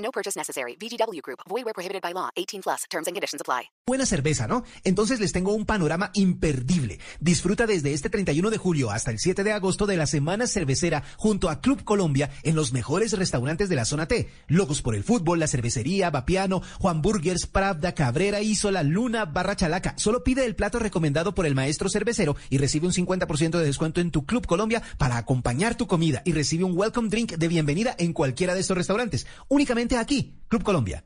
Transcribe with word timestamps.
No 0.00 0.10
purchase 0.10 0.36
necessary. 0.36 0.76
VGW 0.76 1.20
Group. 1.22 1.40
Void 1.48 1.64
where 1.64 1.74
prohibited 1.74 2.02
by 2.02 2.12
law. 2.12 2.30
18 2.36 2.62
plus. 2.62 2.84
Terms 2.90 3.06
and 3.06 3.14
conditions 3.14 3.40
apply. 3.40 3.70
Buena 3.86 4.06
cerveza, 4.06 4.46
¿no? 4.46 4.62
Entonces 4.84 5.20
les 5.20 5.32
tengo 5.32 5.52
un 5.52 5.66
panorama 5.66 6.10
imperdible. 6.14 7.00
Disfruta 7.18 7.66
desde 7.66 7.92
este 7.92 8.08
31 8.08 8.50
de 8.50 8.56
julio 8.56 8.90
hasta 8.90 9.10
el 9.10 9.18
7 9.18 9.42
de 9.42 9.52
agosto 9.52 9.86
de 9.86 9.96
la 9.96 10.06
Semana 10.06 10.46
Cervecera 10.46 11.02
junto 11.16 11.50
a 11.50 11.60
Club 11.60 11.82
Colombia 11.82 12.30
en 12.44 12.54
los 12.54 12.72
mejores 12.72 13.12
restaurantes 13.14 13.68
de 13.68 13.76
la 13.76 13.84
zona 13.84 14.06
T. 14.06 14.30
Locos 14.46 14.80
por 14.80 14.94
el 14.94 15.02
fútbol, 15.02 15.40
la 15.40 15.48
cervecería, 15.48 16.10
Vapiano, 16.10 16.62
Juan 16.78 17.02
Burgers, 17.02 17.46
Pravda, 17.46 17.94
Cabrera, 17.94 18.40
Isola, 18.40 18.84
Luna, 18.84 19.24
Barra 19.24 19.56
Chalaca. 19.56 19.94
Solo 19.96 20.22
pide 20.22 20.44
el 20.44 20.54
plato 20.54 20.78
recomendado 20.78 21.34
por 21.34 21.46
el 21.46 21.56
maestro 21.56 21.88
cervecero 21.88 22.36
y 22.48 22.58
recibe 22.58 22.86
un 22.86 22.92
50% 22.92 23.58
de 23.58 23.64
descuento 23.64 24.00
en 24.00 24.12
tu 24.12 24.24
Club 24.24 24.46
Colombia 24.46 24.82
para 24.98 25.16
acompañar 25.16 25.74
tu 25.74 25.88
comida 25.88 26.22
y 26.24 26.32
recibe 26.32 26.64
un 26.64 26.78
welcome 26.78 27.08
drink 27.08 27.32
de 27.32 27.48
bienvenida 27.48 27.96
en 27.98 28.12
cualquiera 28.12 28.54
de 28.54 28.60
estos 28.60 28.76
restaurantes. 28.76 29.26
Únicamente 29.48 29.89
aquí, 29.96 30.42
Club 30.48 30.62
Colombia. 30.62 31.04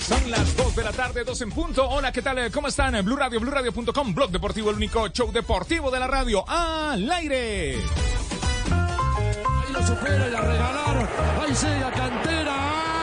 Son 0.00 0.30
las 0.30 0.56
2 0.56 0.76
de 0.76 0.84
la 0.84 0.92
tarde, 0.92 1.24
2 1.24 1.40
en 1.42 1.50
punto. 1.50 1.88
Hola, 1.88 2.12
¿qué 2.12 2.22
tal? 2.22 2.50
¿Cómo 2.50 2.68
están? 2.68 3.04
Blue 3.04 3.16
Radio, 3.16 3.40
BlueRadio.com, 3.40 4.14
Blog 4.14 4.30
Deportivo, 4.30 4.70
el 4.70 4.76
único 4.76 5.08
show 5.08 5.32
deportivo 5.32 5.90
de 5.90 6.00
la 6.00 6.06
radio. 6.06 6.44
¡Al 6.48 7.10
aire! 7.10 7.76
Ahí 8.70 9.72
lo 9.72 9.86
supera 9.86 10.28
y 10.28 10.30
la 10.30 10.40
regalaron. 10.40 11.08
Ahí 11.42 11.54
sigue 11.54 11.80
la 11.80 11.90
cantera. 11.92 12.93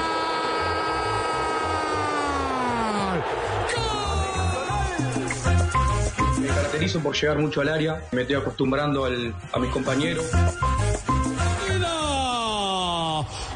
Caracterizo 6.72 7.02
por 7.02 7.14
llegar 7.16 7.38
mucho 7.38 7.59
al 7.59 7.67
área, 7.67 8.02
me 8.14 8.22
estoy 8.22 8.38
acostumbrando 8.38 9.03
al- 9.03 9.33
a 9.52 9.59
mis 9.59 9.69
compañeros. 9.72 10.25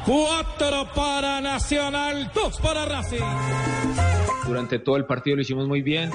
Cuatro 0.05 0.87
para 0.93 1.39
Nacional, 1.41 2.29
dos 2.35 2.59
para 2.59 2.85
Racing. 2.85 3.21
Durante 4.45 4.79
todo 4.79 4.97
el 4.97 5.05
partido 5.05 5.37
lo 5.37 5.41
hicimos 5.43 5.65
muy 5.67 5.81
bien. 5.81 6.11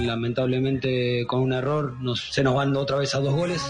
Lamentablemente 0.00 1.26
con 1.26 1.40
un 1.40 1.52
error 1.52 1.94
nos- 2.00 2.32
se 2.32 2.42
nos 2.44 2.54
van 2.54 2.74
otra 2.76 2.98
vez 2.98 3.12
a 3.14 3.18
dos 3.18 3.34
goles. 3.34 3.60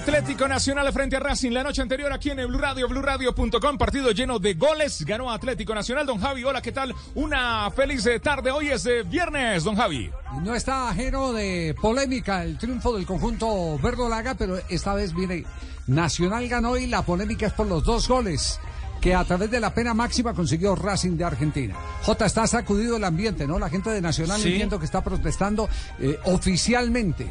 Atlético 0.00 0.48
Nacional 0.48 0.90
frente 0.94 1.16
a 1.16 1.20
Racing 1.20 1.50
la 1.50 1.62
noche 1.62 1.82
anterior 1.82 2.10
aquí 2.10 2.30
en 2.30 2.38
el 2.38 2.46
Blue 2.46 2.58
Radio, 2.58 2.88
BlueRadio.com, 2.88 3.76
partido 3.76 4.12
lleno 4.12 4.38
de 4.38 4.54
goles, 4.54 5.04
ganó 5.04 5.30
Atlético 5.30 5.74
Nacional. 5.74 6.06
Don 6.06 6.18
Javi, 6.18 6.42
hola, 6.42 6.62
¿qué 6.62 6.72
tal? 6.72 6.94
Una 7.14 7.70
feliz 7.70 8.06
eh, 8.06 8.18
tarde, 8.18 8.50
hoy 8.50 8.70
es 8.70 8.86
eh, 8.86 9.02
viernes, 9.02 9.62
don 9.62 9.76
Javi. 9.76 10.10
No 10.42 10.54
está 10.54 10.88
ajeno 10.88 11.34
de 11.34 11.76
polémica 11.82 12.42
el 12.42 12.56
triunfo 12.56 12.96
del 12.96 13.04
conjunto 13.04 13.78
verdolaga, 13.78 14.34
pero 14.36 14.58
esta 14.70 14.94
vez 14.94 15.14
viene 15.14 15.44
Nacional 15.86 16.48
ganó 16.48 16.78
y 16.78 16.86
la 16.86 17.02
polémica 17.02 17.46
es 17.48 17.52
por 17.52 17.66
los 17.66 17.84
dos 17.84 18.08
goles 18.08 18.58
que 19.02 19.14
a 19.14 19.22
través 19.24 19.50
de 19.50 19.60
la 19.60 19.74
pena 19.74 19.92
máxima 19.92 20.32
consiguió 20.32 20.74
Racing 20.76 21.18
de 21.18 21.24
Argentina. 21.24 21.76
J, 22.04 22.24
está 22.24 22.46
sacudido 22.46 22.96
el 22.96 23.04
ambiente, 23.04 23.46
¿no? 23.46 23.58
La 23.58 23.68
gente 23.68 23.90
de 23.90 24.00
Nacional 24.00 24.40
Sí. 24.40 24.48
entiendo 24.48 24.78
que 24.78 24.86
está 24.86 25.04
protestando 25.04 25.68
eh, 25.98 26.18
oficialmente. 26.24 27.30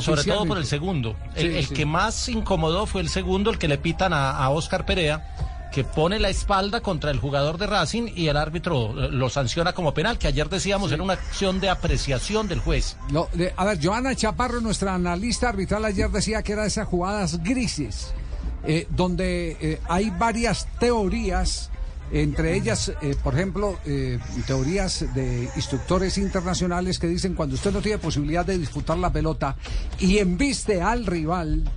Sobre 0.00 0.24
todo 0.24 0.46
por 0.46 0.58
el 0.58 0.66
segundo. 0.66 1.16
El, 1.34 1.50
Sí, 1.52 1.56
el 1.58 1.66
sí. 1.66 1.74
que 1.74 1.86
más 1.86 2.28
incomodó 2.28 2.86
fue 2.86 3.00
el 3.00 3.08
segundo, 3.08 3.50
el 3.50 3.58
que 3.58 3.68
le 3.68 3.78
pitan 3.78 4.12
a, 4.12 4.30
a 4.30 4.48
Oscar 4.50 4.84
Perea, 4.86 5.34
que 5.72 5.84
pone 5.84 6.18
la 6.18 6.28
espalda 6.30 6.80
contra 6.80 7.12
el 7.12 7.18
jugador 7.20 7.56
de 7.56 7.66
Racing 7.68 8.08
y 8.16 8.26
el 8.26 8.36
árbitro 8.36 8.92
lo 8.92 9.30
sanciona 9.30 9.72
como 9.72 9.94
penal, 9.94 10.18
que 10.18 10.26
ayer 10.26 10.48
decíamos 10.48 10.90
era 10.90 11.00
una 11.02 11.12
acción 11.12 11.60
de 11.60 11.68
apreciación 11.70 12.48
del 12.48 12.58
juez. 12.58 12.96
No, 13.10 13.28
de- 13.32 13.54
a 13.56 13.64
ver, 13.64 13.78
Joana 13.80 14.16
Chaparro, 14.16 14.60
nuestra 14.60 14.94
analista 14.96 15.48
arbitral, 15.48 15.84
ayer 15.84 16.10
decía 16.10 16.42
que 16.42 16.52
era 16.54 16.62
de 16.62 16.68
esas 16.68 16.88
jugadas 16.88 17.40
grises, 17.44 18.12
eh, 18.64 18.88
donde 18.90 19.56
eh, 19.60 19.80
hay 19.88 20.10
varias 20.10 20.66
teorías, 20.80 21.69
entre 22.12 22.56
ellas, 22.56 22.92
eh, 23.00 23.16
por 23.22 23.34
ejemplo, 23.34 23.78
eh, 23.84 24.18
teorías 24.46 25.06
de 25.14 25.48
instructores 25.56 26.18
internacionales 26.18 26.98
que 26.98 27.06
dicen 27.06 27.34
cuando 27.34 27.54
usted 27.54 27.72
no 27.72 27.80
tiene 27.80 27.98
posibilidad 27.98 28.44
de 28.44 28.58
disputar 28.58 28.98
la 28.98 29.12
pelota 29.12 29.56
y 29.98 30.18
embiste 30.18 30.82
al 30.82 31.06
rival 31.06 31.70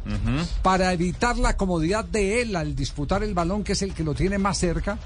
para 0.62 0.92
evitar 0.94 1.38
la 1.38 1.56
comodidad 1.56 2.06
de 2.06 2.42
él 2.42 2.56
al 2.56 2.76
disputar 2.76 3.24
el 3.24 3.34
balón, 3.34 3.64
que 3.64 3.74
es 3.74 3.82
el 3.82 3.94
que 3.94 4.04
lo 4.04 4.14
tiene 4.14 4.38
más 4.38 4.58
cerca, 4.58 4.98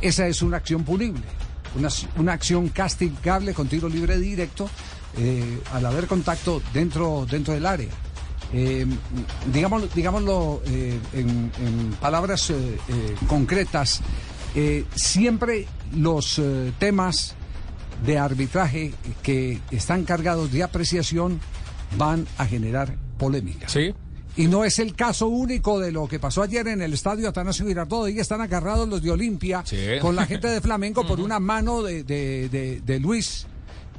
esa 0.00 0.26
es 0.26 0.42
una 0.42 0.58
acción 0.58 0.84
punible 0.84 1.22
una, 1.76 1.88
una 2.16 2.32
acción 2.32 2.68
castigable 2.68 3.54
con 3.54 3.68
tiro 3.68 3.88
libre 3.88 4.18
directo 4.18 4.68
eh, 5.18 5.60
al 5.72 5.86
haber 5.86 6.06
contacto 6.06 6.62
dentro, 6.72 7.26
dentro 7.30 7.54
del 7.54 7.66
área. 7.66 7.90
Eh, 8.52 8.86
digámoslo 9.52 9.88
digámoslo 9.94 10.62
eh, 10.66 10.98
en, 11.14 11.50
en 11.60 11.90
palabras 12.00 12.50
eh, 12.50 12.78
concretas, 13.26 14.00
eh, 14.54 14.84
siempre 14.94 15.66
los 15.96 16.38
eh, 16.38 16.72
temas 16.78 17.34
de 18.04 18.18
arbitraje 18.18 18.92
que 19.22 19.60
están 19.70 20.04
cargados 20.04 20.50
de 20.52 20.62
apreciación 20.62 21.40
van 21.96 22.26
a 22.38 22.46
generar 22.46 22.96
polémica. 23.18 23.68
Sí. 23.68 23.94
Y 24.36 24.48
no 24.48 24.64
es 24.64 24.80
el 24.80 24.96
caso 24.96 25.28
único 25.28 25.78
de 25.78 25.92
lo 25.92 26.08
que 26.08 26.18
pasó 26.18 26.42
ayer 26.42 26.66
en 26.66 26.82
el 26.82 26.92
estadio 26.92 27.28
Atanasio 27.28 27.66
Girardot. 27.66 28.06
Ahí 28.06 28.18
están 28.18 28.40
agarrados 28.40 28.88
los 28.88 29.00
de 29.00 29.12
Olimpia 29.12 29.62
Sí. 29.64 29.76
con 30.02 30.16
la 30.16 30.26
gente 30.26 30.48
de 30.48 30.60
Flamengo 30.60 31.06
por 31.06 31.20
una 31.20 31.38
mano 31.38 31.82
de, 31.82 32.02
de- 32.02 32.48
de- 32.48 32.80
de 32.80 33.00
Luis. 33.00 33.46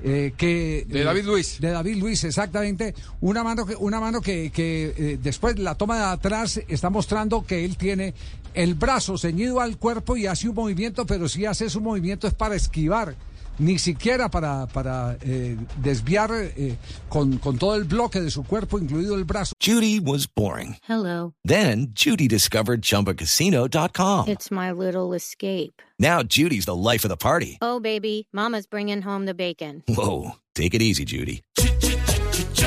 Eh, 0.07 0.33
que 0.37 0.85
De 0.87 1.01
eh, 1.01 1.03
David 1.03 1.25
Luis. 1.25 1.59
de 1.59 1.71
David 1.71 1.95
Luis 1.95 2.23
exactamente 2.25 2.93
una 3.21 3.43
mano 3.43 3.65
que 3.65 3.75
una 3.75 3.99
mano 3.99 4.21
que, 4.21 4.51
que, 4.51 4.93
eh, 4.95 5.19
después 5.19 5.57
la 5.57 5.73
toma 5.73 5.97
de 5.97 6.03
atrás 6.03 6.61
está 6.67 6.91
mostrando 6.91 7.43
que 7.43 7.65
él 7.65 7.75
tiene 7.75 8.13
el 8.53 8.75
brazo 8.75 9.17
ceñido 9.17 9.61
al 9.61 9.77
cuerpo 9.77 10.15
y 10.15 10.27
hace 10.27 10.47
un 10.47 10.53
movimiento 10.53 11.07
pero 11.07 11.27
si 11.27 11.47
hace 11.47 11.71
su 11.71 11.81
movimiento 11.81 12.27
es 12.27 12.35
para 12.35 12.55
esquivar 12.55 13.15
ni 13.59 13.79
siquiera 13.79 14.29
para, 14.29 14.67
para 14.67 15.17
eh, 15.21 15.57
desviar 15.81 16.31
eh, 16.33 16.77
con, 17.09 17.37
con 17.37 17.57
todo 17.57 17.75
el 17.75 17.83
bloque 17.85 18.21
de 18.21 18.31
su 18.31 18.43
cuerpo, 18.43 18.79
incluido 18.79 19.15
el 19.15 19.23
brazo. 19.23 19.53
Judy 19.61 19.99
was 19.99 20.27
boring. 20.27 20.77
Hello. 20.87 21.33
Then 21.43 21.87
Judy 21.93 22.27
discovered 22.27 22.81
ChumbaCasino.com. 22.81 24.27
It's 24.27 24.51
my 24.51 24.71
little 24.71 25.13
escape. 25.13 25.81
Now 25.99 26.23
Judy's 26.23 26.65
the 26.65 26.75
life 26.75 27.05
of 27.05 27.09
the 27.09 27.17
party. 27.17 27.57
Oh, 27.61 27.79
baby, 27.79 28.27
Mama's 28.33 28.67
bringing 28.67 29.01
home 29.01 29.25
the 29.25 29.33
bacon. 29.33 29.83
Whoa, 29.87 30.35
take 30.53 30.73
it 30.73 30.81
easy, 30.81 31.05
Judy. 31.05 31.41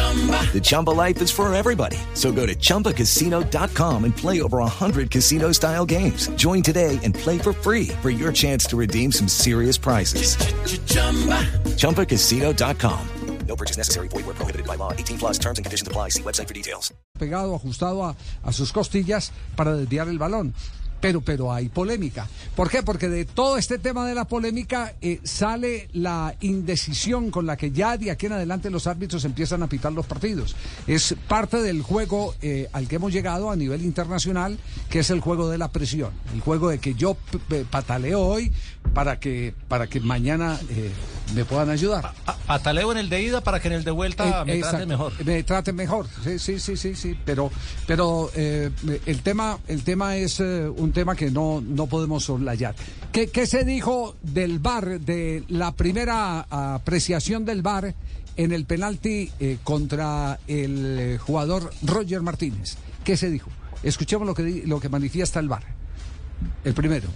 The 0.08 0.60
Chumba 0.60 0.90
life 0.90 1.20
is 1.22 1.30
for 1.30 1.54
everybody. 1.54 1.98
So 2.14 2.32
go 2.32 2.46
to 2.46 2.54
ChumbaCasino.com 2.54 4.04
and 4.04 4.16
play 4.16 4.40
over 4.42 4.58
100 4.58 5.10
casino-style 5.10 5.86
games. 5.86 6.28
Join 6.30 6.62
today 6.62 6.98
and 7.04 7.14
play 7.14 7.38
for 7.38 7.52
free 7.52 7.88
for 8.02 8.10
your 8.10 8.32
chance 8.32 8.64
to 8.66 8.76
redeem 8.76 9.12
some 9.12 9.28
serious 9.28 9.78
prizes. 9.78 10.36
ChumbaCasino.com. 11.76 13.08
No 13.46 13.56
purchase 13.56 13.78
necessary. 13.78 14.08
Void 14.08 14.26
where 14.26 14.34
prohibited 14.34 14.66
by 14.66 14.76
law. 14.76 14.92
18 14.92 15.18
plus 15.18 15.38
terms 15.38 15.58
and 15.58 15.64
conditions 15.64 15.88
apply. 15.88 16.10
See 16.10 16.22
website 16.22 16.46
for 16.46 16.54
details. 16.54 16.92
pegado, 17.18 17.54
ajustado 17.56 18.04
a, 18.04 18.16
a 18.44 18.52
sus 18.52 18.72
costillas 18.72 19.32
para 19.56 19.76
desviar 19.76 20.08
el 20.08 20.18
balón. 20.18 20.54
Pero, 21.00 21.20
pero 21.20 21.52
hay 21.52 21.68
polémica. 21.68 22.26
¿Por 22.56 22.68
qué? 22.70 22.82
Porque 22.82 23.08
de 23.08 23.24
todo 23.24 23.56
este 23.56 23.78
tema 23.78 24.06
de 24.06 24.14
la 24.14 24.26
polémica 24.26 24.94
eh, 25.00 25.20
sale 25.22 25.88
la 25.92 26.34
indecisión 26.40 27.30
con 27.30 27.46
la 27.46 27.56
que 27.56 27.70
ya 27.70 27.96
de 27.96 28.10
aquí 28.10 28.26
en 28.26 28.32
adelante 28.32 28.68
los 28.68 28.86
árbitros 28.88 29.24
empiezan 29.24 29.62
a 29.62 29.68
pitar 29.68 29.92
los 29.92 30.06
partidos. 30.06 30.56
Es 30.86 31.14
parte 31.28 31.62
del 31.62 31.82
juego 31.82 32.34
eh, 32.42 32.68
al 32.72 32.88
que 32.88 32.96
hemos 32.96 33.12
llegado 33.12 33.50
a 33.50 33.56
nivel 33.56 33.82
internacional, 33.84 34.58
que 34.90 34.98
es 35.00 35.10
el 35.10 35.20
juego 35.20 35.48
de 35.48 35.58
la 35.58 35.68
presión. 35.68 36.10
El 36.34 36.40
juego 36.40 36.68
de 36.68 36.78
que 36.78 36.94
yo 36.94 37.16
p- 37.48 37.64
pataleo 37.64 38.20
hoy 38.20 38.50
para 38.94 39.20
que, 39.20 39.54
para 39.68 39.86
que 39.86 40.00
mañana 40.00 40.58
eh, 40.70 40.90
me 41.34 41.44
puedan 41.44 41.70
ayudar. 41.70 42.12
Pataleo 42.46 42.90
en 42.90 42.98
el 42.98 43.08
de 43.08 43.22
ida 43.22 43.42
para 43.42 43.60
que 43.60 43.68
en 43.68 43.74
el 43.74 43.84
de 43.84 43.90
vuelta 43.90 44.42
Eh, 44.42 44.44
me 44.46 44.54
exacto, 44.54 44.70
traten 44.70 44.88
mejor. 44.88 45.24
Me 45.24 45.42
traten 45.42 45.76
mejor, 45.76 46.06
sí, 46.24 46.38
sí, 46.38 46.58
sí, 46.58 46.76
sí, 46.76 46.94
sí. 46.94 47.18
Pero, 47.24 47.50
pero 47.86 48.30
eh, 48.34 48.70
el 49.06 49.22
tema, 49.22 49.58
el 49.68 49.82
tema 49.84 50.16
es 50.16 50.40
eh, 50.40 50.68
un 50.68 50.92
tema 50.92 51.14
que 51.14 51.30
no, 51.30 51.60
no 51.60 51.86
podemos 51.86 52.24
soslayar. 52.24 52.74
¿Qué, 53.12 53.28
¿Qué 53.28 53.46
se 53.46 53.64
dijo 53.64 54.16
del 54.22 54.58
VAR, 54.58 55.00
de 55.00 55.44
la 55.48 55.72
primera 55.72 56.46
apreciación 56.50 57.44
del 57.44 57.62
VAR 57.62 57.94
en 58.36 58.52
el 58.52 58.64
penalti 58.64 59.30
eh, 59.38 59.58
contra 59.62 60.38
el 60.48 61.18
jugador 61.18 61.70
Roger 61.82 62.22
Martínez? 62.22 62.76
¿Qué 63.04 63.16
se 63.16 63.30
dijo? 63.30 63.50
Escuchemos 63.82 64.26
lo 64.26 64.34
que, 64.34 64.64
lo 64.66 64.80
que 64.80 64.88
manifiesta 64.88 65.40
el 65.40 65.48
VAR. 65.48 65.62
El 66.64 66.74
primero. 66.74 67.08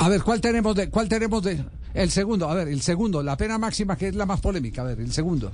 A 0.00 0.08
ver, 0.08 0.22
¿cuál 0.22 0.40
tenemos 0.40 0.74
de, 0.74 0.88
cuál 0.88 1.10
tenemos 1.10 1.42
de? 1.42 1.62
El 1.92 2.10
segundo, 2.10 2.48
a 2.48 2.54
ver, 2.54 2.68
el 2.68 2.80
segundo, 2.80 3.22
la 3.22 3.36
pena 3.36 3.58
máxima 3.58 3.96
que 3.96 4.08
es 4.08 4.14
la 4.14 4.24
más 4.24 4.40
polémica, 4.40 4.80
a 4.80 4.86
ver, 4.86 4.98
el 4.98 5.12
segundo. 5.12 5.52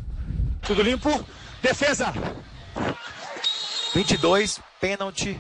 Tudo 0.65 0.85
limpo. 0.85 1.11
Defesa. 1.61 2.13
22, 3.93 4.61
pênalti. 4.81 5.37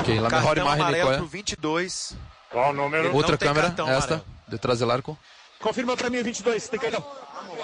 Ok, 0.00 0.08
la 0.08 0.30
mejor 0.30 0.30
Cartão 0.30 0.62
imagen 0.62 0.76
de 0.76 0.82
amarelo 0.82 1.06
qual 1.06 1.16
pro 1.18 1.28
22. 1.28 2.16
Qual 2.50 2.70
o 2.70 2.72
número? 2.72 3.14
Outra 3.14 3.36
câmera, 3.36 3.68
esta, 3.68 3.82
amarelo. 3.82 4.24
detrás 4.46 4.78
del 4.78 4.90
arco. 4.90 5.18
Confirma 5.60 5.94
pra 5.94 6.08
mim 6.08 6.22
22. 6.22 6.70
Tem 6.70 6.80
cartão. 6.80 7.04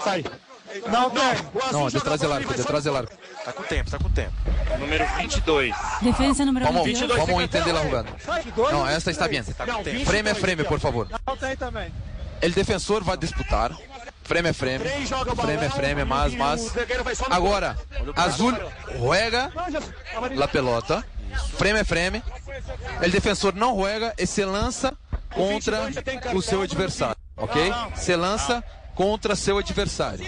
Sai. 0.05 0.23
Não, 0.91 1.09
não. 1.13 1.33
O 1.55 1.59
azul 1.65 1.73
Não, 1.73 1.91
joga 1.91 1.91
detrás 1.91 2.15
a 2.15 2.17
del 2.17 2.29
bola 2.29 2.35
arco, 2.37 2.43
e 2.43 2.47
vai 2.47 2.57
detrás 2.57 2.85
del 2.85 2.97
arco. 2.97 3.13
Tá 3.45 3.53
com 3.53 3.63
tempo, 3.65 3.91
tá 3.91 3.99
com 3.99 4.11
tempo. 4.11 4.33
Número 4.79 5.07
22. 5.17 5.75
Defensa 6.01 6.45
número 6.45 6.67
Vamos, 6.67 6.85
22. 6.85 7.19
vamos 7.19 7.43
entender 7.43 7.73
la 7.73 7.83
jugada. 7.83 8.09
No, 8.73 8.89
esta 8.89 9.11
está 9.11 9.29
bien. 9.29 9.45
Não, 9.67 9.83
22 9.83 10.09
Frame 10.09 10.31
a 10.31 10.35
frame, 10.35 10.65
por 10.65 10.81
favor. 10.81 11.09
Não 11.27 11.37
tem 11.37 11.57
também. 11.57 11.93
El 12.41 12.53
defensor 12.53 13.05
vai 13.05 13.17
disputar. 13.17 13.73
Frame 14.25 14.49
a 14.51 14.55
frame. 14.55 14.79
Três 14.79 15.09
joga 15.09 15.35
bola. 15.35 15.49
Frame 15.49 15.67
a 15.67 15.71
frame, 15.71 16.05
mas, 16.05 16.33
E 16.33 16.37
o 16.37 16.39
mas. 16.39 16.61
zagueiro 16.73 17.05
vai 17.05 17.15
só 17.15 17.29
no 17.29 17.35
Agora, 17.35 17.77
azul 18.17 18.53
juega 18.99 19.51
Não, 19.55 19.71
já- 19.71 19.81
amarelo. 20.17 20.41
la 20.41 20.49
pelota. 20.49 21.05
Frame 21.57 21.81
a 21.81 21.85
frame. 21.85 22.23
El 23.01 23.11
defensor 23.11 23.55
não 23.55 23.75
juega 23.77 24.15
e 24.19 24.27
se 24.27 24.45
lança 24.45 24.93
contra 25.35 25.89
o 26.35 26.43
seu 26.43 26.63
adversário. 26.63 27.17
Ok? 27.37 27.73
Se 27.97 28.15
lança 28.17 28.63
contra 29.03 29.35
seu 29.35 29.59
adversário. 29.59 30.25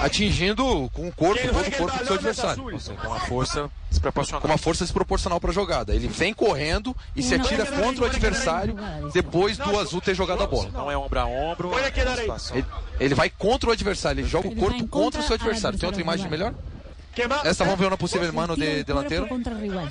Atingindo 0.00 0.90
com 0.92 1.06
o 1.06 1.12
corpo, 1.12 1.40
todo 1.48 1.68
o 1.68 1.72
corpo 1.72 1.98
do 1.98 2.06
seu 2.06 2.14
adversário. 2.16 2.62
Com 2.62 3.06
uma 3.06 3.20
força 3.20 3.70
desproporcional. 3.88 4.40
Com 4.40 4.48
uma 4.48 4.58
força 4.58 4.84
desproporcional 4.84 5.40
para 5.40 5.50
a 5.50 5.54
jogada. 5.54 5.94
Ele 5.94 6.08
vem 6.08 6.34
correndo 6.34 6.94
e 7.14 7.22
se 7.22 7.36
atira 7.36 7.64
contra 7.64 8.02
o 8.02 8.06
adversário 8.06 8.76
depois 9.12 9.56
do 9.56 9.78
azul 9.78 10.00
ter 10.00 10.14
jogado 10.14 10.42
a 10.42 10.46
bola. 10.46 10.70
Não 10.72 10.90
é 10.90 10.98
ombro 10.98 11.20
a 11.20 11.26
ombro. 11.26 11.70
Situação. 12.16 12.56
Ele, 12.56 12.66
ele 12.98 13.14
vai 13.14 13.30
contra 13.30 13.70
o 13.70 13.72
adversário, 13.72 14.20
ele 14.20 14.28
joga 14.28 14.48
o 14.48 14.56
corpo 14.56 14.88
contra 14.88 15.20
o 15.20 15.22
seu 15.22 15.34
adversário. 15.34 15.78
Tem 15.78 15.86
outra 15.86 16.02
imagem 16.02 16.28
melhor? 16.28 16.52
Queimar. 17.14 17.46
Esta 17.46 17.64
vamos 17.64 17.78
ver 17.78 17.86
uma 17.88 17.96
possível 17.96 18.32
mano 18.32 18.54
Tira 18.54 18.66
de 18.66 18.72
el 18.80 18.84
cuerpo 18.84 18.94
delantero. 18.94 19.28
contra 19.28 19.52
el 19.54 19.60
rival. 19.60 19.90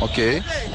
Ok. 0.00 0.18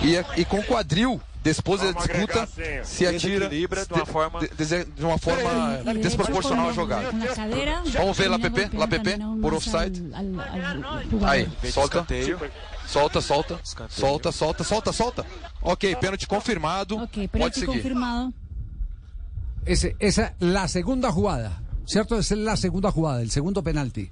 E, 0.03 0.25
e 0.41 0.45
com 0.45 0.59
o 0.59 0.63
quadril, 0.63 1.21
depois 1.43 1.81
da 1.81 1.87
Vamos 1.91 2.07
disputa, 2.07 2.43
agregar, 2.43 2.47
sim. 2.47 2.83
se 2.83 3.05
atira 3.07 3.39
Desequilibra 3.49 3.85
de 3.85 3.93
uma 3.93 4.05
forma- 4.05 4.39
de, 4.39 4.47
de- 4.47 4.85
de 4.85 5.03
uma 5.05 5.17
forma 5.17 5.41
Y 5.79 5.83
derecho 5.83 5.99
desproporcional 6.01 6.65
à 6.65 6.67
con- 6.69 6.75
jogada. 6.75 7.09
Con 7.11 7.19
la 7.19 7.27
cadera. 7.27 7.83
Vamos 7.93 8.17
ver 8.17 8.29
la 8.29 8.39
termina 8.39 8.63
PP, 8.69 8.77
la 8.77 8.87
PP, 8.87 8.97
golpeando 9.11 9.41
por 9.41 9.53
más 9.53 9.67
offside. 9.67 10.15
al- 10.15 10.39
al- 10.39 10.85
al 10.85 11.09
jugador. 11.09 11.29
Aí, 11.29 11.43
Vem 11.43 11.51
de 11.61 11.71
solta, 11.71 11.97
escanteio. 11.99 12.39
solta, 12.87 13.21
solta, 13.21 13.59
Escanteio. 13.63 13.99
solta, 13.99 14.31
solta, 14.31 14.63
solta, 14.63 14.93
solta. 14.93 15.25
Ok, 15.61 15.95
pênalti 15.97 16.25
confirmado. 16.27 16.95
Ok, 16.97 17.13
Pode 17.13 17.27
penalti 17.29 17.59
seguir. 17.59 17.73
confirmado. 17.75 18.33
Ese, 19.65 19.95
esa 19.99 20.33
la 20.39 20.67
segunda 20.67 21.11
jugada, 21.11 21.59
¿cierto? 21.85 22.17
Esa 22.17 22.33
es 22.35 22.39
la 22.39 22.57
segunda 22.57 22.91
jugada, 22.91 23.21
el 23.21 23.31
segundo 23.31 23.63
penalti. 23.63 24.09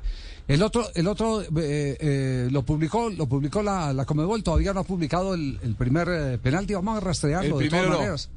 El 0.47 0.61
otro, 0.61 0.85
el 0.93 1.07
otro 1.07 1.41
eh, 1.41 1.47
eh, 1.57 2.47
lo 2.51 2.63
publicó, 2.63 3.09
lo 3.09 3.27
publicó 3.27 3.63
la, 3.63 3.93
la 3.93 4.05
Comebol, 4.05 4.43
todavía 4.43 4.73
no 4.73 4.81
ha 4.81 4.83
publicado 4.83 5.33
el, 5.33 5.59
el 5.63 5.75
primer 5.75 6.07
eh, 6.09 6.37
penalti, 6.37 6.73
vamos 6.73 6.97
a 6.97 6.99
rastrearlo 6.99 7.57
de 7.59 7.69
todas 7.69 7.89
no. 7.89 7.97
maneras. 7.97 8.29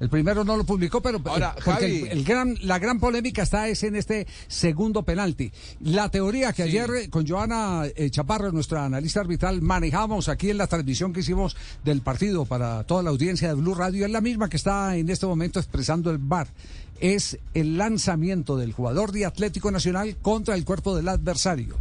El 0.00 0.10
primero 0.10 0.44
no 0.44 0.56
lo 0.56 0.64
publicó, 0.64 1.00
pero 1.00 1.20
Ahora, 1.24 1.54
eh, 1.56 1.62
porque 1.64 1.80
Javi. 1.80 1.98
el, 2.02 2.18
el 2.18 2.24
gran, 2.24 2.56
la 2.62 2.78
gran 2.78 2.98
polémica 2.98 3.42
está 3.42 3.68
es 3.68 3.82
en 3.84 3.94
este 3.94 4.26
segundo 4.48 5.04
penalti. 5.04 5.52
La 5.80 6.08
teoría 6.08 6.52
que 6.52 6.64
ayer 6.64 7.08
con 7.10 7.26
Joana 7.26 7.84
eh, 7.94 8.10
Chaparro, 8.10 8.50
nuestra 8.50 8.84
analista 8.84 9.20
arbitral, 9.20 9.62
manejamos 9.62 10.28
aquí 10.28 10.50
en 10.50 10.58
la 10.58 10.66
transmisión 10.66 11.12
que 11.12 11.20
hicimos 11.20 11.56
del 11.84 12.00
partido 12.02 12.44
para 12.44 12.82
toda 12.84 13.02
la 13.04 13.10
audiencia 13.10 13.48
de 13.48 13.54
Blue 13.54 13.74
Radio 13.74 14.04
es 14.04 14.10
la 14.10 14.20
misma 14.20 14.48
que 14.48 14.56
está 14.56 14.96
en 14.96 15.08
este 15.08 15.26
momento 15.26 15.60
expresando 15.60 16.10
el 16.10 16.18
VAR. 16.18 16.48
Es 17.00 17.38
el 17.54 17.76
lanzamiento 17.76 18.56
del 18.56 18.72
jugador 18.72 19.12
de 19.12 19.26
Atlético 19.26 19.70
Nacional 19.70 20.16
contra 20.22 20.54
el 20.54 20.64
cuerpo 20.64 20.96
del 20.96 21.08
adversario. 21.08 21.76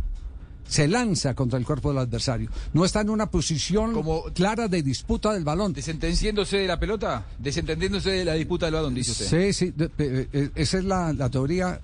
Se 0.68 0.88
lanza 0.88 1.33
contra 1.33 1.60
el 1.60 1.65
cuerpo 1.65 1.89
del 1.89 2.00
adversario. 2.00 2.50
No 2.74 2.86
está 2.86 3.01
en 3.01 3.10
una 3.10 3.30
posición 3.30 3.94
clara 4.33 4.68
de 4.68 4.81
disputa 4.81 5.33
del 5.33 5.44
balón. 5.44 5.74
¿Desentendiéndose 5.74 6.57
de 6.57 6.68
la 6.68 6.80
pelota? 6.80 7.25
¿Desentendiéndose 7.38 8.12
de 8.12 8.25
la 8.25 8.33
disputa 8.33 8.68
del 8.68 8.75
balón, 8.75 8.94
dice 8.94 9.12
usted? 9.12 9.51
Sí, 9.51 9.54
sí, 9.54 9.74
eh, 9.98 10.27
eh, 10.31 10.50
esa 10.56 10.77
es 10.77 10.86
la, 10.86 11.13
la 11.13 11.30
teoría. 11.30 11.80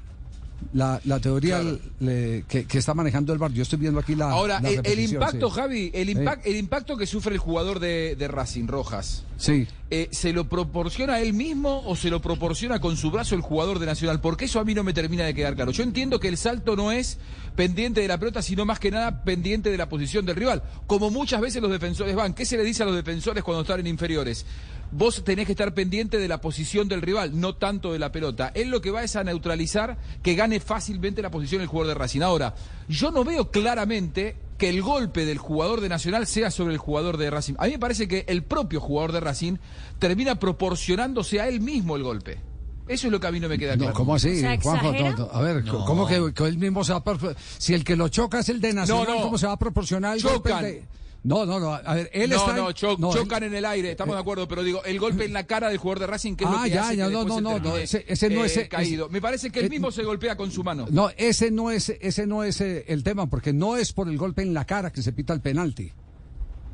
La, 0.73 1.01
la 1.05 1.19
teoría 1.19 1.61
le- 1.99 2.43
que, 2.47 2.65
que 2.65 2.77
está 2.77 2.93
manejando 2.93 3.33
el 3.33 3.39
bar. 3.39 3.51
Yo 3.51 3.63
estoy 3.63 3.79
viendo 3.79 3.99
aquí 3.99 4.13
la. 4.13 4.29
Ahora, 4.29 4.59
la 4.61 4.69
el, 4.69 4.99
impacto, 4.99 5.49
sí. 5.49 5.55
Javi, 5.55 5.91
el, 5.93 6.09
el 6.43 6.55
impacto 6.57 6.95
que 6.97 7.07
sufre 7.07 7.33
el 7.33 7.39
jugador 7.39 7.79
de, 7.79 8.15
de 8.15 8.27
Racing 8.27 8.67
Rojas, 8.67 9.23
Sí. 9.37 9.65
eh, 9.89 10.09
¿se 10.11 10.31
lo 10.33 10.47
proporciona 10.49 11.21
él 11.21 11.33
mismo 11.33 11.81
o 11.85 11.95
se 11.95 12.09
lo 12.09 12.21
proporciona 12.21 12.79
con 12.79 12.97
su 12.97 13.09
brazo 13.09 13.35
el 13.35 13.41
jugador 13.41 13.79
de 13.79 13.85
Nacional? 13.87 14.21
Porque 14.21 14.45
eso 14.45 14.59
a 14.59 14.65
mí 14.65 14.73
no 14.75 14.83
me 14.83 14.93
termina 14.93 15.23
de 15.25 15.33
quedar 15.33 15.55
claro. 15.55 15.71
Yo 15.71 15.81
entiendo 15.83 16.19
que 16.19 16.27
el 16.27 16.37
salto 16.37 16.75
no 16.75 16.91
es 16.91 17.17
pendiente 17.55 18.01
de 18.01 18.07
la 18.07 18.17
pelota, 18.19 18.41
sino 18.41 18.65
más 18.65 18.79
que 18.79 18.91
nada 18.91 19.23
pendiente 19.23 19.71
de 19.71 19.77
la 19.77 19.89
posición 19.89 20.25
del 20.25 20.35
rival. 20.35 20.61
Como 20.87 21.09
muchas 21.09 21.41
veces 21.41 21.61
los 21.61 21.71
defensores 21.71 22.15
van. 22.15 22.33
¿Qué 22.33 22.45
se 22.45 22.57
le 22.57 22.63
dice 22.63 22.83
a 22.83 22.85
los 22.85 22.95
defensores 22.95 23.43
cuando 23.43 23.61
están 23.61 23.79
en 23.79 23.87
inferiores? 23.87 24.45
Vos 24.91 25.23
tenés 25.23 25.45
que 25.45 25.51
estar 25.51 25.73
pendiente 25.73 26.17
de 26.17 26.27
la 26.27 26.41
posición 26.41 26.87
del 26.87 27.01
rival, 27.03 27.39
no 27.39 27.55
tanto 27.55 27.93
de 27.93 27.99
la 27.99 28.11
pelota. 28.11 28.51
Él 28.55 28.69
lo 28.69 28.81
que 28.81 28.89
va 28.91 29.03
es 29.03 29.15
a 29.15 29.23
neutralizar 29.23 29.97
que 30.23 30.33
gane 30.35 30.59
fácilmente 30.59 31.21
la 31.21 31.29
posición 31.29 31.61
el 31.61 31.67
jugador 31.67 31.89
de 31.93 31.99
Racing. 31.99 32.21
Ahora, 32.21 32.55
yo 32.87 33.11
no 33.11 33.23
veo 33.23 33.51
claramente 33.51 34.35
que 34.57 34.69
el 34.69 34.81
golpe 34.81 35.25
del 35.25 35.37
jugador 35.37 35.79
de 35.79 35.89
Nacional 35.89 36.25
sea 36.27 36.49
sobre 36.51 36.73
el 36.73 36.79
jugador 36.79 37.17
de 37.17 37.29
Racing. 37.29 37.53
A 37.59 37.65
mí 37.65 37.71
me 37.73 37.79
parece 37.79 38.07
que 38.07 38.25
el 38.27 38.43
propio 38.43 38.81
jugador 38.81 39.11
de 39.11 39.19
Racing 39.19 39.57
termina 39.99 40.39
proporcionándose 40.39 41.39
a 41.39 41.47
él 41.47 41.61
mismo 41.61 41.95
el 41.95 42.03
golpe. 42.03 42.39
Eso 42.87 43.05
es 43.07 43.11
lo 43.11 43.19
que 43.19 43.27
a 43.27 43.31
mí 43.31 43.39
no 43.39 43.47
me 43.47 43.59
queda 43.59 43.75
claro. 43.77 43.91
No, 43.91 43.95
¿Cómo 43.95 44.15
así, 44.15 44.41
Juanjo? 44.41 44.89
¿exagera? 44.89 45.11
No, 45.11 45.17
no, 45.17 45.29
a 45.31 45.41
ver, 45.41 45.63
No. 45.63 45.85
¿cómo 45.85 46.07
que, 46.07 46.33
que 46.33 46.43
él 46.45 46.57
mismo 46.57 46.83
se 46.83 46.91
va 46.93 47.03
a... 47.05 47.17
Si 47.59 47.75
el 47.75 47.83
que 47.83 47.95
lo 47.95 48.07
choca 48.09 48.39
es 48.39 48.49
el 48.49 48.59
de 48.59 48.73
Nacional, 48.73 49.05
No, 49.07 49.15
no. 49.17 49.21
¿cómo 49.21 49.37
se 49.37 49.45
va 49.45 49.53
a 49.53 49.59
proporcionar 49.59 50.17
el 50.17 50.23
golpe 50.23 50.49
Chocan. 50.49 50.63
de- 50.63 50.83
No, 51.21 51.45
no, 51.45 51.59
no. 51.59 51.73
A 51.73 51.95
ver, 51.95 52.09
él 52.13 52.29
no, 52.29 52.37
está... 52.37 52.55
no, 52.55 52.71
cho- 52.71 52.95
no, 52.97 53.11
él- 53.11 53.19
chocan 53.19 53.43
en 53.43 53.53
el 53.53 53.65
aire, 53.65 53.91
estamos 53.91 54.15
de 54.15 54.21
acuerdo, 54.21 54.47
pero 54.47 54.63
digo, 54.63 54.83
el 54.85 54.99
golpe 54.99 55.25
en 55.25 55.33
la 55.33 55.45
cara 55.45 55.67
del 55.69 55.77
jugador 55.77 55.99
de 55.99 56.07
Racing, 56.07 56.35
que 56.35 56.45
es 56.45 56.49
lo 56.49 56.57
Ah, 56.57 56.63
que 56.63 56.69
ya, 56.69 56.81
hace 56.87 56.95
ya, 56.97 57.07
que 57.07 57.13
no, 57.13 57.23
no, 57.25 57.35
se 57.35 57.41
no, 57.41 57.77
ese- 57.77 58.05
ese 58.07 58.29
no 58.29 58.43
eh, 58.43 58.45
es- 58.45 58.57
ese- 58.57 58.69
caído. 58.69 59.09
Me 59.09 59.21
parece 59.21 59.49
que 59.49 59.59
él 59.59 59.65
eh, 59.65 59.69
mismo 59.69 59.91
se 59.91 60.03
golpea 60.03 60.37
con 60.37 60.49
su 60.49 60.63
mano. 60.63 60.87
No, 60.89 61.09
ese 61.17 61.51
no 61.51 61.71
es, 61.71 61.89
ese 61.89 62.25
no 62.25 62.43
es 62.43 62.61
eh, 62.61 62.85
el 62.87 63.03
tema, 63.03 63.27
porque 63.29 63.51
no 63.51 63.75
es 63.75 63.91
por 63.91 64.07
el 64.07 64.17
golpe 64.17 64.41
en 64.43 64.53
la 64.53 64.63
cara 64.65 64.91
que 64.91 65.01
se 65.01 65.11
pita 65.11 65.33
el 65.33 65.41
penalti. 65.41 65.91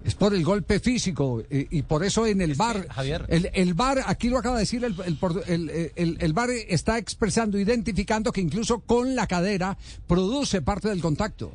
Es 0.03 0.13
por 0.13 0.35
el 0.35 0.43
golpe 0.45 0.79
físico 0.79 1.41
eh, 1.49 1.65
y 1.71 1.81
por 1.81 2.03
eso 2.03 2.27
en 2.27 2.39
el 2.39 2.53
bar, 2.53 2.87
Javier. 2.89 3.25
el, 3.27 3.49
el 3.55 3.73
bar, 3.73 4.03
aquí 4.05 4.29
lo 4.29 4.37
acaba 4.37 4.57
de 4.57 4.61
decir, 4.61 4.83
el, 4.85 4.95
el, 5.03 5.15
por- 5.17 5.43
el, 5.47 5.91
el, 5.95 6.17
el 6.21 6.33
VAR 6.33 6.51
está 6.51 6.99
expresando, 6.99 7.57
identificando 7.57 8.31
que 8.31 8.41
incluso 8.41 8.81
con 8.81 9.15
la 9.15 9.25
cadera 9.25 9.75
produce 10.05 10.61
parte 10.61 10.89
del 10.89 11.01
contacto. 11.01 11.53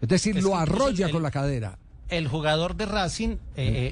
Es 0.00 0.08
decir, 0.08 0.36
Es 0.38 0.42
lo 0.42 0.56
arrolla 0.56 1.06
el- 1.06 1.12
con 1.12 1.22
la 1.22 1.30
cadera. 1.30 1.78
El 2.08 2.28
jugador 2.28 2.76
de 2.76 2.86
Racing 2.86 3.30
eh, 3.30 3.36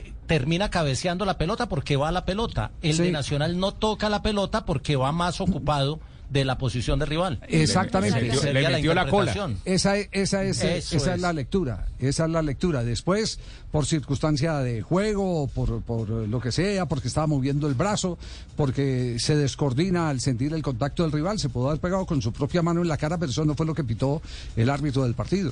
eh, 0.05 0.13
termina 0.27 0.69
cabeceando 0.71 1.25
la 1.25 1.39
pelota 1.39 1.69
porque 1.69 1.97
va 1.97 2.09
a 2.09 2.13
la 2.13 2.25
pelota. 2.27 2.71
El 2.83 2.95
Sí. 2.95 3.03
de 3.05 3.13
Nacional 3.13 3.59
no 3.59 3.73
toca 3.73 4.09
la 4.11 4.23
pelota 4.23 4.65
porque 4.67 4.97
va 4.97 5.11
más 5.13 5.41
ocupado 5.41 6.01
de 6.29 6.45
la 6.45 6.59
posición 6.59 7.01
del 7.01 7.09
rival. 7.09 7.41
Exactamente. 7.49 8.29
Esa 8.29 8.37
sería 8.43 8.79
interpretación. 8.79 9.57
Esa, 9.65 9.97
es- 9.97 10.09
esa, 10.13 10.45
es, 10.45 10.63
Eso 10.63 10.97
esa 10.97 11.11
es. 11.11 11.15
es. 11.17 11.21
la 11.21 11.33
lectura. 11.33 11.87
Esa 11.99 12.27
es 12.27 12.31
la 12.31 12.41
lectura. 12.43 12.85
Después, 12.85 13.41
por 13.73 13.85
circunstancia 13.85 14.59
de 14.59 14.81
juego, 14.83 15.49
por, 15.49 15.81
por 15.83 16.09
lo 16.09 16.41
que 16.41 16.53
sea, 16.53 16.87
porque 16.87 17.09
estaba 17.09 17.27
moviendo 17.27 17.67
el 17.67 17.75
brazo, 17.75 18.17
porque 18.55 19.17
se 19.19 19.35
descoordina 19.35 20.09
al 20.09 20.21
sentir 20.21 20.53
el 20.53 20.63
contacto 20.63 21.03
del 21.03 21.11
rival, 21.11 21.41
se 21.41 21.49
pudo 21.49 21.69
haber 21.69 21.81
pegado 21.81 22.07
con 22.07 22.23
su 22.23 22.33
propia 22.33 22.63
mano 22.63 22.81
en 22.83 22.87
la 22.89 22.97
cara, 22.97 23.19
pero 23.19 23.33
eso 23.33 23.45
no 23.45 23.55
fue 23.57 23.67
lo 23.67 23.75
que 23.75 23.83
pitó 23.83 24.23
el 24.57 24.71
árbitro 24.71 25.03
del 25.03 25.15
partido. 25.15 25.51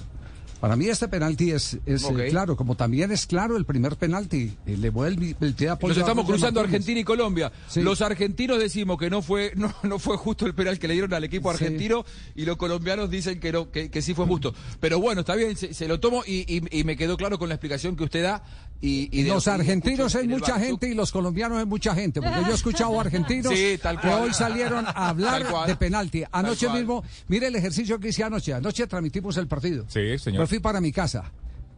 Para 0.61 0.75
mí 0.77 0.87
este 0.87 1.07
penalti 1.09 1.51
es, 1.53 1.79
es 1.87 2.05
eh, 2.05 2.27
claro, 2.31 2.57
como 2.57 2.75
también 2.75 3.13
es 3.13 3.27
claro 3.27 3.57
el 3.57 3.65
primer 3.65 3.97
penalti. 3.97 4.55
Eh, 4.67 4.77
Le 4.77 4.91
voy 4.91 5.09
el, 5.09 5.37
el 5.41 5.69
apoyo 5.69 5.95
Nos 5.95 5.99
estamos 5.99 6.27
cruzando. 6.27 6.61
Argentina 6.61 6.99
y 7.01 7.05
Colombia. 7.05 7.53
Sí. 7.69 7.81
Los 7.83 8.03
argentinos 8.03 8.59
decimos 8.59 8.99
que 8.99 9.09
no 9.11 9.23
fue 9.23 9.53
no, 9.55 9.73
no 9.85 9.99
fue 9.99 10.17
justo 10.17 10.47
el 10.47 10.55
penal 10.55 10.79
que 10.79 10.89
le 10.89 10.95
dieron 10.95 11.15
al 11.15 11.25
equipo 11.25 11.51
Sí. 11.57 11.65
argentino 11.65 12.05
y 12.35 12.45
los 12.45 12.57
colombianos 12.57 13.09
dicen 13.11 13.39
que 13.41 13.53
no 13.53 13.71
que, 13.71 13.91
que 13.91 14.03
sí 14.03 14.15
fue 14.15 14.27
justo. 14.27 14.55
Pero 14.81 14.99
bueno, 15.01 15.21
está 15.21 15.35
bien, 15.37 15.57
se, 15.57 15.73
se 15.75 15.87
lo 15.87 16.01
tomo 16.01 16.23
y, 16.27 16.45
y- 16.53 16.81
y 16.81 16.85
me 16.85 16.97
quedó 16.97 17.17
claro 17.17 17.39
con 17.39 17.49
la 17.49 17.55
explicación 17.55 17.97
que 17.97 18.05
usted 18.05 18.23
da. 18.25 18.43
Y, 18.81 19.09
y 19.11 19.23
de- 19.25 19.31
los 19.31 19.49
argentinos 19.49 20.15
es 20.15 20.27
mucha 20.29 20.53
bar. 20.53 20.61
gente 20.63 20.89
y 20.89 20.95
los 20.95 21.11
colombianos 21.11 21.61
es 21.61 21.67
mucha 21.67 21.95
gente, 21.97 22.21
porque 22.23 22.41
yo 22.45 22.53
he 22.53 22.55
escuchado 22.55 23.01
argentinos 23.01 23.53
Sí, 23.53 23.77
tal 23.83 24.01
que 24.01 24.09
hoy 24.09 24.33
salieron 24.33 24.87
a 24.87 25.09
hablar 25.09 25.45
de 25.67 25.75
penalti. 25.77 26.23
Anoche 26.31 26.69
mismo, 26.71 27.03
mire 27.29 27.49
el 27.49 27.57
ejercicio 27.57 27.99
que 27.99 28.09
hice 28.09 28.23
anoche. 28.25 28.55
Anoche 28.55 28.87
transmitimos 28.87 29.37
el 29.37 29.49
partido. 29.49 29.85
Sí, 29.89 30.19
señor. 30.19 30.48
Fui 30.49 30.59
para 30.61 30.81
mi 30.81 30.91
casa. 30.93 31.31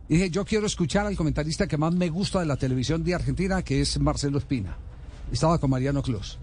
Y 0.09 0.15
dije, 0.15 0.31
yo 0.31 0.45
quiero 0.45 0.67
escuchar 0.67 1.07
al 1.07 1.17
comentarista 1.17 1.67
que 1.67 1.77
más 1.77 1.93
me 1.95 2.09
gusta 2.09 2.41
de 2.41 2.47
la 2.47 2.57
televisión 2.57 3.05
de 3.05 3.15
Argentina, 3.15 3.63
que 3.63 3.81
es 3.81 3.99
Marcelo 4.01 4.39
Espina. 4.39 4.77
Estaba 5.33 5.59
con 5.59 5.71
Mariano 5.71 6.03
Clos. 6.03 6.39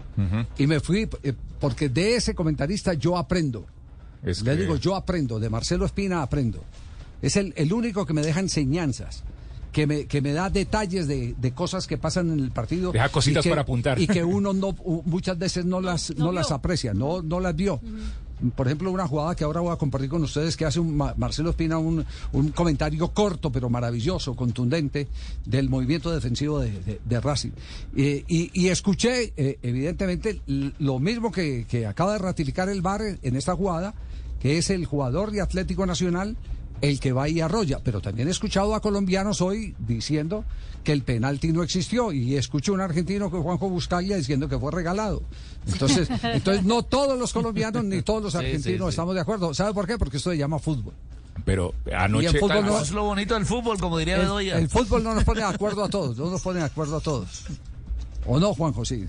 Y 0.56 0.66
me 0.66 0.80
fui 0.80 1.08
eh, 1.22 1.34
porque 1.60 1.88
de 1.88 2.16
ese 2.16 2.34
comentarista 2.34 2.94
yo 2.94 3.16
aprendo. 3.18 3.66
Es 4.22 4.42
Le 4.42 4.52
que- 4.56 4.62
digo, 4.62 4.76
yo 4.76 4.94
aprendo, 4.96 5.38
de 5.38 5.50
Marcelo 5.50 5.84
Espina 5.84 6.22
aprendo. 6.22 6.64
Es 7.20 7.36
el, 7.36 7.52
el 7.56 7.72
único 7.72 8.06
que 8.06 8.14
me 8.14 8.22
deja 8.22 8.40
enseñanzas, 8.40 9.22
que 9.72 9.86
me, 9.86 10.06
que 10.06 10.22
me 10.22 10.32
da 10.32 10.48
detalles 10.50 11.06
de, 11.06 11.34
de 11.38 11.52
cosas 11.52 11.86
que 11.86 11.98
pasan 11.98 12.30
en 12.30 12.40
el 12.40 12.50
partido. 12.50 12.90
Deja 12.92 13.10
cositas 13.10 13.44
y 13.44 13.48
que- 13.48 13.50
para 13.50 13.62
apuntar. 13.62 14.00
Y 14.00 14.06
que 14.06 14.24
uno 14.24 14.52
no 14.54 14.74
muchas 15.04 15.38
veces 15.38 15.64
no 15.66 15.80
las, 15.80 16.16
no, 16.16 16.32
las 16.32 16.50
aprecia, 16.52 16.94
no, 16.94 17.20
no 17.22 17.38
las 17.40 17.54
vio. 17.54 17.80
Por 18.54 18.66
ejemplo, 18.66 18.90
una 18.90 19.06
jugada 19.08 19.34
que 19.34 19.44
ahora 19.44 19.60
voy 19.60 19.72
a 19.72 19.76
compartir 19.76 20.08
con 20.08 20.22
ustedes 20.22 20.56
que 20.56 20.64
hace 20.64 20.80
un 20.80 20.96
Ma- 20.96 21.14
Marcelo 21.16 21.50
Espina 21.50 21.78
un, 21.78 22.04
un 22.32 22.48
comentario 22.50 23.08
corto 23.12 23.50
pero 23.50 23.68
maravilloso, 23.68 24.36
contundente 24.36 25.08
del 25.44 25.68
movimiento 25.68 26.10
defensivo 26.10 26.60
de, 26.60 27.20
Racing. 27.20 27.50
Eh, 27.96 28.24
y, 28.28 28.68
escuché, 28.68 29.32
eh, 29.36 29.58
evidentemente, 29.62 30.40
lo 30.46 30.98
mismo 30.98 31.32
que, 31.32 31.66
que 31.68 31.86
acaba 31.86 32.12
de 32.12 32.18
ratificar 32.18 32.68
el 32.68 32.82
VAR 32.82 33.02
en 33.20 33.36
esta 33.36 33.56
jugada, 33.56 33.94
que 34.40 34.58
es 34.58 34.70
el 34.70 34.86
jugador 34.86 35.30
de 35.32 35.40
Atlético 35.40 35.84
Nacional 35.86 36.36
el 36.80 37.00
que 37.00 37.12
va 37.12 37.28
y 37.28 37.40
arrolla. 37.40 37.80
Pero 37.82 38.00
también 38.00 38.28
he 38.28 38.30
escuchado 38.30 38.74
a 38.74 38.80
colombianos 38.80 39.40
hoy 39.40 39.74
diciendo 39.78 40.44
que 40.84 40.92
el 40.92 41.02
penalti 41.02 41.52
no 41.52 41.64
existió 41.64 42.12
y 42.12 42.36
escuché 42.36 42.70
a 42.70 42.74
un 42.74 42.80
argentino 42.80 43.30
que 43.30 43.36
Juanjo 43.36 43.68
Buscaglia 43.68 44.16
diciendo 44.16 44.48
que 44.48 44.58
fue 44.58 44.70
regalado. 44.70 45.22
Entonces, 45.72 46.08
entonces 46.22 46.64
no 46.64 46.82
todos 46.82 47.18
los 47.18 47.32
colombianos 47.32 47.84
ni 47.84 48.02
todos 48.02 48.22
los 48.22 48.32
Sí, 48.32 48.38
sí, 48.38 48.44
argentinos 48.46 48.86
sí. 48.86 48.90
estamos 48.90 49.14
de 49.14 49.20
acuerdo. 49.20 49.52
¿Sabe 49.54 49.72
por 49.74 49.86
qué? 49.86 49.98
Porque 49.98 50.16
esto 50.16 50.30
se 50.30 50.36
llama 50.38 50.58
fútbol. 50.58 50.94
Pero 51.44 51.72
Y 51.86 51.92
anoche. 51.92 52.26
el 52.28 52.38
fútbol 52.40 52.66
no- 52.66 52.80
es 52.80 52.90
lo 52.90 53.04
bonito 53.04 53.34
del 53.34 53.46
fútbol, 53.46 53.78
como 53.78 53.96
diría 53.98 54.16
El, 54.16 54.22
Bedoya. 54.22 54.58
el 54.58 54.68
fútbol 54.68 55.04
no 55.04 55.14
nos 55.14 55.24
pone 55.24 55.40
de 55.40 55.46
acuerdo 55.46 55.84
a 55.84 55.88
todos, 55.88 56.16
no 56.16 56.30
nos 56.30 56.42
pone 56.42 56.58
de 56.60 56.66
acuerdo 56.66 56.96
a 56.96 57.00
todos. 57.00 57.44
¿O 58.26 58.40
no, 58.40 58.52
Juanjo? 58.54 58.84
Sí. 58.84 59.06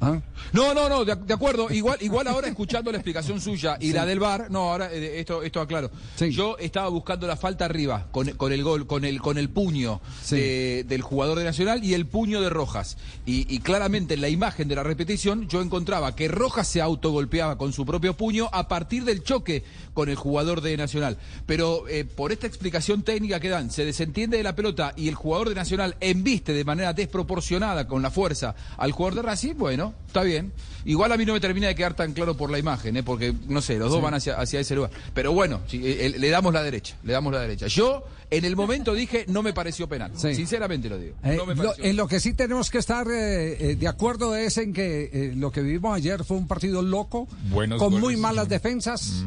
¿Ah? 0.00 0.20
No, 0.52 0.74
no, 0.74 0.88
no, 0.88 1.04
de, 1.04 1.14
de 1.16 1.34
acuerdo. 1.34 1.70
Igual, 1.70 1.98
igual 2.00 2.26
ahora 2.28 2.48
escuchando 2.48 2.90
la 2.92 2.98
explicación 2.98 3.40
suya 3.40 3.76
y 3.80 3.88
Sí. 3.88 3.92
la 3.92 4.04
del 4.06 4.18
bar, 4.20 4.50
no, 4.50 4.70
ahora 4.72 4.92
eh, 4.92 5.20
esto, 5.20 5.42
esto 5.42 5.60
aclaro. 5.60 5.90
Yo 6.30 6.56
estaba 6.58 6.88
buscando 6.88 7.26
la 7.26 7.36
falta 7.36 7.64
arriba 7.64 8.06
con, 8.10 8.28
con 8.32 8.52
el 8.52 8.62
gol, 8.62 8.86
con 8.86 9.04
el, 9.04 9.20
con 9.20 9.38
el 9.38 9.48
puño 9.50 10.00
de- 10.30 10.84
del 10.88 11.02
jugador 11.02 11.38
de 11.38 11.44
Nacional 11.44 11.84
y 11.84 11.94
el 11.94 12.06
puño 12.06 12.40
de 12.40 12.50
Rojas. 12.50 12.96
Y, 13.26 13.52
y 13.54 13.60
claramente 13.60 14.14
en 14.14 14.20
la 14.20 14.28
imagen 14.28 14.68
de 14.68 14.74
la 14.74 14.82
repetición 14.82 15.48
yo 15.48 15.60
encontraba 15.62 16.14
que 16.16 16.28
Rojas 16.28 16.68
se 16.68 16.80
autogolpeaba 16.80 17.56
con 17.58 17.72
su 17.72 17.84
propio 17.86 18.16
puño 18.16 18.48
a 18.52 18.68
partir 18.68 19.04
del 19.04 19.22
choque 19.22 19.64
con 19.94 20.08
el 20.08 20.16
jugador 20.16 20.60
de 20.60 20.76
Nacional. 20.76 21.18
Pero 21.46 21.86
eh, 21.88 22.04
por 22.04 22.32
esta 22.32 22.46
explicación 22.46 23.02
técnica 23.02 23.40
que 23.40 23.48
dan, 23.48 23.70
se 23.70 23.84
desentiende 23.84 24.36
de 24.36 24.42
la 24.42 24.54
pelota 24.56 24.92
y 24.96 25.08
el 25.08 25.14
jugador 25.14 25.48
de 25.48 25.54
Nacional 25.54 25.96
embiste 26.00 26.52
de 26.52 26.64
manera 26.64 26.92
desproporcionada 26.92 27.86
con 27.86 28.02
la 28.02 28.10
fuerza 28.10 28.54
al 28.76 28.92
jugador 28.92 29.16
de 29.16 29.22
Racing, 29.22 29.54
bueno, 29.76 29.94
está 30.06 30.22
bien. 30.22 30.52
Igual 30.84 31.12
a 31.12 31.16
mí 31.16 31.24
no 31.24 31.32
me 31.32 31.40
termina 31.40 31.68
de 31.68 31.74
quedar 31.74 31.94
tan 31.94 32.12
claro 32.12 32.36
por 32.36 32.50
la 32.50 32.58
imagen, 32.58 32.96
¿eh? 32.96 33.02
porque 33.02 33.32
no 33.48 33.62
sé, 33.62 33.78
los 33.78 33.88
dos 33.88 33.98
Sí. 34.00 34.02
van 34.04 34.14
hacia, 34.14 34.34
hacia 34.38 34.60
ese 34.60 34.74
lugar. 34.74 34.90
Pero 35.14 35.32
bueno, 35.32 35.60
sí, 35.68 35.78
eh, 35.82 36.06
eh, 36.06 36.18
le 36.18 36.28
damos 36.28 36.52
la 36.52 36.62
derecha, 36.62 36.96
le 37.04 37.12
damos 37.12 37.32
la 37.32 37.40
derecha. 37.40 37.68
Yo 37.68 38.04
en 38.30 38.44
el 38.44 38.56
momento 38.56 38.92
dije, 38.92 39.24
no 39.28 39.42
me 39.42 39.52
pareció 39.52 39.88
penal. 39.88 40.10
Sí. 40.16 40.34
Sinceramente 40.34 40.88
lo 40.88 40.98
digo. 40.98 41.14
Eh, 41.22 41.36
no 41.36 41.46
me 41.46 41.54
lo- 41.54 41.62
pareció. 41.64 41.84
en 41.84 41.96
lo 41.96 42.08
que 42.08 42.18
sí 42.18 42.34
tenemos 42.34 42.68
que 42.68 42.78
estar 42.78 43.06
eh, 43.08 43.70
eh, 43.70 43.76
de 43.76 43.86
acuerdo 43.88 44.34
es 44.34 44.58
en 44.58 44.72
que 44.72 45.08
eh, 45.12 45.32
lo 45.36 45.52
que 45.52 45.62
vivimos 45.62 45.94
ayer 45.96 46.24
fue 46.24 46.36
un 46.36 46.48
partido 46.48 46.82
loco, 46.82 47.28
Buenos 47.50 47.78
con 47.78 47.90
goles, 47.92 48.02
muy 48.04 48.14
sí, 48.16 48.20
malas 48.20 48.48
defensas, 48.48 49.24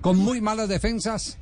con 0.00 0.16
muy 0.18 0.40
malas 0.40 0.68
defensas 0.68 1.36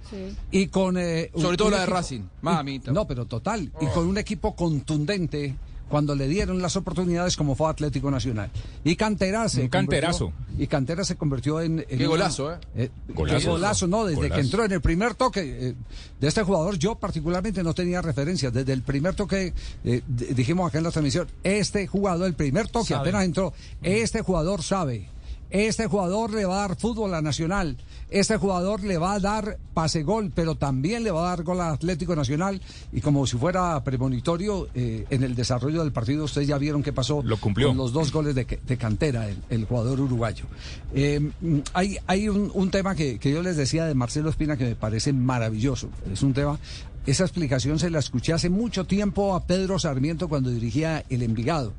y 0.50 0.68
con... 0.68 0.96
eh, 0.96 1.30
un- 1.34 1.42
Sobre 1.42 1.56
todo 1.58 1.68
un 1.68 1.74
la 1.74 1.80
de 1.80 1.86
Racing, 1.86 2.22
mamita. 2.40 2.92
No, 2.92 3.06
pero 3.06 3.26
total, 3.26 3.70
y 3.80 3.86
con 3.88 4.06
un 4.06 4.16
equipo 4.18 4.56
contundente 4.56 5.54
cuando 5.88 6.14
le 6.14 6.26
dieron 6.28 6.60
las 6.62 6.76
oportunidades 6.76 7.36
como 7.36 7.54
fue 7.54 7.68
Atlético 7.70 8.10
Nacional. 8.10 8.50
Y 8.84 8.96
Cantera 8.96 9.48
se 9.48 9.62
Un 9.62 9.68
canterazo. 9.68 10.30
convirtió- 10.32 10.44
y 10.58 10.66
Cantera 10.66 11.04
se 11.04 11.16
convirtió 11.16 11.60
en... 11.60 11.80
en 11.80 11.86
Qué 11.86 11.96
una- 11.96 12.06
golazo, 12.08 12.52
¿eh? 12.54 12.58
qué 12.74 12.90
Golazo. 13.12 13.50
golazo, 13.50 13.86
no, 13.86 14.04
desde 14.04 14.16
Golazo. 14.16 14.34
que 14.34 14.40
entró 14.40 14.64
en 14.64 14.72
el 14.72 14.80
primer 14.80 15.14
toque 15.14 15.40
eh, 15.68 15.74
de 16.20 16.28
este 16.28 16.42
jugador, 16.42 16.78
yo 16.78 16.94
particularmente 16.96 17.62
no 17.62 17.74
tenía 17.74 18.00
referencias. 18.02 18.52
Desde 18.52 18.72
el 18.72 18.82
primer 18.82 19.14
toque, 19.14 19.52
eh, 19.84 20.02
dijimos 20.06 20.68
acá 20.68 20.78
en 20.78 20.84
la 20.84 20.90
transmisión, 20.90 21.28
este 21.42 21.86
jugador, 21.86 22.26
el 22.26 22.34
primer 22.34 22.68
toque, 22.68 22.88
Sabe. 22.88 23.00
apenas 23.10 23.24
entró, 23.24 23.52
este 23.82 24.22
jugador 24.22 24.62
sabe. 24.62 25.08
Este 25.54 25.87
jugador 25.87 26.32
le 26.32 26.44
va 26.46 26.64
a 26.64 26.68
dar 26.68 26.76
fútbol 26.76 27.14
a 27.14 27.23
Nacional. 27.23 27.76
Este 28.11 28.37
jugador 28.38 28.82
le 28.82 28.99
va 28.99 29.12
a 29.14 29.20
dar 29.20 29.56
pase 29.73 30.02
gol, 30.02 30.32
pero 30.34 30.56
también 30.56 31.04
le 31.04 31.12
va 31.12 31.26
a 31.26 31.28
dar 31.37 31.44
gol 31.44 31.61
a 31.61 31.70
Atlético 31.70 32.16
Nacional. 32.16 32.61
Y 32.92 33.00
como 33.00 33.25
si 33.25 33.37
fuera 33.37 33.82
premonitorio, 33.84 34.66
eh, 34.75 35.06
en 35.11 35.23
el 35.23 35.37
desarrollo 35.37 35.84
del 35.84 35.92
partido, 35.92 36.25
ustedes 36.25 36.49
ya 36.49 36.58
vieron 36.58 36.82
qué 36.82 36.92
pasó 36.92 37.23
Lo 37.23 37.37
cumplió. 37.37 37.68
con 37.68 37.76
los 37.76 37.92
dos 37.92 38.11
goles 38.11 38.34
de, 38.34 38.44
de 38.66 38.76
cantera, 38.76 39.28
el, 39.28 39.37
el 39.49 39.64
jugador 39.64 40.00
uruguayo. 40.00 40.44
Eh, 40.92 41.30
hay 41.73 41.99
hay 42.08 42.28
un, 42.28 42.50
un 42.52 42.70
tema 42.73 42.96
que, 42.96 43.20
que 43.20 43.30
yo 43.30 43.40
les 43.40 43.56
decía 43.56 43.84
de 43.84 43.94
Marcelo 43.94 44.30
Espina 44.30 44.56
que 44.56 44.64
me 44.64 44.75
parece 44.75 45.12
maravilloso. 45.12 45.88
Es 46.12 46.25
un 46.25 46.34
tema, 46.34 46.58
esa 47.06 47.23
explicación 47.23 47.78
se 47.78 47.90
la 47.90 48.00
escuché 48.00 48.32
hace 48.32 48.50
mucho 48.50 48.87
tiempo 48.87 49.37
a 49.37 49.44
Pedro 49.46 49.78
Sarmiento 49.78 50.28
cuando 50.28 50.50
dirigía 50.50 51.04
el 51.11 51.23
Envigado. 51.23 51.73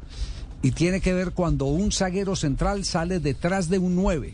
Y 0.66 0.72
tiene 0.72 1.00
que 1.00 1.14
ver 1.14 1.32
cuando 1.32 1.66
un 1.66 1.92
zaguero 1.92 2.36
central 2.36 2.86
sale 2.86 3.20
detrás 3.20 3.70
de 3.70 3.78
un 3.78 3.96
9. 3.96 4.34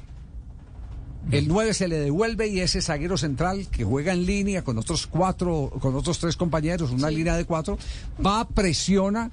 El 1.31 1.47
9 1.47 1.73
se 1.73 1.88
le 1.88 2.00
devuelve 2.00 2.47
y 2.47 2.61
ese 2.61 2.81
zaguero 2.81 3.17
central 3.17 3.67
que 3.69 3.83
juega 3.83 4.13
en 4.13 4.25
línea 4.25 4.63
con 4.63 4.77
otros 4.77 5.07
cuatro, 5.07 5.71
con 5.81 5.93
otros 5.95 6.19
tres 6.19 6.35
compañeros, 6.38 6.91
una 6.91 7.11
línea 7.11 7.35
de 7.35 7.45
cuatro, 7.45 7.77
va, 8.25 8.47
presiona. 8.47 9.29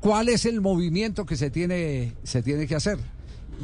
¿Cuál 0.00 0.28
es 0.28 0.44
el 0.46 0.60
movimiento 0.60 1.24
que 1.24 1.36
se 1.36 1.48
tiene, 1.50 2.12
se 2.24 2.42
tiene 2.42 2.66
que 2.66 2.74
hacer? 2.74 2.98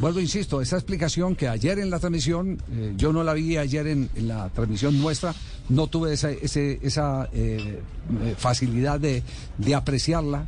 Vuelvo, 0.00 0.20
insisto, 0.20 0.61
esa 0.62 0.76
explicación 0.76 1.35
que 1.35 1.49
ayer 1.49 1.80
en 1.80 1.90
la 1.90 1.99
transmisión, 1.99 2.62
eh, 2.73 2.94
yo 2.97 3.12
no 3.12 3.25
la 3.25 3.35
vi 3.35 3.56
ayer 3.56 3.88
en, 3.88 4.08
en 4.14 4.28
la 4.28 4.49
transmisión 4.50 4.99
nuestra, 5.00 5.35
no 5.68 5.88
tuve 5.88 6.12
esa, 6.12 6.30
ese- 6.30 6.78
esa 6.82 7.28
eh, 7.32 7.80
eh, 8.23 8.35
facilidad 8.38 9.00
de, 9.00 9.25
de 9.58 9.75
apreciarla, 9.75 10.47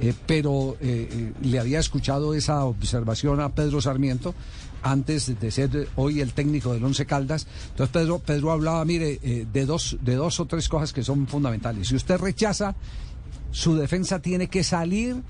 eh, 0.00 0.14
pero 0.26 0.76
eh, 0.80 1.08
eh, 1.10 1.32
le 1.42 1.58
había 1.58 1.78
escuchado 1.78 2.34
esa 2.34 2.64
observación 2.64 3.40
a 3.40 3.54
Pedro 3.54 3.80
Sarmiento 3.80 4.34
antes 4.82 5.38
de 5.38 5.50
ser 5.50 5.88
hoy 5.96 6.20
el 6.20 6.32
técnico 6.32 6.72
del 6.72 6.84
Once 6.84 7.06
Caldas. 7.06 7.46
Entonces 7.70 7.92
Pedro, 7.92 8.18
Pedro 8.20 8.52
hablaba, 8.52 8.84
mire, 8.84 9.18
eh, 9.22 9.46
de, 9.50 9.66
dos, 9.66 9.96
de 10.00 10.14
dos 10.14 10.38
o 10.38 10.46
tres 10.46 10.68
cosas 10.68 10.92
que 10.92 11.02
son 11.02 11.26
fundamentales. 11.26 11.88
Si 11.88 11.96
usted 11.96 12.18
rechaza, 12.18 12.76
su 13.50 13.74
defensa 13.74 14.20
tiene 14.20 14.48
que 14.48 14.62
salir 14.62 15.22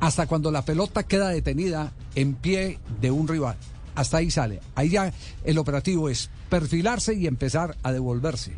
hasta 0.00 0.26
cuando 0.26 0.50
la 0.50 0.64
pelota 0.64 1.04
queda 1.04 1.30
detenida 1.30 1.92
en 2.14 2.34
pie 2.34 2.78
de 3.00 3.10
un 3.10 3.26
rival. 3.26 3.56
Hasta 3.94 4.18
ahí 4.18 4.30
sale. 4.30 4.60
Ahí 4.74 4.90
ya 4.90 5.12
el 5.42 5.58
operativo 5.58 6.10
es 6.10 6.30
perfilarse 6.50 7.14
y 7.14 7.26
empezar 7.26 7.76
a 7.82 7.92
devolverse 7.92 8.52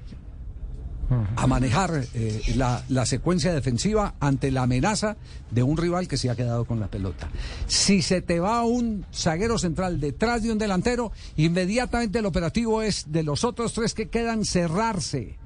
a 1.36 1.46
manejar 1.46 2.04
eh, 2.14 2.42
la, 2.56 2.84
la 2.88 3.06
secuencia 3.06 3.52
defensiva 3.54 4.14
ante 4.20 4.50
la 4.50 4.62
amenaza 4.62 5.16
de 5.50 5.62
un 5.62 5.76
rival 5.76 6.06
que 6.08 6.16
se 6.16 6.28
ha 6.30 6.36
quedado 6.36 6.64
con 6.64 6.80
la 6.80 6.88
pelota. 6.88 7.30
Si 7.66 8.02
se 8.02 8.20
te 8.20 8.40
va 8.40 8.64
un 8.64 9.06
zaguero 9.12 9.58
central 9.58 10.00
detrás 10.00 10.42
de 10.42 10.52
un 10.52 10.58
delantero, 10.58 11.12
inmediatamente 11.36 12.18
el 12.18 12.26
operativo 12.26 12.82
es 12.82 13.10
de 13.10 13.22
los 13.22 13.44
otros 13.44 13.72
tres 13.72 13.94
que 13.94 14.08
quedan 14.08 14.44
cerrarse, 14.44 15.36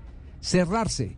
cerrarse. 0.41 1.17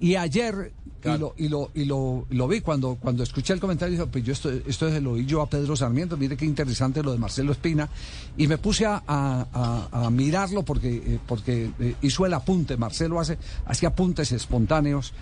Y 0.00 0.16
ayer, 0.16 0.72
y, 1.04 1.18
lo, 1.18 1.34
y, 1.36 1.48
lo, 1.48 1.70
y 1.74 1.84
lo, 1.84 2.26
lo 2.30 2.48
vi 2.48 2.60
cuando, 2.60 2.96
cuando 2.96 3.22
escuché 3.22 3.52
el 3.52 3.60
comentario, 3.60 3.92
dije, 3.98 4.06
pues 4.10 4.24
yo 4.24 4.32
esto, 4.32 4.50
esto 4.50 4.88
se 4.90 5.00
lo 5.00 5.12
oí 5.12 5.26
yo 5.26 5.42
a 5.42 5.48
Pedro 5.50 5.76
Sarmiento, 5.76 6.16
mire 6.16 6.36
qué 6.36 6.44
interesante 6.44 7.02
lo 7.02 7.12
de 7.12 7.18
Marcelo 7.18 7.52
Espina, 7.52 7.88
y 8.36 8.46
me 8.46 8.58
puse 8.58 8.86
a, 8.86 9.02
a- 9.06 9.46
a- 9.92 10.06
a 10.06 10.10
mirarlo 10.10 10.62
porque, 10.64 10.96
eh, 10.96 11.18
porque 11.26 11.70
eh, 11.78 11.94
hizo 12.02 12.24
el 12.26 12.34
apunte, 12.34 12.76
Marcelo 12.76 13.20
hace, 13.20 13.38
hace 13.66 13.86
apuntes 13.86 14.32
espontáneos, 14.32 15.12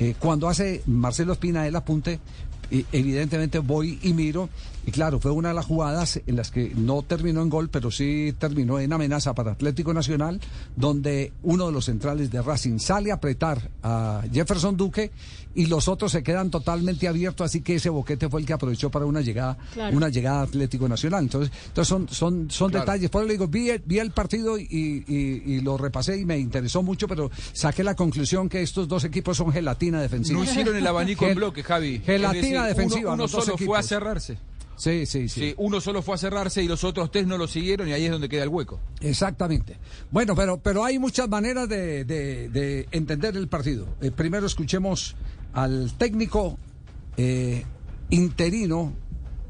Eh, 0.00 0.14
cuando 0.16 0.46
hace 0.48 0.82
Marcelo 0.86 1.32
Espina 1.32 1.66
el 1.66 1.74
apunte, 1.74 2.20
evidentemente 2.92 3.58
voy 3.58 3.98
y 4.02 4.12
miro, 4.12 4.48
Y 4.88 4.90
claro, 4.90 5.20
fue 5.20 5.30
una 5.32 5.48
de 5.50 5.54
las 5.54 5.66
jugadas 5.66 6.18
en 6.26 6.34
las 6.34 6.50
que 6.50 6.72
no 6.74 7.02
terminó 7.02 7.42
en 7.42 7.50
gol, 7.50 7.68
pero 7.68 7.90
sí 7.90 8.34
terminó 8.38 8.80
en 8.80 8.90
amenaza 8.90 9.34
para 9.34 9.52
Atlético 9.52 9.92
Nacional, 9.92 10.40
donde 10.76 11.30
uno 11.42 11.66
de 11.66 11.72
los 11.72 11.84
centrales 11.84 12.30
de 12.30 12.40
Racing 12.40 12.78
sale 12.78 13.10
a 13.10 13.16
apretar 13.16 13.68
a 13.82 14.22
Jefferson 14.32 14.78
Duque 14.78 15.10
y 15.54 15.66
los 15.66 15.88
otros 15.88 16.12
se 16.12 16.22
quedan 16.22 16.50
totalmente 16.50 17.06
abiertos, 17.06 17.44
así 17.44 17.60
que 17.60 17.74
ese 17.74 17.90
boquete 17.90 18.30
fue 18.30 18.40
el 18.40 18.46
que 18.46 18.54
aprovechó 18.54 18.90
para 18.90 19.04
una 19.04 19.20
llegada, 19.20 19.58
Claro. 19.74 19.94
una 19.94 20.08
llegada 20.08 20.40
a 20.40 20.42
Atlético 20.44 20.88
Nacional. 20.88 21.24
Entonces, 21.24 21.52
entonces 21.66 21.88
son, 21.88 22.08
son, 22.08 22.50
son 22.50 22.70
Claro. 22.70 22.86
detalles. 22.86 23.10
Por 23.10 23.20
eso 23.22 23.26
le 23.28 23.34
digo, 23.34 23.46
vi, 23.46 23.68
el- 23.68 23.82
vi 23.84 23.98
el 23.98 24.12
partido 24.12 24.56
y, 24.58 24.62
y- 24.70 25.42
y 25.54 25.60
lo 25.60 25.76
repasé 25.76 26.16
y 26.18 26.24
me 26.24 26.38
interesó 26.38 26.82
mucho, 26.82 27.06
pero 27.06 27.30
saqué 27.52 27.84
la 27.84 27.94
conclusión 27.94 28.48
que 28.48 28.62
estos 28.62 28.88
dos 28.88 29.04
equipos 29.04 29.36
son 29.36 29.52
gelatina 29.52 30.00
defensiva. 30.00 30.38
No 30.38 30.44
hicieron 30.44 30.74
el 30.76 30.86
abanico 30.86 31.26
en 31.26 31.34
bloque, 31.36 31.62
Javi. 31.62 31.98
Gelatina 32.06 32.64
decir, 32.64 32.76
defensiva. 32.76 33.12
Uno, 33.12 33.28
solo 33.28 33.42
fue 33.42 33.52
a 33.52 33.56
equipos. 33.56 33.86
cerrarse. 33.86 34.38
Sí, 34.78 35.04
sí, 35.06 35.28
sí. 35.28 35.40
Sí, 35.40 35.54
uno 35.58 35.80
solo 35.80 36.00
fue 36.02 36.14
a 36.14 36.18
cerrarse 36.18 36.62
y 36.62 36.68
los 36.68 36.84
otros 36.84 37.10
tres 37.10 37.26
no 37.26 37.36
lo 37.36 37.46
siguieron 37.48 37.88
y 37.88 37.92
ahí 37.92 38.04
es 38.06 38.10
donde 38.12 38.28
queda 38.28 38.44
el 38.44 38.48
hueco. 38.48 38.80
Exactamente. 39.00 39.76
Bueno, 40.10 40.34
pero, 40.34 40.58
pero 40.58 40.84
hay 40.84 40.98
muchas 40.98 41.28
maneras 41.28 41.68
de, 41.68 42.04
de- 42.04 42.48
de 42.48 42.88
entender 42.92 43.36
el 43.36 43.48
partido. 43.48 43.86
Eh, 44.00 44.10
primero 44.10 44.46
escuchemos 44.46 45.16
al 45.52 45.92
técnico 45.98 46.58
eh, 47.16 47.64
interino, 48.10 48.94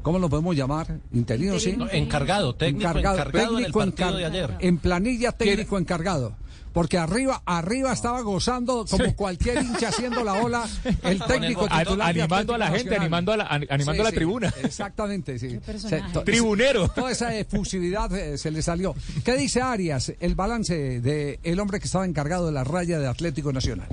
¿cómo 0.01 0.19
lo 0.19 0.29
podemos 0.29 0.55
llamar? 0.55 0.99
Interino, 1.13 1.59
sí. 1.59 1.75
No, 1.77 1.89
encargado, 1.89 2.55
técnico 2.55 2.89
encargado 2.89 3.59
en 3.59 3.65
el 3.65 3.71
partido 3.71 4.17
de 4.17 4.25
ayer. 4.25 4.55
En 4.59 4.77
planilla 4.77 5.31
técnico 5.31 5.77
encargado. 5.77 6.35
Porque 6.79 6.97
arriba, 6.97 7.41
arriba 7.45 7.91
estaba 7.91 8.21
gozando 8.21 8.85
como 8.89 9.13
cualquier 9.13 9.61
hincha 9.63 9.89
haciendo 9.89 10.23
la 10.23 10.35
ola 10.35 10.65
el 11.03 11.19
técnico 11.23 11.67
titular 11.67 12.09
animando 12.09 12.53
a 12.53 12.57
la 12.57 12.67
gente, 12.67 12.77
Nacional. 12.85 13.01
animando 13.01 13.31
a 13.33 13.37
la- 13.37 13.43
an- 13.47 13.67
animando 13.69 14.01
a 14.01 14.05
la 14.05 14.11
tribuna. 14.13 14.53
Exactamente, 14.63 15.37
sí. 15.39 15.59
to- 16.13 16.23
Tribunero. 16.23 16.87
Toda 16.95 17.11
esa 17.11 17.35
efusividad 17.35 18.13
eh, 18.15 18.37
se 18.37 18.49
le 18.49 18.61
salió. 18.61 18.95
¿Qué 19.25 19.35
dice 19.35 19.61
Arias, 19.61 20.13
el 20.21 20.35
balance 20.35 21.01
de 21.01 21.41
el 21.43 21.59
hombre 21.59 21.81
que 21.81 21.85
estaba 21.87 22.05
encargado 22.05 22.45
de 22.45 22.53
la 22.53 22.63
raya 22.63 22.97
de 22.97 23.07
Atlético 23.07 23.51
Nacional? 23.51 23.89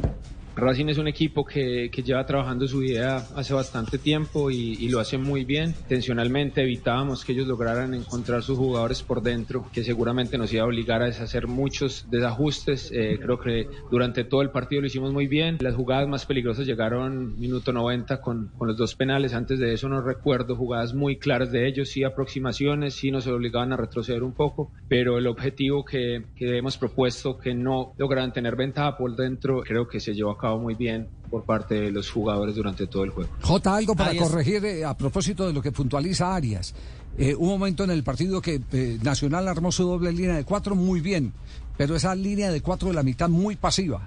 Racing 0.57 0.87
es 0.89 0.97
un 0.97 1.07
equipo 1.07 1.45
que, 1.45 1.91
que 1.93 2.03
lleva 2.03 2.25
trabajando 2.25 2.67
su 2.67 2.83
idea 2.83 3.23
hace 3.37 3.53
bastante 3.53 3.99
tiempo 3.99 4.51
y, 4.51 4.73
y 4.81 4.89
lo 4.89 5.01
hace 5.01 5.19
muy 5.19 5.45
bien. 5.45 5.75
Intencionalmente 5.83 6.63
evitábamos 6.63 7.27
que 7.27 7.33
ellos 7.33 7.47
lograran 7.47 7.93
encontrar 7.93 8.43
sus 8.43 8.57
jugadores 8.57 9.03
por 9.03 9.23
dentro, 9.23 9.67
que 9.71 9.85
seguramente 9.85 10.39
nos 10.39 10.51
iba 10.55 10.63
a 10.63 10.67
obligar 10.67 11.03
a 11.03 11.07
deshacer 11.07 11.47
muchos 11.47 12.07
desajustes. 12.11 12.91
Eh, 12.91 13.19
creo 13.21 13.39
que 13.39 13.69
durante 13.91 14.25
todo 14.25 14.41
el 14.41 14.51
partido 14.51 14.81
lo 14.81 14.87
hicimos 14.87 15.13
muy 15.13 15.27
bien. 15.27 15.59
Las 15.61 15.75
jugadas 15.75 16.09
más 16.09 16.25
peligrosas 16.25 16.67
llegaron 16.67 17.39
minuto 17.39 17.75
90 17.75 18.23
con, 18.23 18.49
con 18.57 18.69
los 18.69 18.79
dos 18.79 18.95
penales. 18.95 19.35
Antes 19.35 19.59
de 19.59 19.75
eso 19.75 19.91
no 19.91 20.01
recuerdo 20.01 20.57
jugadas 20.57 20.95
muy 20.95 21.19
claras 21.19 21.53
de 21.53 21.69
ellos, 21.69 21.91
sí 21.91 22.03
aproximaciones, 22.03 22.95
sí 22.95 23.11
nos 23.11 23.27
obligaban 23.27 23.75
a 23.75 23.77
retroceder 23.77 24.23
un 24.23 24.33
poco, 24.33 24.73
pero 24.89 25.19
el 25.19 25.27
objetivo 25.27 25.85
que, 25.85 26.25
que 26.35 26.57
hemos 26.57 26.79
propuesto, 26.79 27.37
que 27.37 27.55
no 27.55 27.93
lograran 27.99 28.33
tener 28.33 28.57
ventaja 28.57 28.97
por 28.97 29.15
dentro, 29.15 29.61
creo 29.61 29.87
que 29.87 30.01
se 30.01 30.15
llevó 30.15 30.31
a 30.31 30.39
cabo 30.39 30.46
muy 30.55 30.75
bien 30.75 31.09
por 31.31 31.43
parte 31.45 31.75
de 31.75 31.91
los 31.91 32.11
jugadores 32.11 32.55
durante 32.55 32.87
todo 32.87 33.03
el 33.05 33.11
juego. 33.11 33.31
J, 33.43 33.77
algo 33.77 33.97
para 33.97 34.13
corregir 34.17 34.65
eh, 34.65 34.85
a 34.85 34.97
propósito 34.97 35.47
de 35.47 35.53
lo 35.53 35.61
que 35.61 35.73
puntualiza 35.73 36.35
Arias. 36.35 36.75
Eh, 37.19 37.35
un 37.35 37.49
momento 37.49 37.83
en 37.83 37.91
el 37.91 38.03
partido 38.05 38.41
que 38.41 38.61
eh, 38.73 38.99
Nacional 39.03 39.49
armó 39.49 39.73
su 39.73 39.85
doble 39.85 40.13
línea 40.13 40.37
de 40.37 40.45
cuatro 40.45 40.77
muy 40.77 41.01
bien, 41.01 41.33
pero 41.77 41.97
esa 41.97 42.15
línea 42.15 42.51
de 42.53 42.61
cuatro 42.61 42.89
de 42.89 42.95
la 42.95 43.03
mitad 43.03 43.29
muy 43.29 43.57
pasiva, 43.57 44.03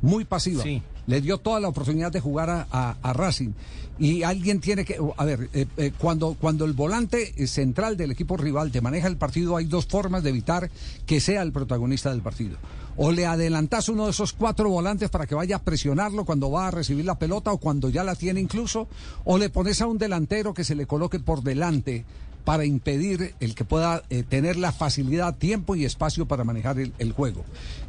muy 0.00 0.24
pasiva. 0.24 0.62
Sí. 0.62 0.80
Le 1.08 1.20
dio 1.20 1.38
toda 1.38 1.58
la 1.58 1.68
oportunidad 1.68 2.12
de 2.12 2.20
jugar 2.20 2.48
a, 2.48 2.66
a- 2.70 2.96
a 3.02 3.12
Racing. 3.12 3.50
Y 3.98 4.22
alguien 4.22 4.60
tiene 4.60 4.84
que, 4.84 4.96
a 5.16 5.24
ver, 5.24 5.50
eh, 5.52 5.66
eh, 5.76 5.92
cuando, 5.98 6.34
cuando 6.40 6.64
el 6.64 6.72
volante 6.72 7.46
central 7.46 7.96
del 7.96 8.12
equipo 8.12 8.36
rival 8.36 8.70
te 8.72 8.80
maneja 8.80 9.08
el 9.08 9.16
partido, 9.16 9.56
hay 9.56 9.66
dos 9.66 9.86
formas 9.86 10.22
de 10.22 10.30
evitar 10.30 10.70
que 11.04 11.20
sea 11.20 11.42
el 11.42 11.52
protagonista 11.52 12.10
del 12.10 12.22
partido. 12.22 12.56
O 12.96 13.10
le 13.10 13.26
adelantas 13.26 13.88
uno 13.88 14.04
de 14.04 14.10
esos 14.10 14.32
cuatro 14.32 14.68
volantes 14.68 15.10
para 15.10 15.26
que 15.26 15.34
vaya 15.34 15.56
a 15.56 15.62
presionarlo 15.62 16.24
cuando 16.24 16.50
va 16.50 16.68
a 16.68 16.70
recibir 16.70 17.04
la 17.04 17.18
pelota 17.18 17.52
o 17.52 17.58
cuando 17.58 17.88
ya 17.88 18.04
la 18.04 18.14
tiene 18.14 18.40
incluso, 18.40 18.88
o 19.24 19.38
le 19.38 19.50
pones 19.50 19.80
a 19.80 19.86
un 19.86 19.98
delantero 19.98 20.54
que 20.54 20.64
se 20.64 20.74
le 20.74 20.86
coloque 20.86 21.18
por 21.18 21.42
delante 21.42 22.04
para 22.44 22.64
impedir 22.64 23.34
el 23.40 23.54
que 23.54 23.64
pueda 23.64 24.02
eh, 24.10 24.24
tener 24.24 24.56
la 24.56 24.72
facilidad, 24.72 25.36
tiempo 25.36 25.76
y 25.76 25.84
espacio 25.84 26.26
para 26.26 26.44
manejar 26.44 26.78
el, 26.78 26.92
el 26.98 27.12
juego. 27.12 27.44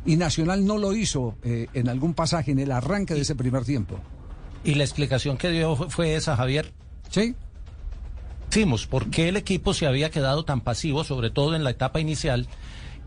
Y 0.05 0.15
Nacional 0.15 0.65
no 0.65 0.77
lo 0.77 0.93
hizo 0.93 1.35
eh, 1.43 1.67
en 1.73 1.89
algún 1.89 2.13
pasaje 2.13 2.51
en 2.51 2.59
el 2.59 2.71
arranque 2.71 3.13
de 3.13 3.21
ese 3.21 3.35
primer 3.35 3.65
tiempo. 3.65 3.99
Y 4.63 4.75
la 4.75 4.83
explicación 4.83 5.37
que 5.37 5.49
dio 5.49 5.75
fue, 5.75 5.89
fue 5.89 6.15
esa, 6.15 6.35
Javier. 6.37 6.71
Sí. 7.09 7.35
Decimos, 8.47 8.85
¿por 8.85 9.09
qué 9.09 9.29
el 9.29 9.37
equipo 9.37 9.73
se 9.73 9.87
había 9.87 10.11
quedado 10.11 10.45
tan 10.45 10.61
pasivo, 10.61 11.03
sobre 11.03 11.31
todo 11.31 11.55
en 11.55 11.63
la 11.63 11.71
etapa 11.71 11.99
inicial? 11.99 12.47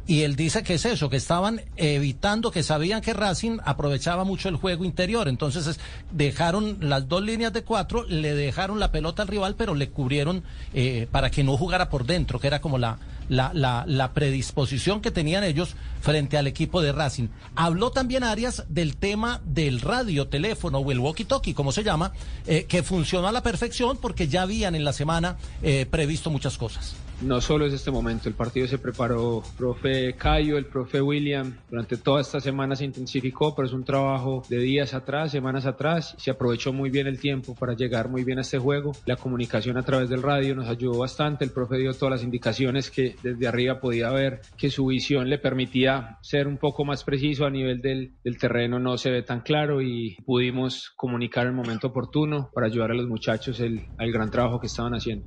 Y 0.09 0.23
él 0.23 0.37
dice 0.37 0.63
que 0.63 0.75
es 0.75 0.85
eso, 0.85 1.11
que 1.11 1.17
estaban 1.17 1.63
evitando, 1.77 2.53
que 2.53 2.63
sabían 2.63 3.01
que 3.01 3.13
Racing 3.13 3.59
aprovechaba 3.65 4.23
mucho 4.23 4.49
el 4.49 4.55
juego 4.57 4.85
interior. 4.85 5.27
Entonces 5.27 5.67
es- 5.67 5.81
dejaron 6.13 6.77
las 6.81 7.09
dos 7.09 7.23
líneas 7.23 7.53
de 7.53 7.63
cuatro, 7.65 8.05
le 8.09 8.35
dejaron 8.35 8.79
la 8.79 8.93
pelota 8.93 9.23
al 9.23 9.29
rival, 9.29 9.57
pero 9.57 9.75
le 9.75 9.89
cubrieron 9.91 10.45
eh, 10.75 11.09
para 11.11 11.31
que 11.31 11.43
no 11.43 11.57
jugara 11.57 11.89
por 11.91 12.07
dentro, 12.07 12.39
que 12.39 12.47
era 12.47 12.61
como 12.61 12.79
la, 12.79 12.99
la, 13.29 13.51
la, 13.55 13.85
la 13.87 14.13
predisposición 14.13 15.01
que 15.01 15.11
tenían 15.11 15.45
ellos 15.45 15.75
frente 16.01 16.39
al 16.39 16.47
equipo 16.47 16.83
de 16.83 16.93
Racing. 16.93 17.29
Habló 17.55 17.91
también 17.91 18.23
Arias 18.23 18.65
del 18.69 18.97
tema 18.97 19.41
del 19.45 19.81
radio, 19.81 20.29
teléfono 20.29 20.79
o 20.79 20.93
el 20.93 21.01
walkie-talkie, 21.01 21.55
como 21.55 21.73
se 21.73 21.83
llama, 21.83 22.13
eh, 22.47 22.65
que 22.65 22.83
funcionó 22.83 23.29
a 23.29 23.33
la 23.33 23.43
perfección 23.43 23.99
porque 24.01 24.29
ya 24.29 24.43
habían 24.43 24.75
en 24.75 24.85
la 24.85 24.93
semana 24.93 25.37
eh, 25.63 25.87
previsto 25.91 26.31
muchas 26.31 26.57
cosas. 26.57 26.97
No 27.23 27.41
solo 27.41 27.65
es 27.65 27.73
este 27.73 27.91
momento, 27.91 28.29
el 28.29 28.35
partido 28.35 28.69
se 28.69 28.77
preparó, 28.77 29.43
profe 29.57 30.13
Cayo, 30.17 30.59
el 30.59 30.67
profe 30.67 31.01
William, 31.01 31.57
durante 31.71 31.97
toda 31.97 32.21
esta 32.21 32.41
semana 32.41 32.77
se 32.77 32.85
intensificó, 32.85 33.55
pero 33.55 33.67
es 33.67 33.73
un 33.73 33.85
trabajo 33.85 34.45
de 34.51 34.59
días 34.59 34.93
atrás, 34.93 35.33
semanas 35.33 35.65
atrás, 35.65 36.15
se 36.19 36.31
aprovechó 36.31 36.75
muy 36.75 36.91
bien 36.91 37.07
el 37.07 37.19
tiempo 37.19 37.55
para 37.55 37.73
llegar 37.73 38.11
muy 38.11 38.23
bien 38.23 38.37
a 38.37 38.43
este 38.43 38.59
juego, 38.59 38.93
la 39.07 39.17
comunicación 39.17 39.79
a 39.79 39.83
través 39.83 40.11
del 40.11 40.23
radio 40.23 40.55
nos 40.55 40.69
ayudó 40.69 40.99
bastante, 40.99 41.47
el 41.47 41.53
profe 41.53 41.79
dio 41.79 41.95
todas 41.95 42.17
las 42.17 42.23
indicaciones 42.23 42.91
que 42.91 43.16
desde 43.23 43.47
arriba 43.47 43.81
podía 43.81 44.11
ver 44.11 44.41
que 44.57 44.71
su 44.71 44.87
visión 44.87 45.29
le 45.29 45.39
permitía 45.39 46.19
ser 46.23 46.47
un 46.47 46.59
poco 46.59 46.85
más 46.85 47.05
preciso 47.05 47.47
a 47.47 47.51
nivel 47.51 47.81
del, 47.81 48.15
del 48.25 48.39
terreno, 48.39 48.79
no 48.79 48.99
se 48.99 49.11
ve 49.11 49.23
tan 49.23 49.41
claro 49.41 49.83
y 49.83 50.17
pudimos 50.25 50.91
comunicar 50.97 51.47
el 51.47 51.53
momento 51.53 51.89
oportuno 51.89 52.51
para 52.55 52.67
ayudar 52.67 52.91
a 52.91 52.95
los 52.95 53.07
muchachos 53.09 53.61
el, 53.61 53.87
al 53.99 54.13
gran 54.13 54.31
trabajo 54.31 54.61
que 54.61 54.67
estaban 54.67 54.95
haciendo. 54.95 55.27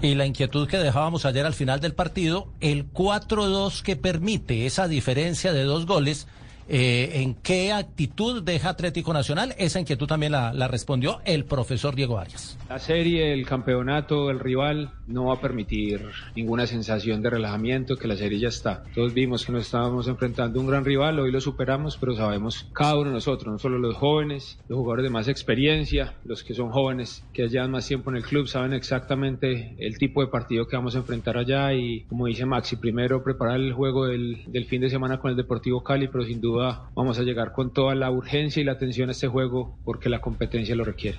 Y 0.00 0.14
la 0.14 0.26
inquietud 0.26 0.68
que 0.68 0.78
dejábamos 0.78 1.24
ayer 1.24 1.44
al 1.44 1.54
final 1.54 1.80
del 1.80 1.92
partido, 1.92 2.52
el 2.60 2.92
4-2 2.92 3.82
que 3.82 3.96
permite 3.96 4.64
esa 4.64 4.86
diferencia 4.86 5.52
de 5.52 5.64
dos 5.64 5.86
goles, 5.86 6.28
eh, 6.68 7.22
¿en 7.22 7.34
qué 7.34 7.72
actitud 7.72 8.42
deja 8.42 8.68
Atlético 8.68 9.14
Nacional? 9.14 9.54
Esa 9.56 9.80
inquietud 9.80 10.06
también 10.06 10.32
la, 10.32 10.68
respondió 10.68 11.20
el 11.24 11.46
profesor 11.46 11.94
Diego 11.94 12.18
Arias. 12.18 12.58
La 12.68 12.78
serie, 12.78 13.32
el 13.32 13.46
campeonato, 13.46 14.30
el 14.30 14.38
rival 14.38 14.92
no 15.06 15.26
va 15.26 15.34
a 15.34 15.40
permitir 15.40 16.04
ninguna 16.36 16.66
sensación 16.66 17.22
de 17.22 17.30
relajamiento, 17.30 17.96
que 17.96 18.06
la 18.06 18.16
serie 18.16 18.38
ya 18.38 18.48
está. 18.48 18.84
Todos 18.94 19.14
vimos 19.14 19.46
que 19.46 19.52
nos 19.52 19.64
estábamos 19.64 20.08
enfrentando 20.08 20.58
a 20.58 20.62
un 20.62 20.68
gran 20.68 20.84
rival, 20.84 21.18
hoy 21.18 21.32
lo 21.32 21.40
superamos, 21.40 21.96
pero 21.96 22.14
sabemos 22.14 22.66
cada 22.74 22.96
uno 22.96 23.08
de 23.08 23.14
nosotros, 23.14 23.50
no 23.50 23.58
solo 23.58 23.78
los 23.78 23.96
jóvenes, 23.96 24.58
los 24.68 24.76
jugadores 24.76 25.04
de 25.04 25.10
más 25.10 25.28
experiencia, 25.28 26.14
los 26.26 26.44
que 26.44 26.52
son 26.52 26.70
jóvenes, 26.70 27.24
que 27.32 27.48
llevan 27.48 27.70
más 27.70 27.88
tiempo 27.88 28.10
en 28.10 28.18
el 28.18 28.24
club, 28.24 28.46
saben 28.46 28.74
exactamente 28.74 29.74
el 29.78 29.96
tipo 29.96 30.20
de 30.20 30.26
partido 30.26 30.68
que 30.68 30.76
vamos 30.76 30.94
a 30.94 30.98
enfrentar 30.98 31.38
allá 31.38 31.72
y 31.72 32.02
como 32.02 32.26
dice 32.26 32.44
Maxi, 32.44 32.76
primero 32.76 33.24
preparar 33.24 33.56
el 33.56 33.72
juego 33.72 34.06
del 34.06 34.66
fin 34.68 34.82
de 34.82 34.90
semana 34.90 35.18
con 35.18 35.30
el 35.30 35.36
Deportivo 35.38 35.82
Cali, 35.82 36.08
pero 36.08 36.24
sin 36.24 36.42
duda 36.42 36.57
vamos 36.94 37.18
a 37.18 37.22
llegar 37.22 37.52
con 37.52 37.72
toda 37.72 37.94
la 37.94 38.10
urgencia 38.10 38.60
y 38.60 38.64
la 38.64 38.72
atención 38.72 39.08
a 39.08 39.12
este 39.12 39.28
juego 39.28 39.76
porque 39.84 40.08
la 40.08 40.20
competencia 40.20 40.74
lo 40.74 40.84
requiere. 40.84 41.18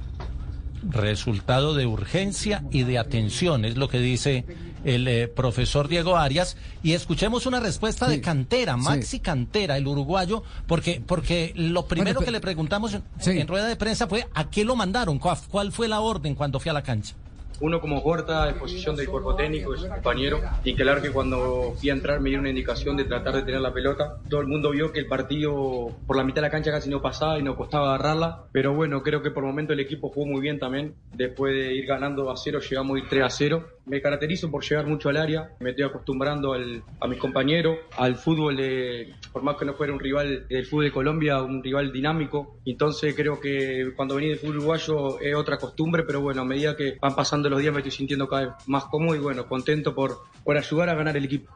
Resultado 0.83 1.73
de 1.73 1.85
urgencia 1.85 2.63
y 2.71 2.83
de 2.83 2.97
atención, 2.99 3.65
es 3.65 3.75
lo 3.75 3.89
que 3.89 3.99
dice 3.99 4.45
el 4.85 5.09
eh, 5.09 5.27
profesor 5.27 5.89
Diego 5.89 6.15
Arias. 6.15 6.55
Y 6.83 6.93
escuchemos 6.93 7.45
una 7.45 7.59
respuesta 7.59 8.07
de 8.07 8.21
Cantera, 8.21 8.77
Maxi 8.77 9.19
Cantera, 9.19 9.75
el 9.75 9.87
uruguayo, 9.87 10.41
porque, 10.67 11.01
porque 11.05 11.51
lo 11.55 11.85
primero 11.85 12.19
pero- 12.19 12.25
que 12.27 12.31
le 12.31 12.39
preguntamos 12.39 12.93
en, 12.93 13.03
en 13.25 13.47
rueda 13.47 13.67
de 13.67 13.75
prensa 13.75 14.07
fue 14.07 14.25
¿a 14.33 14.49
qué 14.49 14.63
lo 14.63 14.77
mandaron? 14.77 15.19
¿Cuál, 15.19 15.37
cuál 15.49 15.71
fue 15.73 15.89
la 15.89 15.99
orden 15.99 16.33
cuando 16.33 16.61
fue 16.61 16.69
a 16.69 16.73
la 16.73 16.83
cancha? 16.83 17.13
Uno 17.61 17.81
como 17.81 18.01
en 18.19 18.57
posición 18.57 18.95
del 18.95 19.07
cuerpo 19.07 19.35
técnico, 19.35 19.71
de 19.71 19.79
su 19.79 19.89
compañero, 19.89 20.39
y 20.63 20.75
claro 20.75 21.01
que 21.01 21.11
cuando 21.11 21.73
fui 21.77 21.89
a 21.89 21.93
entrar 21.93 22.19
me 22.19 22.29
dio 22.29 22.39
una 22.39 22.49
indicación 22.49 22.97
de 22.97 23.05
tratar 23.05 23.35
de 23.35 23.43
tener 23.43 23.61
la 23.61 23.73
pelota. 23.73 24.17
Todo 24.29 24.41
el 24.41 24.47
mundo 24.47 24.71
vio 24.71 24.91
que 24.91 24.99
el 24.99 25.07
partido 25.07 25.89
por 26.07 26.17
la 26.17 26.23
mitad 26.23 26.37
de 26.37 26.47
la 26.47 26.49
cancha 26.49 26.71
casi 26.71 26.89
no 26.89 27.01
pasaba 27.01 27.39
y 27.39 27.43
nos 27.43 27.55
costaba 27.55 27.93
agarrarla, 27.93 28.43
pero 28.51 28.73
bueno, 28.73 29.03
creo 29.03 29.21
que 29.21 29.31
por 29.31 29.43
el 29.43 29.49
momento 29.49 29.73
el 29.73 29.79
equipo 29.79 30.09
jugó 30.09 30.25
muy 30.25 30.41
bien 30.41 30.59
también. 30.59 30.95
Después 31.13 31.53
de 31.53 31.73
ir 31.73 31.85
ganando 31.85 32.31
a 32.31 32.37
cero, 32.37 32.59
llegamos 32.59 32.95
a 32.95 32.99
ir 32.99 33.05
3 33.09 33.23
a 33.23 33.29
0 33.29 33.67
Me 33.89 34.01
caracterizo 34.01 34.51
por 34.51 34.63
llegar 34.63 34.85
mucho 34.85 35.09
al 35.09 35.17
área, 35.17 35.49
me 35.59 35.71
estoy 35.71 35.83
acostumbrando 35.85 36.53
al- 36.53 36.83
a 36.99 37.07
mis 37.07 37.17
compañeros, 37.17 37.75
al 37.97 38.15
fútbol, 38.17 38.55
de, 38.55 39.15
por 39.33 39.41
más 39.41 39.57
que 39.57 39.65
no 39.65 39.73
fuera 39.73 39.91
un 39.91 39.99
rival 39.99 40.45
del 40.47 40.65
fútbol 40.67 40.85
de 40.85 40.91
Colombia, 40.91 41.41
un 41.41 41.63
rival 41.63 41.91
dinámico. 41.91 42.59
Entonces 42.65 43.15
creo 43.15 43.39
que 43.39 43.91
cuando 43.95 44.13
venís 44.15 44.29
del 44.29 44.39
fútbol 44.39 44.57
uruguayo 44.57 45.19
es 45.19 45.33
otra 45.35 45.57
costumbre, 45.57 46.03
pero 46.03 46.21
bueno, 46.21 46.41
a 46.43 46.45
medida 46.45 46.75
que 46.77 46.97
van 47.01 47.15
pasando 47.15 47.49
los 47.49 47.59
días 47.59 47.73
me 47.73 47.79
estoy 47.79 47.91
sintiendo 47.91 48.27
cada 48.27 48.41
vez 48.43 48.51
más 48.67 48.85
cómodo 48.85 49.15
y 49.15 49.19
bueno, 49.19 49.47
contento 49.47 49.95
por, 49.95 50.19
por 50.43 50.55
ayudar 50.55 50.89
a 50.89 50.93
ganar 50.93 51.17
el 51.17 51.25
equipo. 51.25 51.51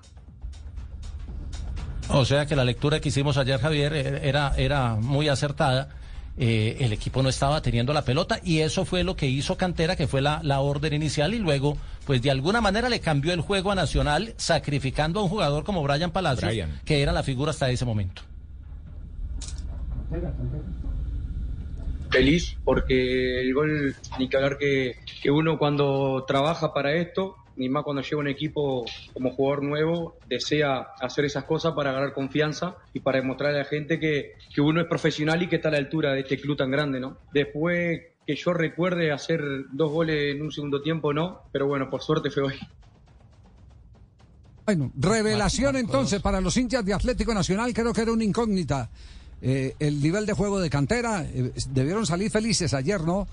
O 2.09 2.25
sea 2.25 2.45
que 2.47 2.55
la 2.55 2.65
lectura 2.65 2.99
que 2.99 3.09
hicimos 3.09 3.37
ayer, 3.37 3.59
Javier, 3.59 3.93
eh, 3.93 4.19
era, 4.23 4.53
era 4.57 4.95
muy 4.95 5.29
acertada. 5.29 5.89
Eh, 6.35 6.77
el 6.79 6.91
equipo 6.93 7.21
no 7.21 7.29
estaba 7.29 7.61
teniendo 7.61 7.93
la 7.93 8.01
pelota 8.03 8.39
y 8.43 8.59
eso 8.61 8.85
fue 8.85 9.03
lo 9.03 9.15
que 9.15 9.27
hizo 9.27 9.55
Cantera, 9.55 9.95
que 9.95 10.07
fue 10.07 10.19
la, 10.19 10.41
la 10.43 10.61
orden 10.61 10.91
inicial 10.93 11.35
y 11.35 11.37
luego, 11.39 11.77
pues 12.05 12.21
de 12.21 12.31
alguna 12.31 12.61
manera 12.61 12.89
le 12.89 12.99
cambió 12.99 13.33
el 13.33 13.41
juego 13.41 13.71
a 13.71 13.75
Nacional, 13.75 14.33
sacrificando 14.37 15.19
a 15.19 15.23
un 15.23 15.29
jugador 15.29 15.63
como 15.63 15.83
Brian 15.83 16.11
Palacios, 16.11 16.51
Brian. 16.51 16.81
que 16.85 17.01
era 17.01 17.11
la 17.11 17.23
figura 17.23 17.51
hasta 17.51 17.69
ese 17.69 17.85
momento. 17.85 18.21
feliz 22.13 22.55
porque 22.63 23.41
el 23.41 23.53
gol, 23.53 23.95
ni 24.19 24.29
que 24.29 24.37
hablar 24.37 24.57
que, 24.59 24.97
que 25.21 25.31
uno 25.31 25.57
cuando 25.57 26.23
trabaja 26.27 26.71
para 26.71 26.93
esto, 26.93 27.37
ni 27.55 27.69
más 27.69 27.83
cuando 27.83 28.01
lleva 28.01 28.21
un 28.21 28.27
equipo 28.27 28.85
como 29.13 29.31
jugador 29.31 29.63
nuevo, 29.63 30.17
desea 30.27 30.87
hacer 31.01 31.25
esas 31.25 31.45
cosas 31.45 31.73
para 31.73 31.91
ganar 31.91 32.13
confianza 32.13 32.77
y 32.93 32.99
para 32.99 33.19
demostrarle 33.19 33.59
a 33.59 33.63
la 33.63 33.69
gente 33.69 33.99
que, 33.99 34.33
que 34.53 34.61
uno 34.61 34.81
es 34.81 34.87
profesional 34.87 35.41
y 35.41 35.47
que 35.47 35.57
está 35.57 35.69
a 35.69 35.71
la 35.71 35.77
altura 35.79 36.13
de 36.13 36.21
este 36.21 36.37
club 36.37 36.57
tan 36.57 36.71
grande, 36.71 36.99
¿no? 36.99 37.17
Después 37.31 38.01
que 38.25 38.35
yo 38.35 38.53
recuerde 38.53 39.11
hacer 39.11 39.41
dos 39.71 39.91
goles 39.91 40.35
en 40.35 40.41
un 40.41 40.51
segundo 40.51 40.81
tiempo, 40.81 41.13
no, 41.13 41.41
pero 41.51 41.67
bueno, 41.67 41.89
por 41.89 42.01
suerte 42.01 42.29
fue 42.31 42.43
hoy. 42.43 42.55
Bueno, 44.65 44.91
revelación 44.95 45.75
entonces 45.75 46.21
para 46.21 46.39
los 46.39 46.55
hinchas 46.55 46.85
de 46.85 46.93
Atlético 46.93 47.33
Nacional, 47.33 47.73
creo 47.73 47.93
que 47.93 48.01
era 48.01 48.11
una 48.13 48.23
incógnita. 48.23 48.89
Eh, 49.41 49.75
el 49.79 50.01
nivel 50.01 50.25
de 50.25 50.31
juego 50.33 50.61
de 50.61 50.69
cantera, 50.69 51.23
eh, 51.25 51.51
debieron 51.71 52.05
salir 52.05 52.31
felices 52.31 52.73
ayer, 52.73 53.01
¿no? 53.01 53.27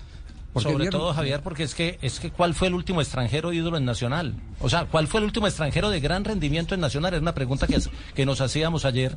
Porque 0.51 0.69
Sobre 0.69 0.83
vieron- 0.83 0.99
todo, 0.99 1.13
Javier, 1.13 1.39
porque 1.41 1.63
es 1.63 1.73
que, 1.73 1.97
es 2.01 2.19
que 2.19 2.31
¿cuál 2.31 2.53
fue 2.53 2.67
el 2.67 2.73
último 2.73 2.99
extranjero 2.99 3.53
ídolo 3.53 3.77
en 3.77 3.85
Nacional? 3.85 4.35
O 4.59 4.69
sea, 4.69 4.83
¿cuál 4.87 5.07
fue 5.07 5.21
el 5.21 5.25
último 5.25 5.47
extranjero 5.47 5.89
de 5.89 6.01
gran 6.01 6.25
rendimiento 6.25 6.75
en 6.75 6.81
Nacional? 6.81 7.13
Es 7.13 7.21
una 7.21 7.33
pregunta 7.33 7.65
que, 7.65 7.79
que 8.13 8.25
nos 8.25 8.41
hacíamos 8.41 8.83
ayer. 8.83 9.15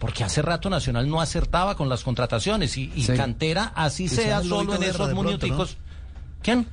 Porque 0.00 0.24
hace 0.24 0.42
rato 0.42 0.68
Nacional 0.70 1.08
no 1.08 1.20
acertaba 1.20 1.76
con 1.76 1.88
las 1.88 2.02
contrataciones 2.02 2.76
y, 2.76 2.90
y 2.96 3.04
Sí. 3.04 3.12
Cantera, 3.14 3.70
así 3.76 4.08
sea 4.08 4.42
solo 4.42 4.74
en 4.74 4.82
esos 4.82 4.96
pronto, 5.10 5.22
minuticos. 5.22 5.76
¿Quién? 6.42 6.66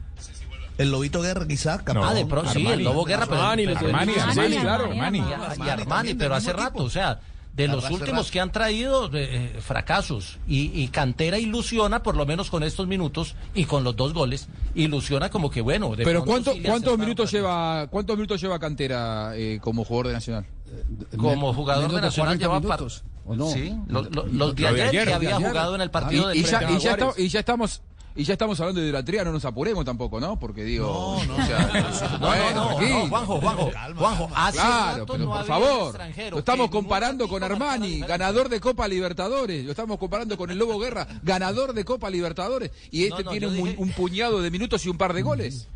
El 0.80 0.92
Lobito 0.92 1.22
Guerra 1.22 1.48
quizás. 1.48 1.82
ah, 1.86 2.14
de 2.14 2.26
pro, 2.26 2.48
sí, 2.48 2.66
el 2.66 2.84
Lobo 2.84 3.04
Guerra, 3.04 3.26
pero, 3.26 3.42
Armani, 3.42 3.66
pero- 3.66 3.80
Armani, 3.88 4.14
claro, 4.14 4.86
Armani, 4.86 5.20
Armani. 5.20 5.66
y- 5.66 5.70
Armani 5.70 6.14
pero 6.14 6.36
hace 6.36 6.54
rato, 6.54 6.84
o 6.84 6.90
sea, 6.90 7.20
de 7.54 7.68
los 7.68 7.84
últimos 7.90 8.28
rato. 8.28 8.32
que 8.32 8.40
han 8.40 8.52
traído 8.52 9.08
eh, 9.08 9.10
eh, 9.56 9.60
fracasos 9.60 10.38
y, 10.48 10.80
y 10.80 10.88
Cantera 10.90 11.40
ilusiona, 11.40 12.04
por 12.04 12.16
lo 12.16 12.28
menos 12.28 12.52
con 12.52 12.62
estos 12.62 12.86
minutos 12.88 13.34
y 13.56 13.66
con 13.66 13.84
los 13.84 13.96
dos 13.96 14.14
goles, 14.14 14.48
ilusiona 14.76 15.32
como 15.32 15.50
que 15.50 15.62
bueno. 15.62 15.96
de 15.96 16.04
Pero 16.04 16.24
pronto 16.24 16.52
¿cuánto- 16.52 16.54
sí 16.54 16.62
¿cuántos 16.70 16.98
minutos 17.00 17.32
lleva 17.32 17.88
cuántos 17.88 18.16
minutos 18.16 18.40
lleva 18.40 18.60
Cantera 18.60 19.32
eh, 19.36 19.58
como 19.60 19.84
jugador 19.84 20.08
de 20.10 20.14
Nacional? 20.14 20.46
Como 21.18 21.54
jugador 21.56 21.92
de 21.92 22.02
Nacional 22.02 22.38
40 22.38 22.44
lleva 22.46 22.60
minutos, 22.60 23.02
par- 23.02 23.17
¿o 23.28 23.36
no? 23.36 23.48
Sí, 23.52 23.74
lo- 23.88 24.04
lo- 24.04 24.26
los 24.28 24.56
de 24.56 24.62
Lo 24.64 24.74
de 24.74 24.82
ayer, 24.84 24.88
ayer, 24.90 25.08
que 25.08 25.14
había 25.14 25.36
ayer. 25.36 25.48
jugado 25.50 25.76
en 25.76 25.82
el 25.82 25.92
partido 25.92 26.34
y, 26.34 26.42
de 26.42 26.48
y 26.48 26.50
ya, 26.52 26.58
y 26.72 26.80
ya 26.80 26.92
Jaguares. 26.92 27.08
está- 27.10 27.22
y 27.22 27.28
ya 27.30 27.40
estamos 27.40 27.82
y 28.20 28.24
ya 28.24 28.34
estamos 28.34 28.60
hablando 28.60 28.82
de 28.82 28.88
idolatría, 28.88 29.24
no 29.24 29.32
nos 29.32 29.46
apuremos 29.46 29.86
tampoco, 29.86 30.20
¿no? 30.20 30.40
Porque 30.40 30.64
digo, 30.64 30.90
o 30.92 31.20
sea, 31.46 32.18
No, 32.20 32.28
bueno, 32.28 32.52
no, 32.56 32.82
no, 32.82 32.90
no, 32.90 33.08
Juanjo, 33.10 33.40
Juanjo, 33.40 33.72
Juanjo, 33.96 34.30
hace 34.36 34.58
Claro, 34.58 34.98
rato 35.02 35.06
pero 35.14 35.20
no 35.20 35.26
por 35.30 35.38
había 35.38 35.48
favor, 35.48 35.84
extranjero 35.90 36.32
lo 36.32 36.40
estamos 36.40 36.70
comparando 36.72 37.28
con 37.28 37.44
Armani, 37.44 38.00
ganador 38.00 38.50
de 38.50 38.60
Copa 38.60 38.88
Libertadores, 38.88 39.64
lo 39.66 39.70
estamos 39.70 40.00
comparando 40.00 40.36
con 40.36 40.50
el 40.50 40.58
Lobo 40.58 40.80
Guerra, 40.80 41.08
ganador 41.22 41.74
de 41.74 41.86
Copa 41.86 42.10
Libertadores, 42.10 42.72
y 42.90 43.04
este 43.04 43.20
No, 43.24 43.26
no, 43.26 43.32
tiene 43.32 43.48
un, 43.50 43.56
dije- 43.56 43.76
un 43.78 43.92
puñado 43.92 44.42
de 44.42 44.50
minutos 44.50 44.84
y 44.88 44.90
un 44.90 44.98
par 44.98 45.14
de 45.14 45.22
goles. 45.22 45.68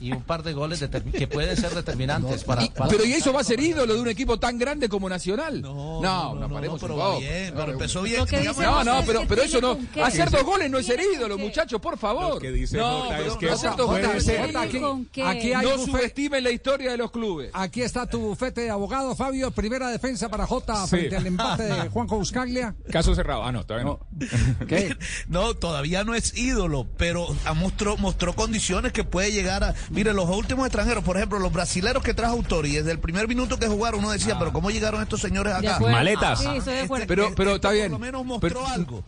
Y 0.00 0.12
un 0.12 0.22
par 0.22 0.42
de 0.42 0.52
goles 0.52 0.84
que 1.16 1.26
pueden 1.26 1.56
ser 1.56 1.74
determinantes 1.74 2.44
para, 2.44 2.66
para- 2.68 2.90
Pero 2.90 3.04
¿y 3.04 3.12
eso 3.12 3.32
va 3.32 3.40
a 3.40 3.44
ser 3.44 3.60
ídolo 3.60 3.94
de 3.94 4.00
un 4.00 4.08
equipo 4.08 4.38
tan 4.38 4.58
grande 4.58 4.88
como 4.88 5.08
Nacional? 5.08 5.60
No, 5.62 6.00
no, 6.34 6.48
paremos 6.48 6.80
pero 6.80 6.96
va 6.96 7.18
bien, 7.18 7.52
pero 7.54 7.72
empezó 7.72 8.02
bien. 8.02 8.18
Lo 8.20 8.26
que 8.26 8.38
digamos, 8.38 8.58
dice 8.64 8.70
No, 8.70 8.84
no, 8.84 9.02
pero, 9.06 9.22
pero 9.28 9.42
eso 9.42 9.60
no. 9.60 9.78
Hacer 10.02 10.30
dos 10.30 10.42
goles 10.44 10.70
no 10.70 10.78
es 10.78 10.86
ser 10.86 11.00
ídolo, 11.00 11.38
muchachos, 11.38 11.80
por 11.80 11.98
favor. 11.98 12.34
Lo 12.34 12.40
que 12.40 12.50
dice 12.50 12.76
no, 12.76 13.02
Jota 13.02 13.16
pero 13.16 13.32
es 13.32 13.36
que 13.38 13.50
hacer 13.50 13.76
dos 13.76 13.86
goles 13.86 14.26
no 14.80 15.04
Aquí, 15.26 15.52
hay 15.52 15.66
no 15.66 15.78
subestimen 15.84 16.44
la 16.44 16.50
historia 16.50 16.90
de 16.92 16.96
los 16.96 17.10
clubes. 17.10 17.50
Aquí 17.52 17.82
está 17.82 18.06
tu 18.06 18.18
bufete 18.20 18.62
de 18.62 18.70
abogado, 18.70 19.14
Fabio. 19.14 19.50
Primera 19.50 19.88
defensa 19.88 20.28
para 20.28 20.46
Jota 20.46 20.84
Sí. 20.84 20.90
frente 20.90 21.16
al 21.16 21.26
empate 21.26 21.64
de 21.64 21.88
Juanjo 21.90 22.16
Buscaglia. 22.16 22.74
Caso 22.90 23.14
cerrado. 23.14 23.44
Ah, 23.44 23.52
no, 23.52 23.64
todavía 23.64 23.84
no. 23.92 24.00
¿Qué? 24.66 24.96
No, 25.28 25.54
todavía 25.54 26.04
no 26.04 26.14
es 26.14 26.36
ídolo, 26.36 26.86
pero 26.96 27.26
mostró, 27.54 27.96
mostró 27.96 28.34
condiciones 28.34 28.92
que 28.92 29.04
puede 29.04 29.32
llegar 29.32 29.62
a. 29.64 29.74
Mire, 29.90 30.12
los 30.14 30.28
últimos 30.30 30.66
extranjeros, 30.66 31.02
por 31.02 31.16
ejemplo, 31.16 31.38
los 31.40 31.52
brasileros 31.52 32.02
que 32.02 32.14
trajo 32.14 32.34
Autori, 32.34 32.70
desde 32.72 32.92
el 32.92 33.00
primer 33.00 33.26
minuto 33.26 33.58
que 33.58 33.66
jugaron, 33.66 34.00
uno 34.00 34.10
decía, 34.12 34.38
pero 34.38 34.52
¿cómo 34.52 34.70
llegaron 34.70 35.02
estos 35.02 35.20
señores 35.20 35.52
acá? 35.52 35.80
Maletas. 35.80 36.40
Sí, 36.40 36.46
estoy 36.56 36.74
de 36.74 36.80
acuerdo. 36.82 37.02
Este- 37.02 37.06
Pero- 37.16 37.34
pero 37.34 37.54
está 37.56 37.70
bien. 37.72 37.90
Por 37.90 37.98
lo 38.00 38.06
menos 38.06 38.24
mostró 38.24 38.48
Pero- 38.48 38.66
algo. 38.68 39.04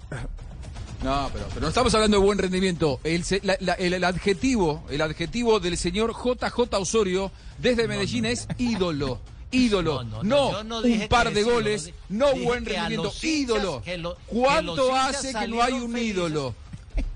No, 1.04 1.28
pero, 1.32 1.46
pero 1.48 1.60
no 1.62 1.68
estamos 1.68 1.92
hablando 1.94 2.18
de 2.18 2.22
buen 2.24 2.38
rendimiento. 2.38 3.00
El, 3.02 3.24
se- 3.24 3.40
la- 3.42 3.56
la- 3.60 3.72
el, 3.74 3.92
el 3.94 4.04
adjetivo, 4.04 4.84
el 4.88 5.00
adjetivo 5.02 5.58
del 5.58 5.76
señor 5.76 6.14
JJ 6.14 6.76
Osorio 6.78 7.32
desde 7.58 7.88
Medellín 7.88 8.24
es 8.24 8.46
ídolo. 8.58 9.20
Ídolo, 9.50 10.02
no, 10.22 10.48
un 10.60 11.08
par 11.10 11.32
de 11.32 11.42
goles, 11.42 11.92
no 12.08 12.34
buen 12.36 12.64
rendimiento, 12.64 13.12
ídolo. 13.22 13.82
que 13.84 13.98
lo- 13.98 14.14
que 14.16 14.22
¿Cuánto 14.28 14.94
hace 14.96 15.34
que 15.34 15.46
no 15.48 15.62
hay 15.62 15.74
un 15.74 15.92
felices? 15.92 16.08
ídolo? 16.16 16.54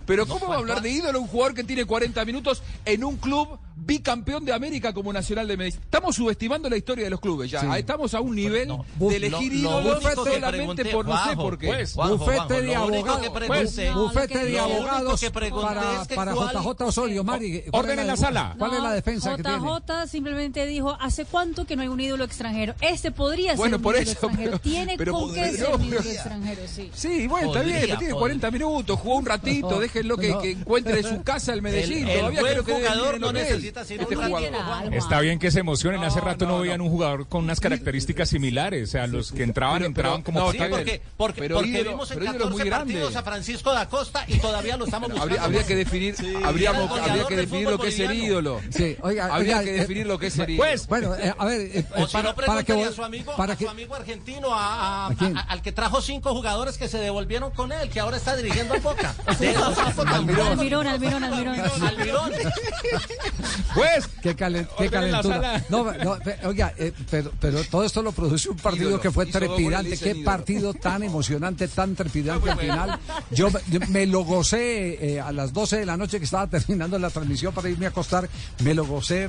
Pero 0.07 0.27
¿cómo 0.27 0.41
va 0.41 0.55
a 0.55 0.59
¿cuánto 0.59 0.73
hablar 0.73 0.83
de 0.83 0.91
ídolo 0.91 1.21
un 1.21 1.27
jugador 1.27 1.55
que 1.55 1.65
tiene 1.65 1.85
40 1.85 2.25
minutos 2.25 2.63
en 2.85 3.05
un 3.05 3.17
club 3.17 3.59
bicampeón 3.77 4.45
de 4.45 4.53
América 4.55 4.93
como 4.95 5.13
Nacional 5.13 5.47
de 5.47 5.57
Medellín? 5.57 5.81
Estamos 5.83 6.17
subestimando 6.17 6.69
la 6.71 6.77
historia 6.77 7.05
de 7.05 7.11
los 7.11 7.21
clubes 7.21 7.51
ya. 7.51 7.61
Sí. 7.61 7.67
Estamos 7.77 8.15
a 8.15 8.21
un 8.21 8.35
nivel 8.35 8.69
Bu- 8.99 9.11
de 9.11 9.17
elegir 9.17 9.53
ídolos 9.53 9.99
que 10.01 10.15
solamente 10.15 10.57
pregunté, 10.57 10.85
por 10.87 11.07
no 11.07 11.25
sé 11.25 11.37
por 11.37 11.59
qué. 11.59 11.67
pues, 11.69 11.95
bufete 11.95 12.63
de 12.63 12.75
abogados. 12.75 13.29
pregunté- 13.31 13.93
bufete 13.93 14.45
de 14.45 14.59
abogados 14.59 15.21
que 15.21 15.31
para, 15.31 15.47
es 16.03 16.09
que 16.09 16.15
para 16.15 16.33
cuál- 16.35 16.55
JJ 16.55 16.85
Osorio. 16.87 17.23
Mari, 17.25 17.63
¿cuál 17.71 17.85
Orden 17.85 17.99
en 18.01 18.07
la 18.07 18.17
sala. 18.17 18.55
¿Cuál 18.59 18.75
es 18.75 18.83
la 18.83 18.93
defensa 18.93 19.37
que 19.37 19.43
tiene? 19.43 19.59
JJ 19.59 20.07
simplemente 20.09 20.67
dijo, 20.67 20.97
¿hace 21.01 21.25
cuánto 21.27 21.65
que 21.67 21.77
no 21.77 21.83
hay 21.83 21.89
un 21.89 22.01
ídolo 22.01 22.25
extranjero? 22.25 22.75
Este 22.81 23.11
podría 23.11 23.55
Bueno, 23.55 23.73
ser 23.73 23.77
un 23.77 23.83
por 23.83 23.95
ídolo 23.95 24.03
eso, 24.03 24.13
extranjero. 24.13 24.51
pero- 24.53 24.59
Tiene 24.61 24.97
pero 24.97 25.13
con 25.13 25.35
qué 25.35 25.53
ser 25.53 25.75
un 25.75 25.85
ídolo 25.85 26.01
extranjero, 26.01 26.63
sí. 26.67 26.91
Sí, 26.95 27.27
bueno, 27.27 27.49
está 27.49 27.61
bien, 27.63 27.81
tiene 27.81 27.95
podría. 27.95 28.15
40 28.15 28.51
minutos, 28.51 28.99
jugó 29.01 29.17
un 29.17 29.27
ratito, 29.27 29.71
No, 29.71 29.79
déjenlo 29.81 30.17
que, 30.17 30.29
no. 30.31 30.43
encuentre 30.43 31.03
su 31.03 31.23
casa 31.23 31.53
el 31.53 31.63
Medellín. 31.63 32.05
El- 32.05 32.11
el 32.11 32.19
Todavía 32.21 32.41
buen 32.41 32.53
creo 32.53 32.65
que 32.65 32.73
en 33.17 33.21
no 33.21 33.29
hotel, 33.29 33.66
este 33.69 34.17
jugador. 34.17 34.95
Está 34.95 35.21
bien 35.21 35.39
que 35.39 35.51
se 35.51 35.61
emocionen. 35.61 36.03
Hace 36.05 36.21
rato 36.21 36.47
no, 36.47 36.53
no, 36.57 36.61
veían 36.63 36.81
un 36.81 36.89
jugador 36.91 37.27
con 37.29 37.45
unas 37.45 37.61
características 37.61 38.29
similares. 38.29 38.89
O 38.89 38.93
sea, 38.93 39.07
los 39.07 39.33
que 39.33 39.43
entraban, 39.43 39.79
Pero- 39.79 39.87
entraban 39.87 40.23
como 40.23 40.41
no, 40.41 40.53
Sí, 40.53 40.59
porque, 40.71 41.03
porque, 41.17 41.41
Pero 41.41 41.57
porque 41.57 41.71
ídolo- 41.71 41.91
vimos 41.91 42.11
en 42.11 42.19
pero 42.19 42.25
ídolo 42.31 42.45
es 42.45 42.51
14 42.51 42.63
muy 42.63 42.71
grande. 42.71 42.93
partidos 42.95 43.17
a 43.17 43.23
Francisco 43.23 43.73
da 43.73 43.89
Costa 43.89 44.25
y 44.29 44.39
todavía 44.39 44.77
lo 44.77 44.85
estamos 44.85 45.09
buscando. 45.11 45.23
Habría, 45.35 45.43
habría 45.45 45.67
que 45.67 45.77
definir, 45.77 46.15
habríamos- 46.45 46.91
el 46.99 47.05
habría 47.11 47.27
que 47.27 47.37
definir 47.37 47.69
lo 47.69 47.79
que 47.79 47.89
es 47.89 47.97
ser 47.97 48.13
ídolo. 48.13 48.61
Sí, 48.71 48.97
oiga, 49.03 49.27
Habría 49.27 49.59
oiga, 49.59 49.65
que 49.65 49.77
eh, 49.77 49.81
definir 49.81 50.07
lo 50.07 50.19
que 50.19 50.27
es 50.29 50.35
ser 50.35 50.51
ídolo. 50.51 50.69
Pues, 50.69 50.87
Bueno, 50.87 51.15
eh, 51.17 51.35
a 51.37 51.45
ver, 51.45 51.61
eh, 51.61 51.85
O 51.97 52.07
si 52.07 52.13
para, 52.13 52.29
no, 52.31 52.35
para 52.37 52.63
que 52.63 52.73
a 52.85 52.93
su 52.93 53.03
amigo, 53.05 53.35
para 53.37 53.53
a 53.55 53.57
que 53.57 53.65
su 53.65 53.71
amigo 53.71 53.95
argentino, 53.95 54.55
a- 54.55 55.07
a- 55.07 55.07
¿A 55.07 55.11
a- 55.11 55.41
al 55.49 55.63
que 55.63 55.73
trajo 55.73 56.01
cinco 56.01 56.33
jugadores 56.33 56.79
que 56.79 56.89
se 56.89 56.99
devolvieron 56.99 57.51
con 57.51 57.73
él, 57.73 57.89
que 57.91 58.01
ahora 58.01 58.17
está 58.17 58.37
dirigiendo 58.37 58.75
al 58.75 58.81
Boca. 58.87 59.15
Almirón, 59.27 60.87
Almirón, 60.87 61.25
Almirón. 61.25 61.61
Almirón. 61.83 62.31
Pues, 63.75 64.07
Qué, 64.23 64.37
calen- 64.37 64.67
calentura. 64.91 65.65
No, 65.69 65.85
no, 65.93 66.17
oiga, 66.45 66.73
eh, 66.79 66.93
pero, 67.11 67.33
pero 67.41 67.63
todo 67.65 67.85
esto 67.85 68.03
lo 68.03 68.13
produce 68.13 68.49
un 68.49 68.57
partido 68.57 68.89
Ídolo. 68.91 69.03
que 69.03 69.11
fue 69.11 69.27
trepidante. 69.27 69.97
Qué 69.99 70.11
ídolo. 70.11 70.25
partido 70.25 70.75
tan 70.75 71.03
emocionante, 71.03 71.69
tan 71.69 71.95
trepidante 71.95 72.51
al 72.51 72.59
final. 72.59 72.99
Yo 73.31 73.51
me- 73.51 73.61
yo 73.71 73.81
me 73.89 74.07
lo 74.07 74.21
gocé 74.25 75.15
eh, 75.15 75.21
a 75.21 75.33
las 75.33 75.53
12 75.53 75.79
de 75.79 75.87
la 75.87 75.97
noche 75.97 76.19
que 76.19 76.25
estaba 76.25 76.47
terminando 76.49 76.99
la 76.99 77.11
transmisión 77.11 77.53
para 77.55 77.69
irme 77.69 77.87
a 77.87 77.91
acostar. 77.91 78.29
Me 78.63 78.75
lo 78.75 78.85
gocé 78.87 79.29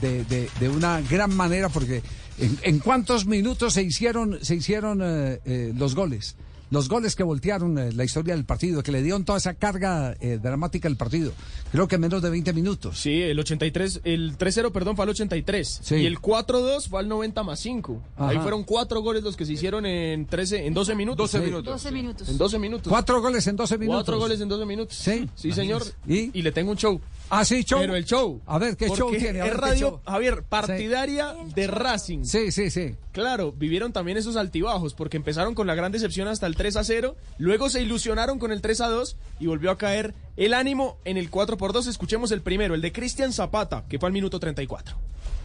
de, 0.00 0.24
de- 0.24 0.50
de 0.58 0.68
una 0.68 1.00
gran 1.02 1.34
manera 1.34 1.68
porque 1.68 2.02
en, 2.38 2.58
en 2.62 2.78
cuántos 2.78 3.26
minutos 3.26 3.74
se 3.74 3.82
hicieron, 3.82 4.38
se 4.42 4.54
hicieron 4.56 5.00
eh, 5.02 5.40
eh, 5.44 5.72
los 5.76 5.94
goles. 5.94 6.36
Los 6.70 6.88
goles 6.88 7.16
que 7.16 7.22
voltearon 7.22 7.78
eh, 7.78 7.92
la 7.92 8.04
historia 8.04 8.34
del 8.34 8.44
partido, 8.44 8.82
que 8.82 8.92
le 8.92 9.02
dieron 9.02 9.24
toda 9.24 9.38
esa 9.38 9.54
carga 9.54 10.14
eh, 10.20 10.38
dramática 10.42 10.88
al 10.88 10.96
partido. 10.96 11.32
Creo 11.72 11.88
que 11.88 11.94
en 11.94 12.02
menos 12.02 12.20
de 12.22 12.30
20 12.30 12.52
minutos. 12.52 12.98
Sí, 12.98 13.22
el 13.22 13.38
83, 13.38 14.00
el 14.04 14.36
3-0, 14.36 14.70
perdón, 14.72 14.94
fue 14.96 15.04
al 15.04 15.08
83. 15.10 15.80
Sí. 15.82 15.94
Y 15.96 16.06
el 16.06 16.18
4-2 16.18 16.88
fue 16.88 17.00
al 17.00 17.08
90 17.08 17.42
más 17.42 17.60
5. 17.60 18.02
Ahí 18.16 18.36
Ajá. 18.36 18.42
fueron 18.42 18.64
cuatro 18.64 19.00
goles 19.00 19.22
los 19.22 19.36
que 19.36 19.44
se 19.46 19.52
hicieron 19.54 19.86
en 19.86 20.26
13, 20.26 20.66
en 20.66 20.74
12 20.74 20.94
minutos. 20.94 21.32
12 21.32 21.38
Sí. 21.38 21.44
minutos. 21.50 21.72
12 21.72 21.90
minutos. 21.92 22.28
En 22.28 22.38
12 22.38 22.58
minutos. 22.58 22.88
Cuatro 22.90 23.20
goles 23.22 23.46
en 23.46 23.56
12 23.56 23.78
minutos. 23.78 23.96
Cuatro 24.00 24.18
goles 24.18 24.40
en 24.40 24.48
12 24.48 24.66
minutos. 24.66 24.96
Sí. 24.96 25.28
Sí, 25.34 25.52
señor. 25.52 25.82
¿Y? 26.06 26.30
Y 26.38 26.42
le 26.42 26.52
tengo 26.52 26.70
un 26.70 26.76
show. 26.76 27.00
Ah, 27.30 27.44
sí, 27.44 27.62
show. 27.62 27.80
Pero 27.80 27.94
el 27.94 28.04
show. 28.04 28.40
A 28.46 28.58
ver, 28.58 28.76
¿qué 28.76 28.86
Porque 28.86 29.00
show 29.00 29.10
tiene? 29.10 29.40
A 29.40 29.44
es 29.44 29.50
ver, 29.50 29.60
¿qué 29.60 29.66
radio, 29.66 29.90
show? 29.90 30.00
Javier, 30.06 30.42
partidaria 30.44 31.34
de 31.54 31.66
Racing. 31.66 32.24
Sí, 32.24 32.50
sí, 32.52 32.70
sí. 32.70 32.94
Claro, 33.12 33.52
vivieron 33.52 33.92
también 33.92 34.16
esos 34.16 34.36
altibajos, 34.36 34.94
porque 34.94 35.18
empezaron 35.18 35.54
con 35.54 35.66
la 35.66 35.74
gran 35.74 35.92
decepción 35.92 36.28
hasta 36.28 36.46
el 36.46 36.56
3 36.56 36.76
a 36.76 36.84
0, 36.84 37.16
luego 37.36 37.68
se 37.68 37.82
ilusionaron 37.82 38.38
con 38.38 38.50
el 38.50 38.62
3 38.62 38.80
a 38.80 38.88
2 38.88 39.16
y 39.40 39.46
volvió 39.46 39.70
a 39.70 39.78
caer 39.78 40.14
el 40.36 40.54
ánimo 40.54 40.98
en 41.04 41.16
el 41.16 41.28
4 41.28 41.56
por 41.58 41.72
2. 41.72 41.86
Escuchemos 41.86 42.30
el 42.30 42.40
primero, 42.40 42.74
el 42.74 42.80
de 42.80 42.92
Cristian 42.92 43.32
Zapata, 43.32 43.84
que 43.88 43.98
fue 43.98 44.06
al 44.06 44.12
minuto 44.12 44.40
34. 44.40 44.96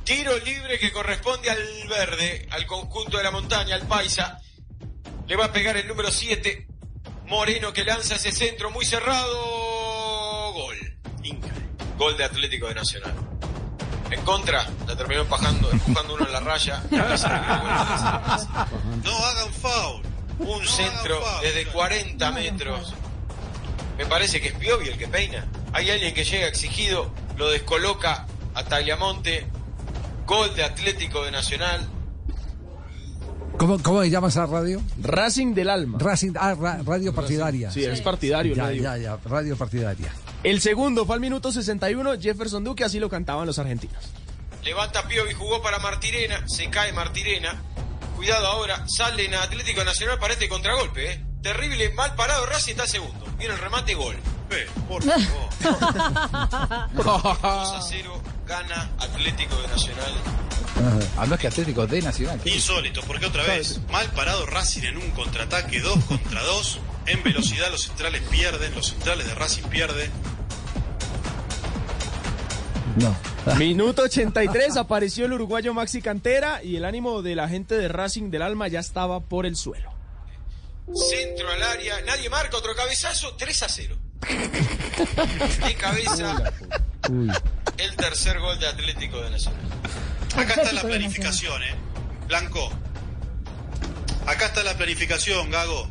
Tiro 0.06 0.38
libre 0.40 0.80
que 0.80 0.92
corresponde 0.92 1.50
al 1.50 1.60
verde, 1.90 2.48
al 2.52 2.66
conjunto 2.66 3.18
de 3.18 3.24
la 3.24 3.32
montaña, 3.32 3.76
al 3.76 3.88
paisa. 3.88 4.42
Le 5.28 5.36
va 5.36 5.46
a 5.46 5.54
pegar 5.54 5.78
el 5.78 5.88
número 5.88 6.12
7. 6.12 6.68
Moreno 7.28 7.72
que 7.72 7.86
lanza 7.86 8.16
ese 8.16 8.32
centro 8.32 8.70
muy 8.70 8.86
cerrado. 8.86 10.54
Gol. 10.54 10.76
Inca. 11.24 11.63
Gol 11.98 12.18
de 12.18 12.24
Atlético 12.24 12.68
de 12.68 12.76
Nacional. 12.76 13.14
En 14.12 14.22
contra, 14.22 14.68
la 14.88 14.96
terminó 14.96 15.22
empujando, 15.22 15.72
empujando 15.72 16.14
uno 16.16 16.26
en 16.28 16.34
la 16.34 16.40
raya. 16.40 16.84
No 19.04 19.18
hagan 19.26 19.54
foul. 19.54 20.02
Un 20.40 20.66
centro 20.68 21.20
desde 21.42 21.66
40 21.68 22.32
metros. 22.32 22.94
Me 23.98 24.06
parece 24.06 24.42
que 24.42 24.50
es 24.50 24.54
Piovi 24.56 24.90
el 24.90 24.98
que 24.98 25.08
peina. 25.08 25.46
Hay 25.74 25.90
alguien 25.90 26.14
que 26.14 26.24
llega 26.24 26.48
exigido, 26.48 27.12
lo 27.38 27.50
descoloca 27.50 28.26
a 28.56 28.64
Tagliamonte. 28.64 29.48
Gol 30.26 30.56
de 30.56 30.64
Atlético 30.64 31.24
de 31.26 31.32
Nacional. 31.32 31.88
¿Cómo, 33.58 33.78
¿Cómo 33.82 34.02
se 34.02 34.10
llama 34.10 34.30
esa 34.30 34.46
radio? 34.48 34.82
Racing 35.02 35.54
del 35.54 35.70
Alma. 35.70 35.98
Racing, 36.00 36.32
ah, 36.40 36.56
ra- 36.60 36.80
radio 36.84 37.14
partidaria. 37.14 37.70
Sí, 37.72 37.84
es 37.84 38.02
partidario 38.02 38.56
Ya, 38.56 38.64
radio. 38.64 38.82
ya, 38.84 38.98
ya, 38.98 39.18
radio 39.26 39.56
partidaria. 39.56 40.12
El 40.44 40.60
segundo 40.62 41.06
fue 41.06 41.16
al 41.16 41.22
minuto 41.22 41.52
61, 41.52 42.20
Jefferson 42.20 42.64
Duque, 42.64 42.84
así 42.84 43.00
lo 43.00 43.10
cantaban 43.10 43.48
los 43.48 43.60
argentinos. 43.60 44.04
Levanta 44.64 45.08
Piovi, 45.08 45.34
jugó 45.34 45.62
para 45.62 45.80
Martirena, 45.80 46.44
se 46.48 46.70
cae 46.70 46.92
Martirena. 46.94 47.62
Cuidado 48.16 48.48
ahora, 48.48 48.84
salen 48.88 49.34
a 49.36 49.44
Atlético 49.44 49.84
Nacional 49.84 50.20
para 50.20 50.34
este 50.34 50.48
contragolpe, 50.50 51.12
¿eh? 51.12 51.26
Terrible, 51.42 51.92
mal 51.94 52.16
parado, 52.16 52.46
Racing 52.46 52.72
está 52.72 52.88
segundo. 52.88 53.26
Viene 53.38 53.54
el 53.54 53.60
remate, 53.60 53.94
gol. 53.96 54.16
Eh, 54.50 54.68
por 54.88 55.04
favor. 55.04 55.50
2 56.94 57.08
a 57.44 57.82
0, 57.82 58.22
gana 58.48 58.90
Atlético 59.00 59.62
de 59.62 59.68
Nacional. 59.68 60.14
Ah, 61.18 61.26
no 61.26 61.36
es 61.36 61.42
que 61.42 61.48
Atlético 61.48 61.86
de 61.88 62.02
Nacional. 62.02 62.40
Insólito, 62.46 63.02
porque 63.02 63.26
otra 63.26 63.44
vez, 63.44 63.80
mal 63.92 64.08
parado 64.12 64.46
Racing 64.46 64.84
en 64.84 64.98
un 64.98 65.12
contraataque 65.12 65.80
2 65.82 66.04
contra 66.06 66.42
2. 66.44 66.80
En 67.08 67.22
velocidad 67.24 67.70
los 67.72 67.82
centrales 67.84 68.22
pierden, 68.30 68.74
los 68.76 68.88
centrales 68.88 69.28
de 69.28 69.36
Racing 69.36 69.64
pierden. 69.64 70.10
No. 72.98 73.16
Minuto 73.58 74.04
83, 74.04 74.78
apareció 74.78 75.26
el 75.26 75.34
uruguayo 75.34 75.74
Maxi 75.74 76.02
Cantera 76.02 76.64
y 76.64 76.76
el 76.76 76.86
ánimo 76.86 77.22
de 77.22 77.36
la 77.36 77.50
gente 77.50 77.78
de 77.78 77.88
Racing 77.88 78.30
del 78.30 78.42
Alma 78.42 78.68
ya 78.68 78.80
estaba 78.80 79.20
por 79.20 79.46
el 79.46 79.56
suelo. 79.56 79.92
Centro 80.94 81.50
al 81.50 81.64
área, 81.64 82.02
nadie 82.02 82.30
marca 82.30 82.58
otro 82.58 82.76
cabezazo, 82.76 83.36
3 83.36 83.64
a 83.64 83.70
0. 83.70 83.98
De 85.66 85.76
cabeza, 85.80 86.52
el 87.78 87.96
tercer 87.96 88.40
gol 88.40 88.60
de 88.60 88.68
Atlético 88.68 89.22
de 89.22 89.30
Nacional. 89.32 89.62
Acá 90.36 90.54
está 90.56 90.74
la 90.74 90.82
planificación, 90.82 91.64
¿eh? 91.64 91.76
Blanco. 92.28 92.72
Acá 94.28 94.48
está 94.48 94.64
la 94.64 94.76
planificación, 94.76 95.52
Gago. 95.52 95.90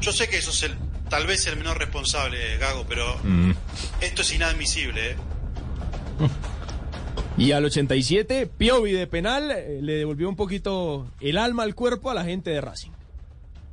Yo 0.00 0.12
sé 0.12 0.28
que 0.28 0.38
eso 0.38 0.50
es 0.50 0.62
el, 0.64 0.76
tal 1.08 1.26
vez 1.26 1.46
el 1.46 1.56
menor 1.56 1.78
responsable, 1.78 2.58
Gago, 2.58 2.86
pero 2.88 3.20
esto 4.00 4.22
es 4.22 4.32
inadmisible, 4.32 5.12
¿eh? 5.12 5.16
Y 7.38 7.52
al 7.52 7.66
87, 7.66 8.46
Piovi 8.46 8.92
de 8.92 9.06
penal 9.06 9.50
eh, 9.50 9.80
le 9.82 9.96
devolvió 9.96 10.26
un 10.26 10.36
poquito 10.36 11.06
el 11.20 11.36
alma 11.36 11.64
al 11.64 11.74
cuerpo 11.74 12.10
a 12.10 12.14
la 12.14 12.24
gente 12.24 12.48
de 12.48 12.62
Racing. 12.62 12.92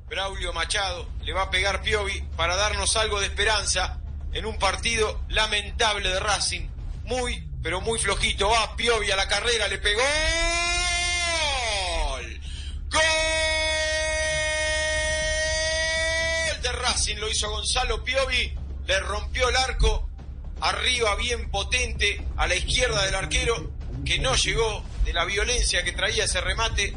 Braulio 0.10 0.52
Machado 0.52 1.08
le 1.24 1.32
va 1.32 1.44
a 1.44 1.50
pegar 1.50 1.82
Piovi 1.82 2.24
para 2.36 2.58
darnos 2.58 2.98
algo 2.98 3.22
de 3.22 3.28
esperanza 3.28 4.02
en 4.34 4.46
un 4.46 4.58
partido 4.60 5.22
lamentable 5.30 6.10
de 6.10 6.20
Racing. 6.20 6.68
Muy, 7.06 7.48
pero 7.62 7.80
muy 7.80 7.98
flojito. 8.00 8.50
Va 8.50 8.76
Piovi 8.76 9.10
a 9.12 9.16
la 9.16 9.30
carrera, 9.30 9.70
le 9.70 9.78
pegó. 9.78 10.02
¡Gol! 12.12 12.42
¡Gol 12.92 13.02
de 16.62 16.72
Racing! 16.74 17.16
Lo 17.16 17.30
hizo 17.30 17.50
Gonzalo 17.50 18.04
Piovi. 18.04 18.54
Le 18.86 19.00
rompió 19.00 19.48
el 19.48 19.56
arco. 19.56 20.10
Arriba, 20.64 21.14
bien 21.18 21.52
potente, 21.52 22.26
a 22.38 22.48
la 22.48 22.56
izquierda 22.56 23.04
del 23.06 23.16
arquero, 23.16 23.74
que 24.06 24.18
no 24.20 24.34
llegó 24.36 24.82
de 25.04 25.12
la 25.12 25.26
violencia 25.26 25.84
que 25.84 25.92
traía 25.92 26.24
ese 26.24 26.40
remate. 26.40 26.94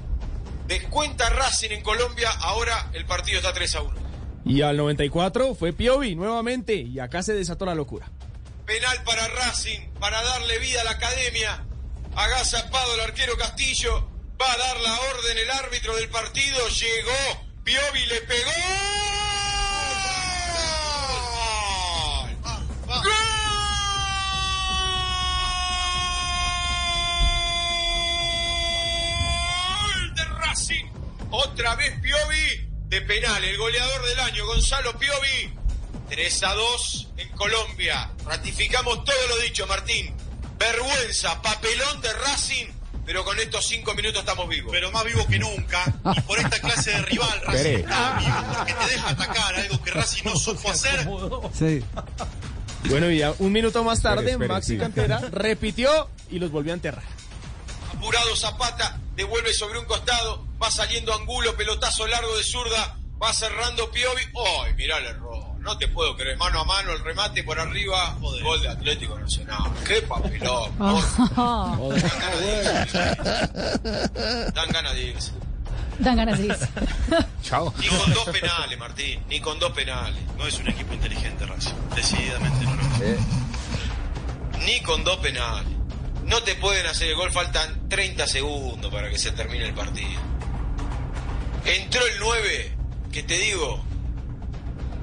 Descuenta 0.69 1.29
Racing 1.31 1.71
en 1.71 1.83
Colombia, 1.83 2.31
ahora 2.31 2.91
el 2.93 3.05
partido 3.07 3.39
está 3.39 3.53
3 3.53 3.75
a 3.75 3.83
1. 3.83 4.01
Y 4.45 4.63
al 4.63 4.77
94 4.77 5.57
fue 5.57 5.73
Piovi 5.73 6.15
nuevamente 6.15 6.75
y 6.75 7.01
acá 7.01 7.25
se 7.25 7.35
desató 7.35 7.67
la 7.67 7.75
locura. 7.75 8.09
Penal 8.65 9.03
para 9.03 9.27
Racing, 9.27 9.81
para 9.99 10.23
darle 10.23 10.61
vida 10.61 10.83
a 10.83 10.85
la 10.85 10.93
academia. 10.93 11.67
Agazapado 12.15 12.95
el 12.95 13.01
arquero 13.01 13.37
Castillo, 13.37 14.09
va 14.41 14.53
a 14.53 14.57
dar 14.59 14.81
la 14.81 14.95
orden 14.95 15.39
el 15.39 15.51
árbitro 15.51 15.97
del 15.97 16.09
partido, 16.09 16.69
llegó, 16.69 17.47
Piovi 17.65 18.07
le 18.07 18.21
pegó. 18.21 19.16
Otra 31.57 31.75
vez 31.75 31.99
Piovi 32.03 32.69
de 32.89 33.01
penal, 33.01 33.43
el 33.43 33.57
goleador 33.57 34.05
del 34.05 34.21
año, 34.21 34.45
Gonzalo 34.45 34.99
Piovi. 34.99 35.55
3 36.11 36.43
a 36.43 36.53
2 36.53 37.09
en 37.17 37.29
Colombia. 37.31 38.11
Ratificamos 38.27 39.03
todo 39.05 39.17
lo 39.31 39.39
dicho, 39.39 39.67
Martín. 39.67 40.15
Vergüenza, 40.59 41.41
papelón 41.41 42.03
de 42.03 42.13
Racing, 42.13 42.67
pero 43.07 43.25
con 43.25 43.39
estos 43.41 43.67
cinco 43.67 43.95
minutos 43.95 44.21
estamos 44.21 44.51
vivos. 44.51 44.71
Pero 44.71 44.93
más 44.93 45.03
vivo 45.07 45.27
que 45.27 45.39
nunca. 45.39 45.83
Y 46.15 46.21
por 46.21 46.39
esta 46.39 46.61
clase 46.61 46.91
de 46.91 47.03
rival, 47.05 47.41
Racing 47.47 47.77
está 47.79 48.19
vivo 48.19 48.55
porque 48.59 48.75
te 48.75 48.91
deja 48.93 49.09
atacar 49.09 49.55
algo 49.55 49.83
que 49.83 49.91
Racing 49.93 50.25
no 50.25 50.37
supo 50.37 50.71
hacer. 50.71 51.09
Sí. 51.55 51.83
Bueno, 52.91 53.11
y 53.11 53.21
ya 53.21 53.33
un 53.39 53.51
minuto 53.51 53.83
más 53.83 54.03
tarde, 54.03 54.33
Espere, 54.33 54.35
espere, 54.35 54.53
Maxi 54.53 54.73
sí. 54.73 54.79
Cantera 54.79 55.21
repitió 55.33 56.11
y 56.31 56.39
los 56.39 56.51
volvió 56.51 56.73
a 56.73 56.75
enterrar. 56.75 57.05
Apurado 57.95 58.37
Zapata, 58.37 59.01
devuelve 59.15 59.55
sobre 59.55 59.79
un 59.79 59.87
costado, 59.87 60.46
va 60.63 60.71
saliendo 60.71 61.15
Angulo, 61.15 61.57
pelotazo 61.57 62.07
largo 62.07 62.37
de 62.37 62.45
zurda, 62.45 62.97
va 63.23 63.33
cerrando 63.33 63.91
Piovi. 63.91 64.23
¡Ay, 64.65 64.75
mirá 64.75 64.99
el 64.99 65.07
error! 65.07 65.45
No 65.61 65.77
te 65.79 65.89
puedo 65.89 66.17
creer, 66.17 66.37
mano 66.37 66.61
a 66.61 66.65
mano, 66.65 66.93
el 66.93 67.03
remate 67.03 67.43
por 67.43 67.59
arriba, 67.59 68.17
gol 68.21 68.63
de 68.63 68.69
Atlético 68.69 69.19
Nacional. 69.19 69.65
¡Qué 69.85 70.01
papelón! 70.03 70.71
Dan 74.55 74.71
ganas 74.71 74.95
de 74.95 75.03
irse. 75.03 75.33
Dan 75.99 76.17
ganas 76.17 76.39
de 76.39 76.47
irse. 76.47 76.69
Chao. 77.43 77.75
Ni 77.79 77.89
con 77.89 78.15
dos 78.15 78.29
penales, 78.29 78.79
Martín, 78.79 79.25
ni 79.29 79.41
con 79.41 79.59
dos 79.59 79.73
penales. 79.73 80.23
No 80.39 80.47
es 80.47 80.57
un 80.61 80.69
equipo 80.69 80.95
inteligente, 80.95 81.45
Racing. 81.45 81.75
Decididamente 81.97 82.65
no 82.65 82.77
lo 82.77 82.83
es. 83.05 83.19
Ni 84.65 84.81
con 84.83 85.03
dos 85.03 85.17
penales. 85.17 85.73
No 86.27 86.43
te 86.43 86.55
pueden 86.55 86.87
hacer 86.87 87.09
el 87.09 87.17
gol, 87.17 87.33
faltan 87.33 87.89
30 87.89 88.27
segundos 88.29 88.93
para 88.93 89.11
que 89.11 89.19
se 89.19 89.33
termine 89.33 89.67
el 89.67 89.75
partido. 89.75 90.36
Entró 91.67 92.07
el 92.07 92.19
9, 92.21 92.77
que 93.13 93.23
te 93.23 93.39
digo, 93.39 93.85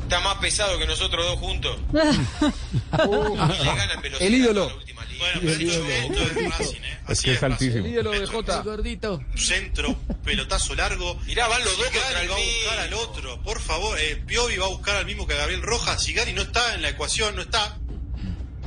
está 0.03 0.19
más 0.21 0.35
pesado 0.37 0.77
que 0.79 0.85
nosotros 0.87 1.25
dos 1.25 1.39
juntos. 1.39 1.77
Y 1.93 3.63
le 3.63 3.75
gana 3.75 3.93
en 3.93 4.01
velocidad 4.01 4.27
El 4.27 4.35
ídolo. 4.35 4.67
la 4.67 4.75
última. 4.75 4.93
Bueno, 5.17 5.39
pero 5.41 5.51
esto, 5.53 5.85
esto 5.87 6.39
es 6.39 6.51
Racing, 6.57 6.81
¿eh? 6.81 6.99
Es 7.07 7.21
que 7.21 7.33
es 7.33 7.43
altísimo. 7.43 7.87
ídolo 7.87 8.11
de 8.11 8.25
Jota. 8.27 8.61
Gordito. 8.61 9.21
Un 9.31 9.37
centro, 9.37 9.95
pelotazo 10.23 10.75
largo. 10.75 11.15
Mirá, 11.25 11.47
van 11.47 11.63
los 11.63 11.77
dos 11.77 11.85
contra 11.85 12.21
el 12.21 12.29
va 12.31 12.35
a 12.35 12.37
buscar 12.39 12.79
al 12.79 12.93
otro. 12.93 13.41
Por 13.43 13.61
favor, 13.61 13.97
eh, 13.99 14.17
Piovi 14.25 14.57
va 14.57 14.65
a 14.65 14.69
buscar 14.69 14.95
al 14.97 15.05
mismo 15.05 15.25
que 15.27 15.33
a 15.33 15.37
Gabriel 15.37 15.61
Rojas. 15.61 16.03
Sigari 16.03 16.33
no 16.33 16.41
está 16.41 16.75
en 16.75 16.81
la 16.81 16.89
ecuación, 16.89 17.35
no 17.35 17.41
está. 17.41 17.77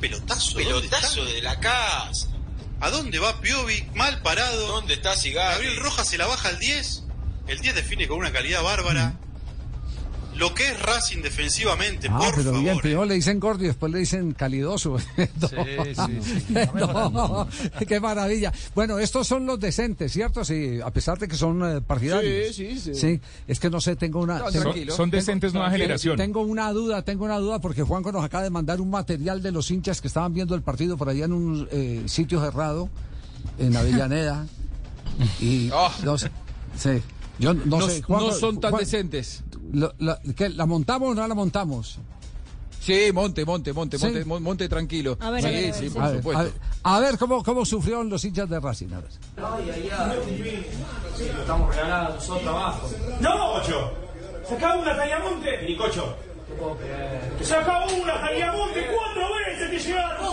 Pelotazo. 0.01 0.53
¿dónde 0.53 0.65
Pelotazo 0.65 1.25
de 1.25 1.43
la 1.43 1.59
casa. 1.61 2.29
¿A 2.81 2.91
dónde 2.91 3.19
va 3.19 3.41
Piovi? 3.41 3.87
Mal 3.95 4.23
parado. 4.23 4.69
¿Dónde 4.69 4.95
está 4.95 5.17
Sigari? 5.17 5.53
Gabriel 5.65 5.77
Rojas 5.83 6.09
se 6.09 6.17
la 6.17 6.27
baja 6.27 6.49
al 6.49 6.59
10. 6.59 7.03
El 7.47 7.61
10 7.61 7.75
define 7.75 8.09
con 8.09 8.19
una 8.19 8.33
calidad 8.33 8.63
bárbara. 8.63 9.15
lo 10.37 10.53
que 10.53 10.69
es 10.69 10.83
Racing 10.83 11.23
defensivamente, 11.23 12.09
Ah, 12.11 12.19
por 12.19 12.31
pero 12.33 12.43
favor. 12.51 12.61
bien, 12.61 12.79
primero 12.79 13.05
le 13.07 13.15
dicen 13.15 13.41
gordo 13.41 13.65
y 13.65 13.69
después 13.69 13.91
le 13.91 14.01
dicen 14.01 14.33
calidoso. 14.33 14.99
No, 15.17 15.49
sí, 15.49 16.21
sí, 16.23 16.55
no, 16.75 17.49
qué 17.89 18.01
maravilla. 18.01 18.53
Bueno, 18.75 18.99
estos 18.99 19.27
son 19.27 19.47
los 19.47 19.59
decentes, 19.59 20.13
¿cierto? 20.13 20.45
Sí, 20.45 20.79
a 20.85 20.91
pesar 20.91 21.19
de 21.19 21.27
que 21.27 21.37
son 21.37 21.77
eh, 21.77 21.81
partidarios. 21.81 22.55
Sí, 22.55 22.79
sí, 22.79 22.81
sí. 22.81 22.95
Sí, 22.95 23.21
es 23.49 23.59
que 23.59 23.71
no 23.71 23.81
sé, 23.81 23.97
tengo 23.97 24.21
una... 24.21 24.39
No, 24.41 24.51
tengo-. 24.53 24.75
Son 24.95 25.09
decentes 25.11 25.55
nueva 25.55 25.69
tengo- 25.71 25.79
generación. 25.79 26.17
Tengo 26.19 26.43
una 26.43 26.71
duda, 26.71 27.01
tengo 27.01 27.25
una 27.25 27.39
duda 27.39 27.59
porque 27.61 27.83
Juanco 27.83 28.13
nos 28.13 28.23
acaba 28.23 28.45
de 28.45 28.51
mandar 28.51 28.83
un 28.83 28.91
material 28.91 29.43
de 29.43 29.53
los 29.53 29.71
hinchas 29.71 30.03
que 30.03 30.09
estaban 30.09 30.35
viendo 30.35 30.55
el 30.55 30.61
partido 30.61 30.99
por 30.99 31.09
allá 31.09 31.25
en 31.25 31.33
un 31.33 31.67
eh, 31.73 32.03
sitio 32.09 32.43
cerrado, 32.45 32.91
en 33.59 33.75
Avellaneda. 33.75 34.47
Y 35.41 35.71
no 36.05 36.19
sé, 36.19 36.31
sí. 36.77 37.01
Yo 37.39 37.55
no, 37.55 37.79
No- 37.79 37.87
sé, 37.89 38.03
no 38.09 38.33
son 38.33 38.61
tan 38.61 38.75
decentes. 38.77 39.43
la, 39.73 40.21
¿qué, 40.37 40.49
¿La 40.51 40.67
montamos 40.67 41.11
o 41.11 41.15
no 41.15 41.27
la 41.29 41.35
montamos? 41.35 41.99
Sí, 42.81 43.11
monte, 43.13 43.45
monte, 43.45 43.73
monte, 43.73 43.99
Sí. 43.99 44.05
monte, 44.05 44.25
mon- 44.25 44.41
monte 44.43 44.69
tranquilo. 44.69 45.17
A 45.21 45.31
ver, 45.31 45.43
sí, 45.43 45.49
a 45.49 45.51
ver, 45.51 45.59
a 45.59 45.63
ver, 45.67 45.75
sí, 45.75 45.89
sí. 45.89 45.95
por 45.95 46.03
A 46.05 46.09
ver, 46.09 46.17
supuesto. 46.19 46.41
a 46.41 46.45
ver, 46.45 46.53
a 46.85 47.01
ver 47.01 47.19
cómo, 47.19 47.43
cómo 47.43 47.65
sufrieron 47.65 48.09
los 48.09 48.25
hinchas 48.25 48.49
de 48.49 48.61
Racing. 48.61 48.93
A 48.93 49.01
ver. 49.01 49.11
Lo 51.19 51.25
estamos 51.41 51.75
regalando, 51.75 52.15
nosotros 52.15 52.43
trabajo. 52.43 52.89
¡No, 53.21 53.53
Cocho! 53.55 53.93
¡Sacá 54.49 54.77
una 54.77 54.97
Tallamonte! 54.97 55.63
Ni 55.67 55.77
Cocho. 55.77 56.15
¡Sacá 57.43 57.85
una 57.87 58.21
Tallamonte! 58.21 58.87
¡Cuatro 58.95 59.23
veces 59.35 59.71
te 59.71 59.79
llevaron! 59.89 60.25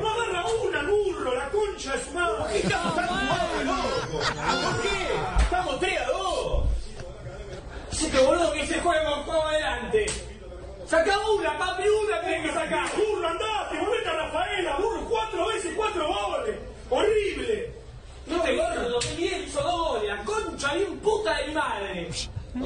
¡No 0.00 0.08
agarra 0.10 0.44
una, 0.66 0.80
burro! 0.90 1.30
¡La 1.34 1.48
concha 1.50 1.92
de 1.96 2.04
su 2.04 2.10
madre! 2.12 2.36
¿Por 2.38 2.48
qué 4.82 4.98
qué? 5.64 5.64
¡Estamos 5.64 5.80
3 5.80 6.00
a 6.00 6.06
2! 6.06 6.64
Ese 7.92 8.24
boludo 8.24 8.52
que 8.52 8.66
se 8.66 8.80
juega 8.80 9.04
con 9.10 9.24
todo 9.26 9.42
adelante. 9.46 10.06
¡Saca 10.86 11.18
una, 11.30 11.58
papi! 11.58 11.82
¡Una 11.88 12.20
tenés 12.20 12.42
que 12.42 12.52
sacar! 12.52 12.86
¡Burro, 12.96 13.28
andate! 13.28 13.78
¡Volvete 13.78 14.08
a 14.08 14.12
Rafaela! 14.12 14.76
¡Burro, 14.76 15.08
cuatro 15.08 15.46
veces, 15.48 15.72
cuatro 15.76 16.06
goles! 16.06 16.56
¡Horrible! 16.90 17.72
No 18.26 18.40
te 18.40 18.56
gordo, 18.56 18.98
que 19.00 19.14
bien 19.16 19.42
hizo 19.46 19.62
goles, 19.62 20.08
la 20.08 20.24
concha 20.24 20.72
bien 20.74 20.98
puta 20.98 21.36
de 21.38 21.46
mi 21.46 21.54
madre. 21.54 22.08
¡Es 22.08 22.28
un 22.54 22.62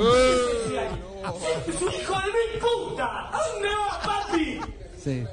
hijo 1.93 2.15
de 2.21 2.27
mil 2.27 2.61
puta! 2.61 3.29
¿A 3.33 3.49
dónde 3.49 3.69
vas, 3.69 4.07
papi? 4.07 4.61
Sí. 5.03 5.25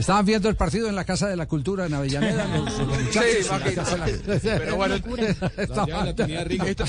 Estaban 0.00 0.24
viendo 0.26 0.48
el 0.48 0.56
partido 0.56 0.88
en 0.88 0.96
la 0.96 1.04
Casa 1.04 1.28
de 1.28 1.36
la 1.36 1.46
Cultura 1.46 1.86
en 1.86 1.94
Avellaneda. 1.94 2.44
Los, 2.56 2.78
los 2.78 2.88
muchachos 2.88 3.46
Sí, 3.46 3.92
en 3.92 4.00
la 4.00 4.06
Pero 4.40 4.76
bueno, 4.76 4.96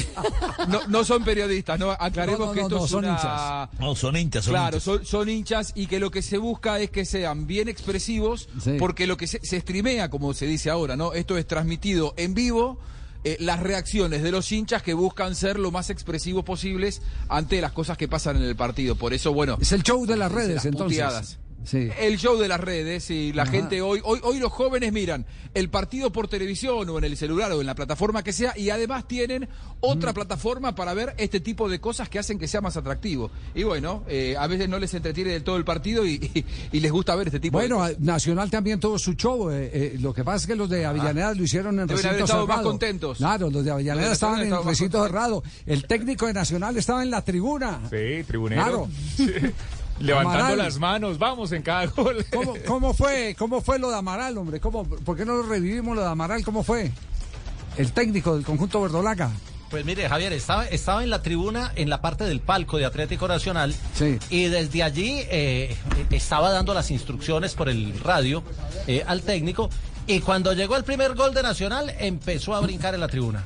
no, 0.68 0.80
no 0.88 1.04
son 1.04 1.24
periodistas, 1.24 1.80
no 1.80 1.92
aclaremos 1.92 2.40
No, 2.40 2.46
no, 2.48 2.54
que 2.54 2.60
no, 2.62 2.66
esto 2.68 2.78
no, 2.80 2.86
es 2.86 2.92
son 2.92 3.06
una- 3.06 3.14
hinchas. 3.14 3.80
No, 3.80 3.96
son 3.96 4.16
hinchas, 4.18 4.46
son 4.46 4.54
claro, 4.54 4.68
hinchas. 4.78 4.84
son, 4.84 5.06
son 5.06 5.30
hinchas 5.30 5.72
y 5.76 5.88
que 5.88 6.00
lo 6.00 6.12
que 6.12 6.22
se 6.22 6.38
busca 6.38 6.80
es 6.80 6.90
que 6.90 7.06
sean 7.06 7.48
bien 7.48 7.68
expresivos, 7.70 8.50
Sí. 8.64 8.76
porque 8.80 9.08
lo 9.08 9.18
que 9.18 9.28
se, 9.28 9.40
se 9.44 9.60
streamea, 9.60 10.10
como 10.10 10.34
se 10.34 10.46
dice 10.46 10.70
ahora, 10.70 10.96
¿no? 10.96 11.14
Esto 11.14 11.38
es 11.38 11.46
transmitido 11.48 12.14
en 12.18 12.34
vivo. 12.34 12.80
eh, 13.24 13.38
las 13.40 13.60
reacciones 13.60 14.24
de 14.24 14.32
los 14.32 14.52
hinchas 14.52 14.82
que 14.82 14.96
buscan 14.96 15.36
ser 15.36 15.60
lo 15.60 15.70
más 15.70 15.92
expresivos 15.92 16.44
posibles 16.44 17.04
ante 17.30 17.62
las 17.62 17.72
cosas 17.72 17.96
que 17.96 18.08
pasan 18.08 18.38
en 18.38 18.42
el 18.42 18.56
partido. 18.56 18.96
Por 18.96 19.14
eso, 19.14 19.32
bueno. 19.32 19.60
Es 19.62 19.72
el 19.74 19.84
show 19.84 20.08
de 20.08 20.18
las 20.18 20.32
redes, 20.32 20.56
las 20.56 20.66
entonces. 20.66 20.98
puteadas. 20.98 21.38
Sí. 21.64 21.90
El 22.00 22.18
show 22.18 22.38
de 22.38 22.48
las 22.48 22.60
redes 22.60 23.10
y 23.12 23.34
la 23.34 23.44
Ajá. 23.44 23.52
gente 23.52 23.82
hoy, 23.82 24.02
hoy, 24.04 24.20
hoy 24.24 24.40
los 24.40 24.52
jóvenes 24.52 24.92
miran 24.92 25.26
el 25.54 25.70
partido 25.70 26.12
por 26.12 26.28
televisión 26.28 26.90
o 26.90 26.98
en 26.98 27.04
el 27.04 27.16
celular 27.18 27.52
o 27.52 27.62
en 27.62 27.68
la 27.68 27.76
plataforma 27.76 28.24
que 28.24 28.34
sea 28.34 28.58
y 28.58 28.70
además 28.70 29.08
tienen 29.08 29.48
otra 29.80 30.14
plataforma 30.14 30.74
para 30.76 30.94
ver 30.94 31.14
este 31.18 31.40
tipo 31.40 31.70
de 31.70 31.80
cosas 31.80 32.10
que 32.10 32.20
hacen 32.20 32.40
que 32.40 32.48
sea 32.48 32.62
más 32.62 32.78
atractivo. 32.78 33.32
Y 33.54 33.64
bueno, 33.64 34.04
eh, 34.08 34.36
a 34.40 34.48
veces 34.48 34.70
no 34.70 34.80
les 34.80 34.94
entretiene 34.94 35.32
del 35.32 35.44
todo 35.44 35.58
el 35.58 35.66
partido 35.66 36.06
y, 36.06 36.14
y- 36.34 36.46
y 36.72 36.80
les 36.80 36.92
gusta 36.92 37.16
ver 37.16 37.28
este 37.28 37.40
tipo 37.40 37.58
Bueno, 37.58 37.84
de 37.86 37.94
a- 37.94 37.96
Nacional 38.00 38.50
también 38.50 38.80
tuvo 38.80 38.98
su 38.98 39.14
show. 39.14 39.50
eh, 39.52 39.70
eh, 39.74 39.98
lo 40.00 40.14
que 40.14 40.24
pasa 40.24 40.38
es 40.38 40.48
que 40.48 40.56
los 40.56 40.70
de 40.70 40.86
Avellaneda 40.86 41.34
lo 41.34 41.44
hicieron 41.44 41.80
en 41.80 41.88
Deben 41.88 42.04
recinto 42.04 42.24
estado 42.26 42.48
más 42.48 42.56
cerrado. 42.58 42.70
contentos. 42.70 43.18
Claro, 43.18 43.50
los 43.50 43.64
de 43.66 43.72
Avellaneda 43.72 44.12
estaban 44.14 44.42
en 44.42 44.64
recinto 44.66 45.04
cerrado. 45.04 45.44
El 45.66 45.86
técnico 45.86 46.26
de 46.28 46.34
Nacional 46.34 46.78
estaba 46.78 47.04
en 47.04 47.12
la 47.12 47.22
tribuna. 47.24 47.82
Sí, 47.90 48.24
tribunero. 48.26 48.62
Claro. 48.64 48.88
Levantando 50.02 50.40
Amaral. 50.46 50.58
las 50.58 50.80
manos, 50.80 51.18
vamos 51.18 51.52
en 51.52 51.62
cada 51.62 51.86
gol. 51.88 52.26
¿Cómo, 52.34 52.54
cómo 52.66 52.94
fue, 52.94 53.36
¿Cómo 53.38 53.62
fue 53.62 53.80
lo 53.80 53.90
de 53.90 53.98
Amaral, 53.98 54.38
hombre? 54.38 54.60
¿Cómo, 54.60 54.84
¿Por 54.84 55.16
qué 55.18 55.26
no 55.26 55.36
lo 55.36 55.44
revivimos 55.44 55.96
lo 55.96 56.02
de 56.02 56.08
Amaral? 56.10 56.44
¿Cómo 56.44 56.64
fue? 56.64 56.92
El 57.78 57.92
técnico 57.94 58.36
del 58.36 58.44
conjunto 58.46 58.82
verdolaga. 58.82 59.32
Pues 59.70 59.86
mire, 59.86 60.10
Javier, 60.10 60.34
estaba, 60.34 60.66
estaba 60.68 61.02
en 61.04 61.10
la 61.10 61.22
tribuna, 61.22 61.72
en 61.78 61.90
la 61.90 62.02
parte 62.02 62.26
del 62.26 62.42
palco 62.42 62.78
de 62.78 62.84
Atlético 62.86 63.30
Nacional, 63.30 63.74
Sí. 63.94 64.20
y 64.30 64.44
desde 64.46 64.84
allí 64.84 65.22
eh, 65.30 65.78
estaba 66.10 66.52
dando 66.52 66.74
las 66.74 66.92
instrucciones 66.92 67.54
por 67.54 67.70
el 67.70 67.98
radio 68.02 68.44
eh, 68.88 69.02
al 69.08 69.22
técnico, 69.22 69.70
y 70.08 70.20
cuando 70.20 70.52
llegó 70.52 70.76
el 70.76 70.84
primer 70.84 71.16
gol 71.16 71.34
de 71.34 71.42
Nacional, 71.42 71.90
empezó 72.00 72.54
a 72.54 72.60
brincar 72.60 72.96
en 72.96 73.00
la 73.00 73.08
tribuna. 73.08 73.46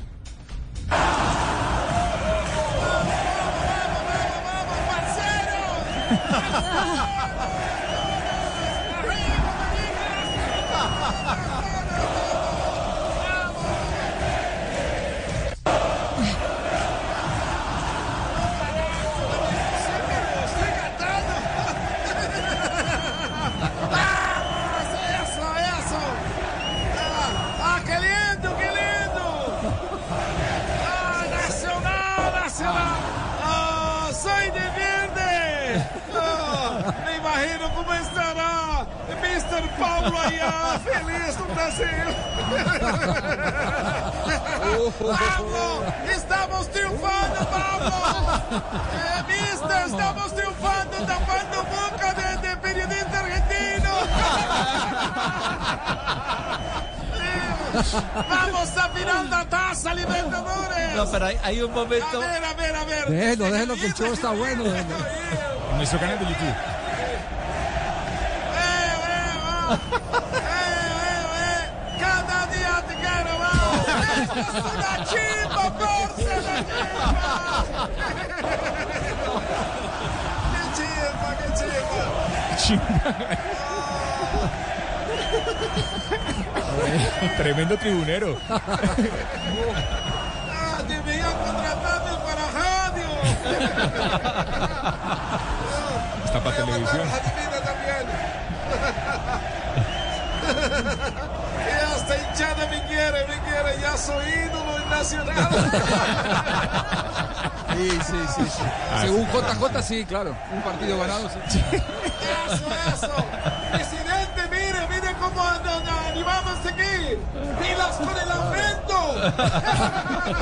Paulo 40.05 40.19
allá, 40.19 40.79
feliz 40.83 41.37
no 41.39 41.45
Brasil! 41.55 42.07
¡Pablo! 44.99 45.83
¡Estamos 46.11 46.69
triunfando, 46.69 47.39
Pablo! 47.49 47.95
Eh, 48.93 49.23
mister, 49.27 49.85
estamos 49.87 50.35
triunfando, 50.35 50.97
tapando 51.05 51.63
boca 51.63 52.13
de, 52.13 52.47
de 52.47 52.57
periodista 52.57 53.19
argentino! 53.19 53.91
¡Vamos 58.29 58.77
a 58.77 58.89
final 58.89 59.29
la 59.29 59.45
taza, 59.45 59.93
Libertadores! 59.93 60.95
No, 60.95 61.05
pero 61.11 61.25
hay, 61.25 61.39
hay 61.43 61.61
un 61.61 61.73
momento... 61.73 62.21
A 62.21 62.27
ver, 62.27 62.45
a 62.45 62.53
ver, 62.53 62.75
a 62.75 62.83
ver. 62.85 63.09
Déjelo, 63.09 63.51
déjelo 63.51 63.75
que 63.75 63.85
el 63.87 63.93
show 63.93 64.13
está 64.13 64.29
bueno. 64.29 64.63
En 64.65 65.77
nuestro 65.77 65.99
canal 65.99 66.19
de 66.19 66.25
YouTube. 66.25 66.74
Cada 71.99 72.45
día 72.47 72.75
te 72.87 72.93
quiero 72.95 73.33
más. 73.39 73.87
Esto 74.37 74.57
es 74.57 74.65
una 74.75 74.93
chimba, 75.05 75.65
porce, 75.79 76.33
una 76.37 76.55
chimba. 76.65 77.31
Qué 80.51 80.61
chimba, 80.75 81.29
qué 81.39 81.47
chimba. 82.61 82.95
Tremendo 87.37 87.75
tribunero. 87.77 88.37
Ah, 88.49 88.59
deberían 90.87 91.33
contratarme 91.33 92.11
para 92.23 92.45
radio. 92.51 93.09
Está 96.25 96.39
para 96.43 96.55
televisión. 96.55 97.07
Adivina 97.09 97.59
también. 97.63 98.05
Y 100.65 101.93
hasta 101.93 102.15
hinchada 102.17 102.67
me 102.69 102.83
quiere, 102.87 103.25
me 103.27 103.39
quiere. 103.49 103.81
Ya 103.81 103.97
soy 103.97 104.25
ídolo 104.25 104.77
en 104.77 104.89
Nacional. 104.89 105.49
Sí, 107.75 107.89
sí, 107.89 108.17
sí. 108.35 108.43
sí. 108.49 108.63
Según 109.01 109.27
JJ, 109.27 109.81
sí, 109.83 110.05
claro. 110.05 110.35
Un 110.51 110.61
partido 110.61 110.97
ganado, 110.99 111.29
sí. 111.29 111.61
Eso, 111.71 112.67
eso. 112.95 113.11
Presidente, 113.71 114.41
mire, 114.49 114.87
mire 114.89 115.13
cómo 115.19 115.43
nos 115.43 115.89
animamos 116.09 116.65
aquí. 116.65 117.17
Pilas 117.61 117.95
con 117.97 118.17
el 118.17 118.31
aumento. 118.31 118.95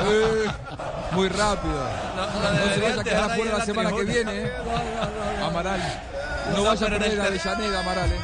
Eh, 0.06 0.46
muy 1.12 1.28
rápido. 1.28 1.74
No, 2.16 2.26
No, 2.26 2.32
se 2.52 2.58
deberían 2.80 2.96
vaya 2.96 3.00
a 3.00 3.04
quedar 3.04 3.36
fuera 3.36 3.50
en 3.52 3.58
la 3.58 3.64
semana 3.64 3.90
que 3.90 4.04
viene, 4.04 4.32
¿eh? 4.32 4.52
Amaral. 5.44 5.80
No 6.50 6.56
No, 6.58 6.64
vaya 6.64 6.86
a 6.86 6.90
perder 6.90 7.20
a 7.20 7.24
ter- 7.24 7.26
Avellaneda, 7.48 7.80
Amaral, 7.80 8.12
¿eh? 8.12 8.20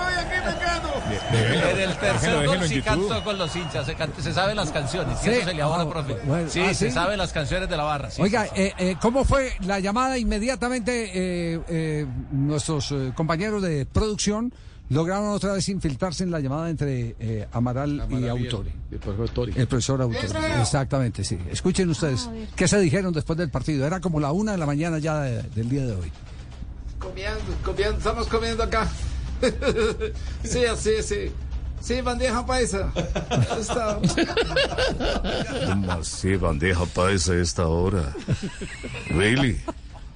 Estoy 0.00 0.14
aquí 0.24 0.54
pecando. 0.54 0.88
En 1.32 1.78
el 1.80 1.96
tercer 1.96 2.12
Déjelo, 2.20 2.36
gol 2.36 2.60
déjelo 2.60 2.68
sí 2.68 2.82
cantó 2.82 3.24
con 3.24 3.38
los 3.38 3.56
hinchas, 3.56 3.86
se, 4.22 4.32
sabe 4.32 4.54
las 4.54 4.70
canciones. 4.70 5.18
Sí. 5.20 5.30
Y 5.30 5.32
eso 5.34 5.48
se 5.48 5.54
le 5.54 5.62
abona, 5.62 5.82
Ah, 5.84 5.88
profe. 5.90 6.16
sí, 6.48 6.60
¿ah, 6.60 6.74
se 6.74 6.88
sí? 6.88 6.90
sabe 6.90 7.16
las 7.16 7.32
canciones 7.32 7.68
de 7.68 7.76
la 7.76 7.82
barra. 7.84 8.10
sí, 8.10 8.20
Oiga, 8.22 8.46
eh, 8.54 8.72
eh, 8.78 8.96
¿cómo 9.00 9.24
fue 9.24 9.52
la 9.66 9.80
llamada 9.80 10.18
inmediatamente? 10.18 11.10
eh, 11.14 11.60
eh, 11.68 12.06
nuestros 12.32 12.92
eh, 12.92 13.12
compañeros 13.14 13.62
de 13.62 13.86
producción 13.86 14.52
lograron 14.90 15.28
otra 15.30 15.52
vez 15.52 15.68
infiltrarse 15.68 16.24
en 16.24 16.30
la 16.30 16.40
llamada 16.40 16.70
entre 16.70 17.14
eh, 17.20 17.46
Amaral, 17.52 18.06
y 18.10 18.26
Autori. 18.28 18.72
El 18.90 18.98
profesor 18.98 19.28
Tori. 19.30 19.52
El 19.56 19.66
profesor 19.66 20.00
Autori. 20.02 20.26
Exactamente, 20.60 21.24
sí. 21.24 21.38
Escuchen 21.50 21.88
ustedes 21.90 22.28
qué 22.56 22.66
se 22.68 22.78
dijeron 22.80 23.12
después 23.12 23.36
del 23.38 23.50
partido. 23.50 23.86
Era 23.86 24.00
como 24.00 24.18
la 24.20 24.32
una 24.32 24.52
de 24.52 24.58
la 24.58 24.66
mañana 24.66 24.98
ya 24.98 25.20
de- 25.20 25.42
del 25.42 25.68
día 25.68 25.84
de 25.84 25.94
hoy. 25.94 26.10
Comiendo, 26.98 27.38
comiendo, 27.64 27.98
estamos 27.98 28.26
comiendo 28.28 28.62
acá. 28.62 28.88
sí, 30.44 30.62
sí, 30.78 31.02
sí. 31.02 31.32
Sí, 31.80 32.00
bandeja 32.00 32.44
paisa. 32.44 32.90
Está- 33.58 34.00
¿Cómo 35.68 35.92
así, 35.92 36.34
bandeja 36.36 36.84
paisa 36.86 37.32
a 37.32 37.36
esta 37.40 37.66
hora? 37.68 38.12
Really? 39.10 39.60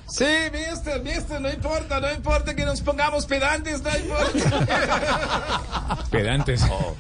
Sí, 0.09 0.25
mister, 0.53 1.01
mister, 1.03 1.41
no 1.41 1.51
importa, 1.51 2.01
no 2.01 2.13
importa 2.13 2.55
que 2.55 2.65
nos 2.67 2.81
pongamos 2.81 3.27
pedantes, 3.27 3.81
no 3.83 3.91
importa. 3.97 5.99
Pedantes. 6.11 6.63
Oh, 6.71 6.95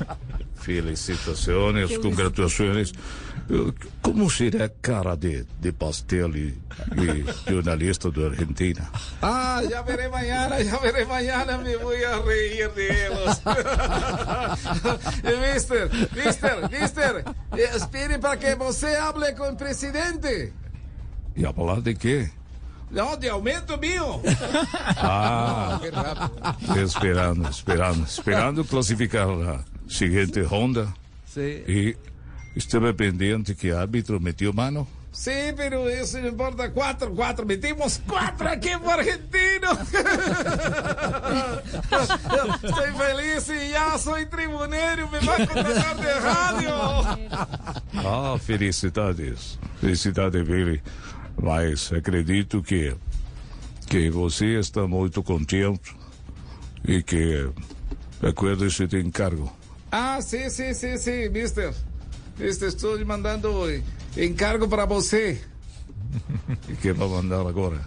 felicitaciones, 0.60 1.98
congratulaciones. 1.98 2.92
¿Cómo 4.00 4.30
será 4.30 4.70
cara 4.80 5.14
de, 5.16 5.44
de 5.60 5.72
pastel 5.72 6.36
y, 6.36 7.00
y 7.02 7.24
jornalista 7.46 8.08
de 8.08 8.26
Argentina? 8.26 8.90
Ah, 9.20 9.60
ya 9.68 9.82
veré 9.82 10.08
mañana, 10.08 10.60
ya 10.60 10.78
veré 10.78 11.04
mañana, 11.04 11.58
me 11.58 11.76
voy 11.76 12.02
a 12.02 12.18
reír 12.20 12.70
de 12.72 13.06
ellos. 13.06 13.42
Eh, 15.24 15.52
mister, 15.54 15.90
mister, 16.14 16.70
mister, 16.70 17.24
eh, 17.56 17.68
espere 17.74 18.18
para 18.18 18.38
que 18.38 18.54
você 18.54 18.96
hable 18.96 19.34
con 19.34 19.50
el 19.50 19.56
presidente. 19.56 20.52
¿Y 21.36 21.44
hablar 21.44 21.82
de 21.82 21.94
qué? 21.94 22.30
No, 22.90 23.16
de 23.16 23.30
aumento 23.30 23.78
mío. 23.78 24.20
Ah, 24.96 25.80
esperando, 26.76 27.48
esperando, 27.48 28.04
esperando 28.04 28.64
clasificar 28.64 29.28
la 29.28 29.64
siguiente 29.88 30.42
ronda. 30.42 30.94
Sí. 31.26 31.64
Y 31.66 31.96
estaba 32.54 32.92
pendiente 32.92 33.54
que 33.54 33.72
árbitro 33.72 34.20
metió 34.20 34.52
mano. 34.52 34.86
Sí, 35.12 35.52
pero 35.56 35.88
eso 35.90 36.18
no 36.20 36.28
importa. 36.28 36.72
Cuatro, 36.72 37.12
cuatro. 37.14 37.44
Metimos 37.44 38.00
cuatro 38.06 38.48
aquí 38.48 38.70
por 38.82 38.94
argentino. 38.94 39.72
Estoy 42.62 42.92
feliz 42.96 43.50
y 43.50 43.68
ya 43.70 43.98
soy 43.98 44.24
tribunero. 44.26 45.10
Me 45.10 45.18
va 45.20 45.34
a 45.34 45.46
contratar 45.46 46.00
de 46.00 46.20
radio. 46.20 46.74
Ah, 47.94 48.36
felicidades. 48.40 49.58
Felicidades, 49.80 50.48
Billy. 50.48 50.80
Mas 51.36 51.92
acredito 51.92 52.62
que, 52.62 52.96
que 53.88 54.08
você 54.10 54.58
está 54.58 54.86
muito 54.86 55.22
contente 55.22 55.90
e 56.84 57.02
que 57.02 57.50
acuerde-se 58.22 58.86
de 58.86 59.00
encargo. 59.00 59.52
Ah, 59.90 60.20
sí, 60.22 60.50
sí, 60.50 60.74
sí, 60.74 60.98
sí, 60.98 61.28
mister. 61.30 61.74
Mister, 62.38 62.68
estoy 62.68 63.04
mandando 63.04 63.68
eh, 63.70 63.82
encargo 64.16 64.68
para 64.68 64.84
você. 64.84 65.40
E 66.68 66.74
que 66.74 66.92
vai 66.92 67.08
mandar 67.08 67.46
agora? 67.46 67.80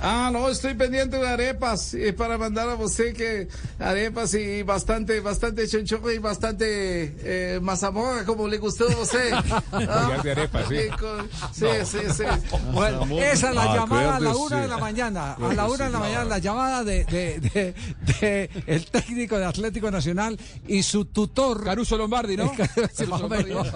Ah, 0.00 0.30
no, 0.32 0.48
estoy 0.48 0.74
pendiente 0.74 1.16
de 1.16 1.26
arepas 1.28 1.92
eh, 1.94 2.12
para 2.12 2.38
mandar 2.38 2.68
a 2.68 2.74
você 2.74 3.12
que 3.12 3.48
arepas 3.80 4.32
y 4.34 4.62
bastante, 4.62 5.18
bastante 5.20 5.66
chonchorro 5.66 6.12
y 6.12 6.18
bastante 6.18 7.16
eh, 7.24 7.58
mazamorra 7.60 8.24
como 8.24 8.46
le 8.46 8.58
gustó 8.58 8.88
a 8.88 8.94
você. 8.94 9.30
Collar 9.70 10.22
de 10.22 10.30
arepas, 10.30 10.68
sí. 10.68 10.76
con- 11.00 11.28
sí, 11.52 11.66
sí, 11.84 11.98
sí. 12.16 12.22
Bueno, 12.72 13.06
esa 13.20 13.48
es 13.48 13.54
la 13.56 13.62
Ah, 13.62 13.74
llamada 13.74 14.16
a 14.16 14.20
la 14.20 14.36
una 14.36 14.60
de 14.60 14.68
la 14.68 14.78
mañana. 14.78 15.32
A 15.34 15.52
la 15.54 15.66
una 15.66 15.84
de 15.86 15.90
la 15.90 15.98
mañana, 15.98 16.24
la 16.24 16.38
llamada 16.38 16.84
de, 16.84 17.04
de, 17.04 17.40
de- 17.40 17.74
de 18.20 18.50
el 18.66 18.86
técnico 18.86 19.36
de 19.36 19.46
Atlético 19.46 19.90
Nacional 19.90 20.38
y 20.68 20.82
su 20.84 21.06
tutor. 21.06 21.64
Caruso 21.64 21.96
Lombardi, 21.96 22.36
¿no? 22.36 22.52
Sí, 22.94 23.04
más 23.06 23.20
o 23.20 23.28
menos. 23.28 23.66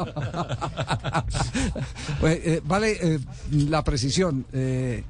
Pues, 2.21 2.41
eh, 2.45 2.61
vale 2.65 2.99
eh, 3.01 3.19
la 3.51 3.83
precisión. 3.83 4.47
eh, 4.53 5.03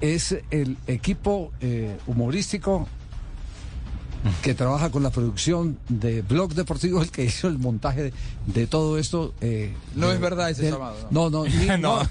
es 0.00 0.36
el 0.50 0.76
equipo 0.86 1.52
eh, 1.60 1.96
humorístico 2.06 2.88
que 4.42 4.54
trabaja 4.54 4.90
con 4.90 5.02
la 5.02 5.10
producción 5.10 5.78
de 5.88 6.22
Blog 6.22 6.54
Deportivo 6.54 7.02
el 7.02 7.10
que 7.10 7.24
hizo 7.24 7.48
el 7.48 7.58
montaje 7.58 8.04
de, 8.04 8.12
de 8.46 8.66
todo 8.66 8.98
esto. 8.98 9.34
eh, 9.40 9.72
No 9.94 10.08
de- 10.08 10.14
es 10.14 10.20
verdad 10.20 10.50
ese 10.50 10.62
del- 10.62 10.72
llamado, 10.74 10.96
No, 11.10 11.30
no, 11.30 11.44
ni, 11.44 11.66
No. 11.78 12.02
no, 12.02 12.08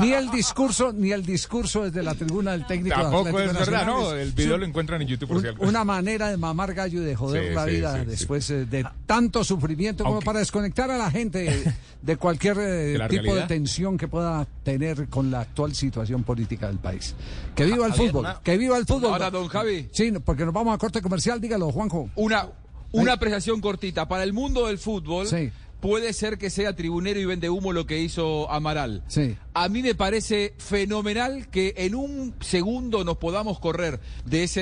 ni- 0.00 0.06
ni 0.08 0.12
el 0.14 0.30
discurso, 0.30 0.92
ni 0.92 1.12
el 1.12 1.24
discurso 1.24 1.82
desde 1.84 2.02
la 2.02 2.14
tribuna 2.14 2.52
del 2.52 2.66
técnico. 2.66 2.96
de 2.96 3.02
Tampoco 3.02 3.28
Atlético 3.28 3.50
es 3.62 3.70
verdad. 3.70 3.86
¿no? 3.86 4.12
El 4.12 4.32
video 4.32 4.54
un- 4.54 4.60
lo 4.60 4.66
encuentran 4.66 5.02
en 5.02 5.08
YouTube 5.08 5.28
por 5.28 5.36
un- 5.38 5.46
algo. 5.46 5.64
una 5.66 5.84
manera 5.84 6.28
de 6.30 6.36
mamar 6.36 6.72
gallo 6.74 7.02
y 7.02 7.04
de 7.04 7.14
joder 7.16 7.48
Sí, 7.48 7.54
la 7.54 7.64
sí, 7.64 7.70
vida 7.70 7.94
sí, 7.94 8.00
sí. 8.00 8.06
después 8.06 8.50
eh, 8.50 8.64
de 8.66 8.86
tanto 9.06 9.44
sufrimiento 9.44 10.04
como 10.04 10.20
para 10.20 10.38
desconectar 10.38 10.90
a 10.90 10.98
la 10.98 11.10
gente 11.10 11.74
de 12.02 12.16
cualquier 12.16 12.56
eh, 12.58 12.62
De 12.62 13.08
tipo 13.08 13.22
de 13.22 13.22
realidad. 13.22 13.48
tensión 13.48 13.96
que 13.98 14.08
pueda 14.08 14.46
tener 14.62 15.08
con 15.08 15.30
la 15.30 15.40
actual 15.40 15.74
situación 15.74 16.22
política 16.24 16.66
del 16.68 16.78
país. 16.78 17.14
Que 17.54 17.64
viva 17.64 17.86
el 17.86 17.92
Javier, 17.92 18.10
fútbol, 18.10 18.24
una- 18.24 18.40
que 18.42 18.56
viva 18.58 18.76
el 18.78 18.86
fútbol. 18.86 19.12
Ahora, 19.12 19.30
don 19.30 19.48
Javi. 19.48 19.88
Sí, 19.92 20.12
porque 20.24 20.44
nos 20.44 20.52
vamos 20.54 20.74
a 20.74 20.78
corte 20.94 21.02
comercial, 21.02 21.40
dígalo, 21.40 21.72
Juanjo. 21.72 22.08
Una, 22.14 22.48
una 22.92 23.14
apreciación 23.14 23.60
cortita. 23.60 24.06
Para 24.06 24.22
el 24.22 24.32
mundo 24.32 24.68
del 24.68 24.78
fútbol, 24.78 25.26
Sí. 25.26 25.50
puede 25.80 26.12
ser 26.12 26.38
que 26.38 26.50
sea 26.50 26.76
tribunero 26.76 27.18
y 27.18 27.24
vende 27.24 27.50
humo 27.50 27.72
lo 27.72 27.84
que 27.84 28.00
hizo 28.00 28.48
Amaral. 28.50 29.02
Sí. 29.08 29.36
A 29.54 29.68
mí 29.68 29.82
me 29.82 29.96
parece 29.96 30.54
fenomenal 30.58 31.48
que 31.50 31.74
en 31.78 31.96
un 31.96 32.34
segundo 32.40 33.02
nos 33.04 33.16
podamos 33.18 33.58
correr 33.58 33.98
de 34.24 34.44
ese, 34.44 34.60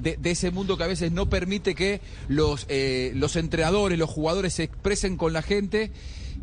de, 0.00 0.16
de 0.20 0.30
ese 0.32 0.50
mundo 0.50 0.76
que 0.76 0.82
a 0.84 0.88
veces 0.88 1.12
no 1.12 1.30
permite 1.30 1.74
que 1.76 2.00
los, 2.28 2.66
eh, 2.68 3.12
los 3.14 3.36
entrenadores, 3.36 3.96
los 3.98 4.10
jugadores 4.10 4.54
se 4.54 4.64
expresen 4.64 5.16
con 5.16 5.32
la 5.32 5.42
gente. 5.42 5.92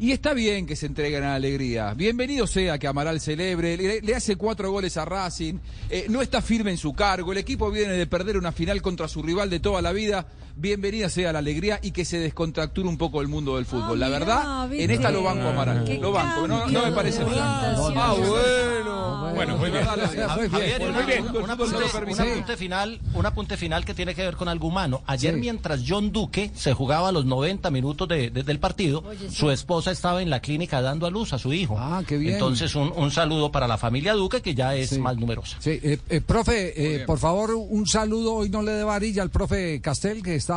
Y 0.02 0.14
está 0.14 0.34
bien 0.34 0.66
que 0.66 0.78
se 0.78 0.86
entreguen 0.86 1.24
a 1.24 1.32
la 1.32 1.36
alegría. 1.36 1.94
Bienvenido 1.94 2.48
sea 2.48 2.80
que 2.80 2.88
Amaral 2.88 3.20
celebre, 3.20 3.76
le, 3.76 4.00
le 4.00 4.16
hace 4.16 4.38
cuatro 4.38 4.72
goles 4.72 4.96
a 4.96 5.04
Racing, 5.04 5.56
eh, 5.90 6.06
no 6.08 6.22
está 6.22 6.42
firme 6.42 6.72
en 6.72 6.78
su 6.78 6.94
cargo, 6.94 7.34
el 7.34 7.38
equipo 7.38 7.70
viene 7.70 7.92
de 7.92 8.08
perder 8.08 8.38
una 8.38 8.54
final 8.54 8.82
contra 8.82 9.10
su 9.10 9.22
rival 9.22 9.50
de 9.50 9.60
toda 9.60 9.82
la 9.82 9.92
vida. 9.92 10.26
Bienvenida 10.64 11.08
sea 11.10 11.32
la 11.32 11.40
alegría 11.40 11.80
y 11.82 11.92
que 11.92 12.04
se 12.04 12.20
descontracture 12.20 12.86
un 12.88 12.98
poco 12.98 13.22
el 13.22 13.30
mundo 13.30 13.56
del 13.56 13.66
fútbol. 13.66 13.98
la 13.98 14.08
Ah, 14.08 14.10
mirá, 14.10 14.20
verdad, 14.20 14.74
en 14.74 14.92
esta 14.92 15.10
lo 15.10 15.24
banco 15.24 15.44
a 15.48 15.50
Amaral. 15.52 16.00
Lo 16.02 16.12
banco, 16.12 16.48
no, 16.50 16.68
no 16.68 16.86
me 16.86 16.92
parece 16.92 17.24
mal. 17.24 17.30
orientación. 17.34 17.94
Ah, 17.98 18.14
bueno. 18.18 19.30
Bueno, 19.36 19.58
muy 19.58 19.70
bien. 19.70 19.86
Javier, 19.86 20.82
una- 20.90 21.02
bien. 21.06 21.24
un- 21.28 21.38
un 21.38 21.46
Sí. 21.46 21.52
apunte, 21.52 21.76
un 21.78 22.20
apunte 22.20 22.58
final, 22.58 23.00
un 23.14 23.26
apunte 23.26 23.56
final 23.58 23.86
que 23.86 23.94
tiene 23.94 24.14
que 24.14 24.24
ver 24.24 24.36
con 24.36 24.50
algo 24.50 24.68
humano. 24.68 25.02
Ayer, 25.06 25.36
Sí. 25.36 25.40
mientras 25.40 25.82
John 25.88 26.12
Duque 26.12 26.52
se 26.56 26.74
jugaba 26.74 27.12
los 27.14 27.26
90 27.26 27.70
minutos 27.72 28.08
de- 28.10 28.30
de- 28.32 28.44
del 28.44 28.60
partido, 28.60 29.04
su 29.32 29.50
esposa 29.52 29.92
estaba 29.92 30.22
en 30.22 30.30
la 30.30 30.42
clínica 30.42 30.82
dando 30.82 31.06
a 31.06 31.10
luz 31.10 31.32
a 31.32 31.38
su 31.40 31.54
hijo. 31.54 31.78
Ah, 31.80 32.02
qué 32.06 32.18
bien. 32.18 32.34
Entonces, 32.34 32.76
un, 32.76 32.92
un 32.94 33.12
saludo 33.12 33.50
para 33.52 33.66
la 33.68 33.78
familia 33.78 34.14
Duque, 34.14 34.42
que 34.42 34.54
ya 34.56 34.76
es 34.76 34.90
Sí. 34.90 35.00
más 35.00 35.16
numerosa. 35.16 35.56
Sí, 35.60 35.80
eh, 35.82 36.00
eh, 36.10 36.20
profe, 36.22 36.96
eh, 36.96 37.06
por 37.06 37.20
favor, 37.20 37.52
un 37.56 37.88
saludo. 37.88 38.34
Hoy 38.34 38.50
no 38.50 38.62
le 38.62 38.72
dé 38.74 38.84
varilla 38.84 39.22
al 39.22 39.30
profe 39.30 39.80
Castel, 39.80 40.22
que 40.22 40.36
está 40.36 40.49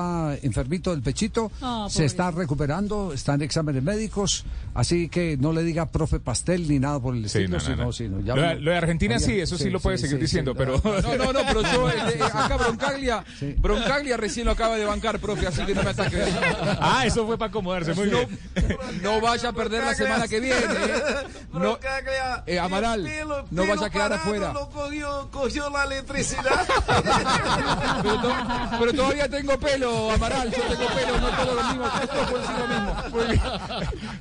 enfermito 0.42 0.90
del 0.90 1.02
pechito. 1.02 1.50
Ah, 1.60 1.86
se 1.90 2.04
está 2.04 2.30
recuperando, 2.30 3.12
está 3.12 3.34
en 3.34 3.42
exámenes 3.42 3.82
médicos. 3.82 4.44
Así 4.74 5.08
que 5.08 5.36
no 5.36 5.52
le 5.52 5.62
diga 5.62 5.86
profe 5.86 6.18
Pastel 6.20 6.66
ni 6.68 6.78
nada 6.78 6.98
por 6.98 7.14
el 7.14 7.28
Sí, 7.28 7.38
estilo. 7.40 7.48
no, 7.48 7.54
no, 7.58 7.60
sino- 7.60 7.84
no. 7.84 7.92
sino 7.92 8.20
ya- 8.20 8.34
Lo 8.34 8.42
de- 8.42 8.60
lo 8.60 8.70
de 8.70 8.76
Argentina 8.76 9.18
sí, 9.18 9.38
eso 9.40 9.58
sí 9.58 9.68
lo 9.70 9.80
puede 9.80 9.98
seguir 9.98 10.18
diciendo, 10.18 10.54
pero- 10.54 10.80
No, 10.82 11.16
no, 11.16 11.32
no, 11.32 11.40
pero 11.46 11.62
yo, 11.62 11.90
eh, 11.90 11.94
eh, 12.14 12.22
acá 12.22 12.56
Broncaglia, 12.56 13.24
Broncaglia 13.58 14.16
recién 14.16 14.46
lo 14.46 14.52
acaba 14.52 14.76
de 14.76 14.84
bancar, 14.84 15.18
profe, 15.18 15.46
así 15.46 15.64
que 15.66 15.74
no 15.74 15.82
me 15.82 15.90
ataque. 15.90 16.22
Ah, 16.80 17.04
eso 17.06 17.26
fue 17.26 17.36
para 17.36 17.50
acomodarse, 17.50 17.92
muy 17.94 18.08
bien. 18.08 18.38
No 19.02 19.20
vaya 19.20 19.50
a 19.50 19.52
perder 19.52 19.84
la 19.84 19.94
semana 19.94 20.26
que 20.28 20.40
viene. 20.40 20.56
¿eh? 20.60 21.26
No, 21.52 21.78
eh, 22.46 22.58
Amaral, 22.58 23.08
no 23.50 23.66
vaya 23.66 23.86
a 23.86 23.90
quedar 23.90 24.12
afuera. 24.14 24.52
No 24.52 24.68
cogió, 24.70 25.28
cogió 25.30 25.68
la 25.70 25.84
electricidad. 25.84 26.66
Pero, 28.02 28.20
to- 28.20 28.34
pero 28.78 28.92
todavía 28.94 29.28
tengo 29.28 29.58
pelo, 29.58 29.71
Amaral, 29.74 30.50
yo 30.50 30.62
tengo 30.62 30.90
pelo, 30.90 31.20
no 31.20 31.28
todo 31.30 31.54
lo 31.54 31.64
mismo, 31.64 31.86
esto 31.86 32.30
por 32.30 32.46
sí 32.46 32.52
lo 32.58 32.68
mismo. 32.68 32.96
Muy 33.10 33.24
bien. 33.26 33.42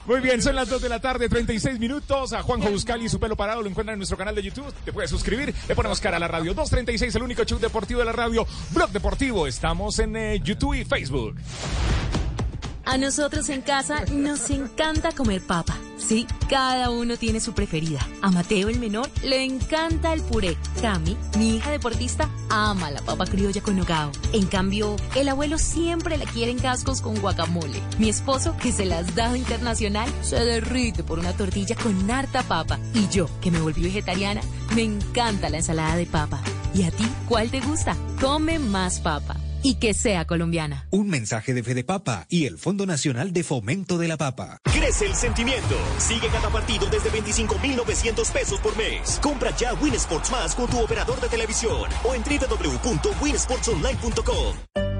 Muy 0.05 0.19
bien, 0.19 0.41
son 0.41 0.55
las 0.55 0.69
2 0.69 0.81
de 0.81 0.89
la 0.89 0.99
tarde, 0.99 1.29
36 1.29 1.79
minutos. 1.79 2.33
A 2.33 2.41
Juanjo 2.41 2.69
Buscali 2.69 3.05
y 3.05 3.09
su 3.09 3.19
pelo 3.19 3.35
parado 3.35 3.61
lo 3.61 3.67
encuentran 3.67 3.93
en 3.93 3.99
nuestro 3.99 4.17
canal 4.17 4.35
de 4.35 4.43
YouTube. 4.43 4.73
Te 4.85 4.93
puedes 4.93 5.09
suscribir, 5.09 5.53
le 5.67 5.75
ponemos 5.75 5.99
cara 5.99 6.17
a 6.17 6.19
la 6.19 6.27
radio. 6.27 6.53
236, 6.53 7.15
el 7.15 7.23
único 7.23 7.43
show 7.43 7.59
deportivo 7.59 7.99
de 7.99 8.05
la 8.05 8.13
radio. 8.13 8.47
Blog 8.71 8.91
Deportivo. 8.91 9.47
Estamos 9.47 9.99
en 9.99 10.15
eh, 10.15 10.39
YouTube 10.41 10.73
y 10.73 10.85
Facebook. 10.85 11.35
A 12.85 12.97
nosotros 12.97 13.49
en 13.49 13.61
casa 13.61 14.05
nos 14.11 14.49
encanta 14.49 15.11
comer 15.11 15.41
papa. 15.45 15.77
Sí, 16.11 16.27
cada 16.49 16.89
uno 16.89 17.15
tiene 17.15 17.39
su 17.39 17.53
preferida. 17.53 18.05
A 18.21 18.31
Mateo, 18.31 18.67
el 18.67 18.79
menor, 18.79 19.09
le 19.23 19.45
encanta 19.45 20.11
el 20.11 20.21
puré. 20.21 20.57
Cami, 20.81 21.15
mi 21.37 21.55
hija 21.55 21.71
deportista, 21.71 22.29
ama 22.49 22.91
la 22.91 22.99
papa 22.99 23.25
criolla 23.25 23.61
con 23.61 23.77
nogao. 23.77 24.11
En 24.33 24.45
cambio, 24.47 24.97
el 25.15 25.29
abuelo 25.29 25.57
siempre 25.57 26.17
la 26.17 26.25
quiere 26.25 26.51
en 26.51 26.59
cascos 26.59 26.99
con 26.99 27.17
guacamole. 27.21 27.79
Mi 27.97 28.09
esposo, 28.09 28.57
que 28.57 28.73
se 28.73 28.85
las 28.85 29.15
da 29.15 29.37
internacional, 29.37 30.09
se 30.21 30.35
derrite 30.43 31.01
por 31.01 31.17
una 31.17 31.31
tortilla 31.31 31.77
con 31.77 32.11
harta 32.11 32.43
papa. 32.43 32.77
Y 32.93 33.07
yo, 33.07 33.29
que 33.39 33.49
me 33.49 33.61
volví 33.61 33.81
vegetariana, 33.81 34.41
me 34.75 34.81
encanta 34.81 35.49
la 35.49 35.59
ensalada 35.59 35.95
de 35.95 36.07
papa. 36.07 36.41
¿Y 36.73 36.83
a 36.83 36.91
ti 36.91 37.07
cuál 37.29 37.49
te 37.51 37.61
gusta? 37.61 37.95
Come 38.19 38.59
más 38.59 38.99
papa. 38.99 39.37
Y 39.63 39.75
que 39.75 39.93
sea 39.93 40.25
colombiana. 40.25 40.87
Un 40.89 41.07
mensaje 41.07 41.53
de 41.53 41.63
Fede 41.63 41.85
Papa 41.85 42.25
y 42.29 42.47
el 42.47 42.57
Fondo 42.57 42.85
Nacional 42.85 43.31
de 43.31 43.43
Fomento 43.43 43.97
de 43.97 44.07
la 44.07 44.17
Papa. 44.17 44.59
Crece 44.81 45.05
el 45.05 45.13
sentimiento. 45.13 45.75
Sigue 45.99 46.27
cada 46.29 46.49
partido 46.49 46.87
desde 46.87 47.11
25,900 47.11 48.31
pesos 48.31 48.59
por 48.59 48.75
mes. 48.75 49.19
Compra 49.21 49.55
ya 49.55 49.75
Win 49.75 49.93
Sports 49.93 50.31
Más 50.31 50.55
con 50.55 50.67
tu 50.67 50.79
operador 50.79 51.21
de 51.21 51.29
televisión 51.29 51.87
o 52.03 52.15
en 52.15 52.23
www.winsportsonline.com. 52.23 54.90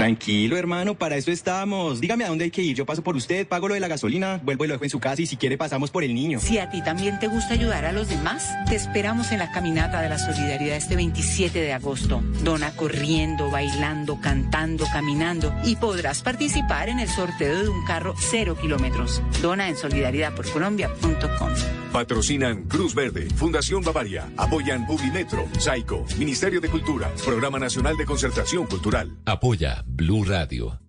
Tranquilo, 0.00 0.56
hermano, 0.56 0.94
para 0.94 1.16
eso 1.16 1.30
estamos. 1.30 2.00
Dígame 2.00 2.24
a 2.24 2.28
dónde 2.28 2.44
hay 2.44 2.50
que 2.50 2.62
ir. 2.62 2.74
Yo 2.74 2.86
paso 2.86 3.02
por 3.02 3.16
usted, 3.16 3.46
pago 3.46 3.68
lo 3.68 3.74
de 3.74 3.80
la 3.80 3.88
gasolina, 3.88 4.40
vuelvo 4.42 4.64
y 4.64 4.68
lo 4.68 4.72
dejo 4.74 4.84
en 4.84 4.90
su 4.90 4.98
casa 4.98 5.20
y 5.20 5.26
si 5.26 5.36
quiere 5.36 5.58
pasamos 5.58 5.90
por 5.90 6.02
el 6.04 6.14
niño. 6.14 6.40
Si 6.40 6.56
a 6.56 6.70
ti 6.70 6.82
también 6.82 7.18
te 7.18 7.28
gusta 7.28 7.52
ayudar 7.52 7.84
a 7.84 7.92
los 7.92 8.08
demás, 8.08 8.48
te 8.66 8.76
esperamos 8.76 9.30
en 9.30 9.40
la 9.40 9.52
caminata 9.52 10.00
de 10.00 10.08
la 10.08 10.18
solidaridad 10.18 10.76
este 10.76 10.96
27 10.96 11.60
de 11.60 11.74
agosto. 11.74 12.22
Dona 12.42 12.74
corriendo, 12.76 13.50
bailando, 13.50 14.18
cantando, 14.22 14.86
caminando 14.90 15.54
y 15.64 15.76
podrás 15.76 16.22
participar 16.22 16.88
en 16.88 16.98
el 16.98 17.08
sorteo 17.08 17.62
de 17.62 17.68
un 17.68 17.84
carro 17.84 18.14
cero 18.16 18.56
kilómetros. 18.58 19.22
Dona 19.42 19.68
en 19.68 19.76
solidaridadporcolombia.com. 19.76 21.50
Patrocinan 21.92 22.64
Cruz 22.68 22.94
Verde, 22.94 23.28
Fundación 23.34 23.82
Bavaria, 23.82 24.30
apoyan 24.36 24.86
Publimetro, 24.86 25.46
Saico, 25.58 26.06
Ministerio 26.18 26.60
de 26.60 26.68
Cultura, 26.68 27.12
Programa 27.24 27.58
Nacional 27.58 27.96
de 27.96 28.06
Concertación 28.06 28.66
Cultural. 28.66 29.18
Apoya 29.26 29.84
Blue 30.00 30.24
Radio. 30.24 30.80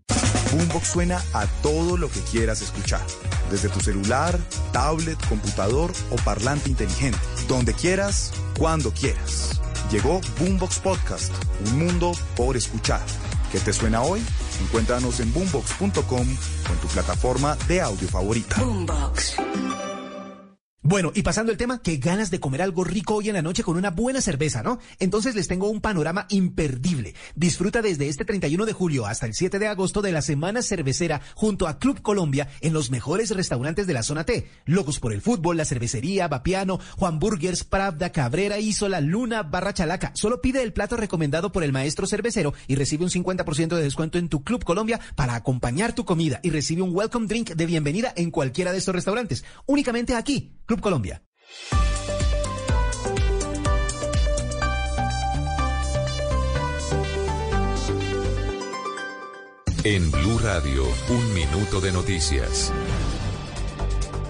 Boombox 0.53 0.87
suena 0.87 1.21
a 1.33 1.45
todo 1.61 1.97
lo 1.97 2.09
que 2.09 2.21
quieras 2.21 2.61
escuchar. 2.61 3.05
Desde 3.49 3.67
tu 3.67 3.81
celular, 3.81 4.39
tablet, 4.71 5.17
computador 5.27 5.91
o 6.11 6.15
parlante 6.23 6.69
inteligente. 6.69 7.19
Donde 7.49 7.73
quieras, 7.73 8.31
cuando 8.57 8.91
quieras. 8.91 9.59
Llegó 9.91 10.21
Boombox 10.39 10.79
Podcast, 10.79 11.33
un 11.65 11.79
mundo 11.79 12.13
por 12.37 12.55
escuchar. 12.55 13.01
¿Qué 13.51 13.59
te 13.59 13.73
suena 13.73 14.01
hoy? 14.01 14.21
Encuéntranos 14.63 15.19
en 15.19 15.33
boombox.com 15.33 15.97
o 16.09 16.73
en 16.73 16.79
tu 16.81 16.87
plataforma 16.87 17.57
de 17.67 17.81
audio 17.81 18.07
favorita. 18.07 18.63
Boombox. 18.63 19.35
Bueno, 20.83 21.11
y 21.13 21.21
pasando 21.21 21.51
el 21.51 21.59
tema, 21.59 21.79
qué 21.83 21.97
ganas 21.97 22.31
de 22.31 22.39
comer 22.39 22.63
algo 22.63 22.83
rico 22.83 23.13
hoy 23.13 23.29
en 23.29 23.35
la 23.35 23.43
noche 23.43 23.61
con 23.61 23.77
una 23.77 23.91
buena 23.91 24.19
cerveza, 24.19 24.63
¿no? 24.63 24.79
Entonces 24.97 25.35
les 25.35 25.47
tengo 25.47 25.69
un 25.69 25.79
panorama 25.79 26.25
imperdible. 26.29 27.13
Disfruta 27.35 27.83
desde 27.83 28.09
este 28.09 28.25
31 28.25 28.65
de 28.65 28.73
julio 28.73 29.05
hasta 29.05 29.27
el 29.27 29.35
7 29.35 29.59
de 29.59 29.67
agosto 29.67 30.01
de 30.01 30.11
la 30.11 30.23
Semana 30.23 30.63
Cervecera 30.63 31.21
junto 31.35 31.67
a 31.67 31.77
Club 31.77 32.01
Colombia 32.01 32.49
en 32.61 32.73
los 32.73 32.89
mejores 32.89 33.29
restaurantes 33.29 33.85
de 33.85 33.93
la 33.93 34.01
zona 34.01 34.23
T. 34.23 34.49
Locos 34.65 34.99
por 34.99 35.13
el 35.13 35.21
fútbol, 35.21 35.57
la 35.57 35.65
cervecería, 35.65 36.27
Vapiano, 36.27 36.79
Juan 36.97 37.19
Burgers, 37.19 37.63
Pravda, 37.63 38.11
Cabrera, 38.11 38.57
Isola, 38.57 39.01
Luna, 39.01 39.43
Barra 39.43 39.75
Chalaca. 39.75 40.13
Solo 40.15 40.41
pide 40.41 40.63
el 40.63 40.73
plato 40.73 40.97
recomendado 40.97 41.51
por 41.51 41.63
el 41.63 41.73
maestro 41.73 42.07
cervecero 42.07 42.55
y 42.65 42.73
recibe 42.73 43.03
un 43.03 43.11
50% 43.11 43.75
de 43.75 43.83
descuento 43.83 44.17
en 44.17 44.29
tu 44.29 44.43
Club 44.43 44.63
Colombia 44.63 44.99
para 45.15 45.35
acompañar 45.35 45.93
tu 45.93 46.05
comida 46.05 46.39
y 46.41 46.49
recibe 46.49 46.81
un 46.81 46.95
welcome 46.95 47.27
drink 47.27 47.51
de 47.51 47.67
bienvenida 47.67 48.11
en 48.15 48.31
cualquiera 48.31 48.71
de 48.71 48.79
estos 48.79 48.95
restaurantes. 48.95 49.45
Únicamente 49.67 50.15
aquí. 50.15 50.55
Club 50.71 50.79
Colombia. 50.79 51.21
En 59.83 60.11
Blue 60.11 60.39
Radio, 60.41 60.85
un 61.09 61.33
minuto 61.33 61.81
de 61.81 61.91
noticias. 61.91 62.71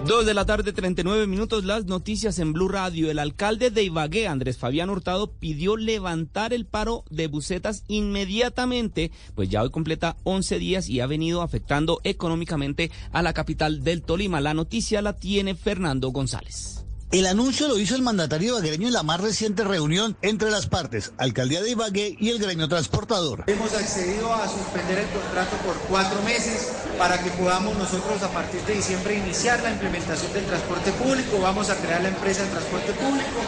Dos 0.07 0.25
de 0.25 0.33
la 0.33 0.45
tarde, 0.45 0.73
39 0.73 1.27
minutos, 1.27 1.63
las 1.63 1.85
noticias 1.85 2.39
en 2.39 2.53
Blue 2.53 2.67
Radio. 2.67 3.11
El 3.11 3.19
alcalde 3.19 3.69
de 3.69 3.83
Ibagué, 3.83 4.27
Andrés 4.27 4.57
Fabián 4.57 4.89
Hurtado, 4.89 5.31
pidió 5.31 5.77
levantar 5.77 6.53
el 6.53 6.65
paro 6.65 7.05
de 7.11 7.27
bucetas 7.27 7.83
inmediatamente, 7.87 9.11
pues 9.35 9.49
ya 9.49 9.61
hoy 9.61 9.69
completa 9.69 10.17
11 10.23 10.57
días 10.57 10.89
y 10.89 11.01
ha 11.01 11.07
venido 11.07 11.43
afectando 11.43 12.01
económicamente 12.03 12.91
a 13.11 13.21
la 13.21 13.33
capital 13.33 13.83
del 13.83 14.01
Tolima. 14.01 14.41
La 14.41 14.55
noticia 14.55 15.01
la 15.03 15.13
tiene 15.13 15.53
Fernando 15.55 16.09
González. 16.09 16.80
El 17.11 17.25
anuncio 17.25 17.67
lo 17.67 17.77
hizo 17.77 17.95
el 17.95 18.03
mandatario 18.03 18.53
ibaguereño 18.53 18.87
en 18.87 18.93
la 18.93 19.03
más 19.03 19.19
reciente 19.19 19.65
reunión 19.65 20.15
entre 20.21 20.49
las 20.49 20.67
partes, 20.67 21.11
Alcaldía 21.17 21.61
de 21.61 21.71
Ibagué 21.71 22.15
y 22.17 22.29
el 22.29 22.39
gremio 22.39 22.69
transportador. 22.69 23.43
Hemos 23.47 23.73
accedido 23.73 24.33
a 24.33 24.47
suspender 24.47 24.99
el 24.99 25.07
contrato 25.09 25.57
por 25.57 25.75
cuatro 25.89 26.21
meses 26.21 26.71
para 26.97 27.21
que 27.21 27.29
podamos 27.31 27.77
nosotros 27.77 28.23
a 28.23 28.29
partir 28.29 28.61
de 28.61 28.75
diciembre 28.75 29.17
iniciar 29.17 29.61
la 29.61 29.71
implementación 29.71 30.31
del 30.31 30.45
transporte 30.45 30.93
público. 30.93 31.37
Vamos 31.41 31.69
a 31.69 31.75
crear 31.75 32.01
la 32.01 32.07
empresa 32.07 32.43
de 32.43 32.49
transporte 32.51 32.93
público, 32.93 33.41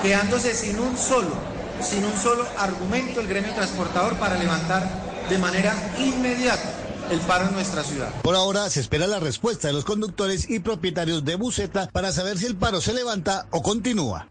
quedándose 0.00 0.54
sin 0.54 0.80
un 0.80 0.96
solo, 0.96 1.34
sin 1.82 2.02
un 2.02 2.16
solo 2.16 2.46
argumento 2.56 3.20
el 3.20 3.28
gremio 3.28 3.52
transportador 3.52 4.16
para 4.16 4.38
levantar 4.38 4.88
de 5.28 5.36
manera 5.36 5.74
inmediata 5.98 6.80
el 7.10 7.18
paro 7.20 7.48
en 7.48 7.54
nuestra 7.54 7.82
ciudad. 7.82 8.12
Por 8.22 8.36
ahora 8.36 8.70
se 8.70 8.80
espera 8.80 9.06
la 9.06 9.18
respuesta 9.18 9.68
de 9.68 9.74
los 9.74 9.84
conductores 9.84 10.48
y 10.48 10.60
propietarios 10.60 11.24
de 11.24 11.34
buseta 11.34 11.88
para 11.92 12.12
saber 12.12 12.38
si 12.38 12.46
el 12.46 12.56
paro 12.56 12.80
se 12.80 12.94
levanta 12.94 13.46
o 13.50 13.62
continúa. 13.62 14.28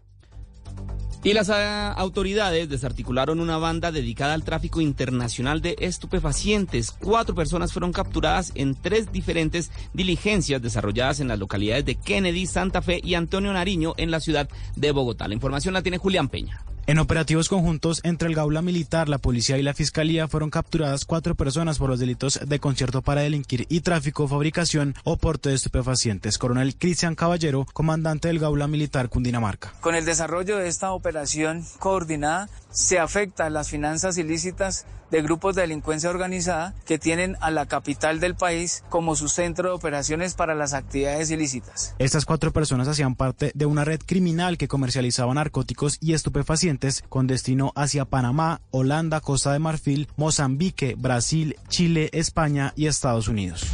Y 1.22 1.34
las 1.34 1.50
ah, 1.50 1.92
autoridades 1.92 2.70
desarticularon 2.70 3.40
una 3.40 3.58
banda 3.58 3.92
dedicada 3.92 4.32
al 4.32 4.42
tráfico 4.42 4.80
internacional 4.80 5.60
de 5.60 5.76
estupefacientes. 5.78 6.92
Cuatro 6.92 7.34
personas 7.34 7.74
fueron 7.74 7.92
capturadas 7.92 8.52
en 8.54 8.74
tres 8.74 9.12
diferentes 9.12 9.70
diligencias 9.92 10.62
desarrolladas 10.62 11.20
en 11.20 11.28
las 11.28 11.38
localidades 11.38 11.84
de 11.84 11.96
Kennedy, 11.96 12.46
Santa 12.46 12.80
Fe 12.80 13.02
y 13.04 13.14
Antonio 13.14 13.52
Nariño 13.52 13.92
en 13.98 14.10
la 14.10 14.20
ciudad 14.20 14.48
de 14.76 14.92
Bogotá. 14.92 15.28
La 15.28 15.34
información 15.34 15.74
la 15.74 15.82
tiene 15.82 15.98
Julián 15.98 16.30
Peña. 16.30 16.64
En 16.86 16.98
operativos 16.98 17.48
conjuntos 17.48 18.00
entre 18.02 18.28
el 18.28 18.34
Gaula 18.34 18.62
Militar, 18.62 19.08
la 19.08 19.18
Policía 19.18 19.58
y 19.58 19.62
la 19.62 19.74
Fiscalía 19.74 20.26
fueron 20.26 20.50
capturadas 20.50 21.04
cuatro 21.04 21.34
personas 21.34 21.78
por 21.78 21.90
los 21.90 22.00
delitos 22.00 22.40
de 22.44 22.58
concierto 22.58 23.02
para 23.02 23.20
delinquir 23.20 23.66
y 23.68 23.80
tráfico, 23.80 24.26
fabricación 24.26 24.94
o 25.04 25.16
porte 25.16 25.50
de 25.50 25.54
estupefacientes. 25.54 26.38
Coronel 26.38 26.74
Cristian 26.76 27.14
Caballero, 27.14 27.66
comandante 27.72 28.28
del 28.28 28.40
Gaula 28.40 28.66
Militar 28.66 29.08
Cundinamarca. 29.08 29.72
Con 29.80 29.94
el 29.94 30.04
desarrollo 30.04 30.56
de 30.56 30.68
esta 30.68 30.92
operación 30.92 31.64
coordinada, 31.78 32.48
se 32.70 32.98
afectan 32.98 33.52
las 33.52 33.68
finanzas 33.68 34.18
ilícitas 34.18 34.86
de 35.10 35.22
grupos 35.22 35.54
de 35.54 35.62
delincuencia 35.62 36.10
organizada 36.10 36.74
que 36.86 36.98
tienen 36.98 37.36
a 37.40 37.50
la 37.50 37.66
capital 37.66 38.20
del 38.20 38.34
país 38.34 38.84
como 38.88 39.16
su 39.16 39.28
centro 39.28 39.68
de 39.68 39.74
operaciones 39.74 40.34
para 40.34 40.54
las 40.54 40.74
actividades 40.74 41.30
ilícitas. 41.30 41.94
Estas 41.98 42.24
cuatro 42.24 42.52
personas 42.52 42.88
hacían 42.88 43.14
parte 43.14 43.52
de 43.54 43.66
una 43.66 43.84
red 43.84 44.00
criminal 44.04 44.58
que 44.58 44.68
comercializaba 44.68 45.34
narcóticos 45.34 45.98
y 46.00 46.14
estupefacientes 46.14 47.02
con 47.08 47.26
destino 47.26 47.72
hacia 47.74 48.04
Panamá, 48.04 48.60
Holanda, 48.70 49.20
Costa 49.20 49.52
de 49.52 49.58
Marfil, 49.58 50.08
Mozambique, 50.16 50.94
Brasil, 50.96 51.56
Chile, 51.68 52.10
España 52.12 52.72
y 52.76 52.86
Estados 52.86 53.28
Unidos. 53.28 53.66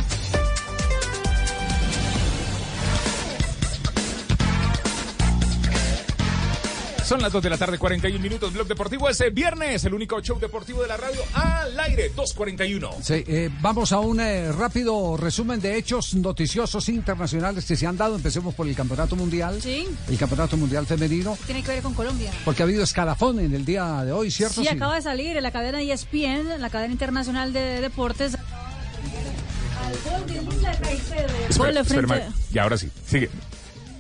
Son 7.07 7.23
las 7.23 7.31
2 7.31 7.41
de 7.41 7.51
la 7.51 7.57
tarde, 7.57 7.79
41 7.79 8.21
minutos. 8.21 8.53
Blog 8.53 8.67
Deportivo 8.67 9.09
es 9.09 9.21
el 9.21 9.31
viernes, 9.31 9.85
el 9.85 9.95
único 9.95 10.21
show 10.21 10.41
deportivo 10.41 10.83
de 10.83 10.89
la 10.89 10.97
radio 10.97 11.21
al 11.35 11.79
aire, 11.79 12.13
2.41. 12.13 13.01
Sí, 13.01 13.23
eh, 13.29 13.49
vamos 13.61 13.93
a 13.93 14.01
un 14.01 14.19
eh, 14.19 14.51
rápido 14.51 15.17
resumen 15.17 15.61
de 15.61 15.77
hechos 15.77 16.17
noticiosos 16.17 16.89
internacionales 16.89 17.65
que 17.65 17.77
se 17.77 17.87
han 17.87 17.97
dado. 17.97 18.17
Empecemos 18.17 18.57
por 18.57 18.67
el 18.67 18.75
Campeonato 18.75 19.15
Mundial. 19.15 19.63
Sí. 19.63 19.87
El 20.09 20.19
Campeonato 20.19 20.57
Mundial 20.57 20.85
Femenino. 20.85 21.39
Tiene 21.47 21.63
que 21.63 21.69
ver 21.69 21.83
con 21.85 21.95
Colombia. 21.95 22.33
Porque 22.45 22.63
ha 22.63 22.65
habido 22.65 22.83
escalafón 22.83 23.39
en 23.39 23.55
el 23.55 23.65
día 23.65 24.03
de 24.03 24.11
hoy, 24.11 24.33
¿cierto? 24.33 24.61
Sí, 24.61 24.67
acaba 24.67 24.97
de 24.97 25.03
salir 25.03 25.37
en 25.37 25.45
la 25.45 25.53
cadena 25.53 25.81
ESPN, 25.81 26.61
la 26.61 26.71
cadena 26.71 26.93
internacional 26.93 27.53
de 27.53 27.83
deportes. 27.83 28.35
Al 28.35 30.11
gol 30.11 30.27
de 30.27 30.43
Luisa 30.43 30.73
Caicedo. 30.81 31.29
Espera, 31.49 31.67
Gol 31.67 31.75
de 31.75 31.81
espera, 31.83 32.29
y 32.53 32.59
ahora 32.59 32.77
sí, 32.77 32.91
sigue. 33.07 33.31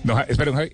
No, 0.02 0.20
espera, 0.22 0.52
Javi. 0.52 0.72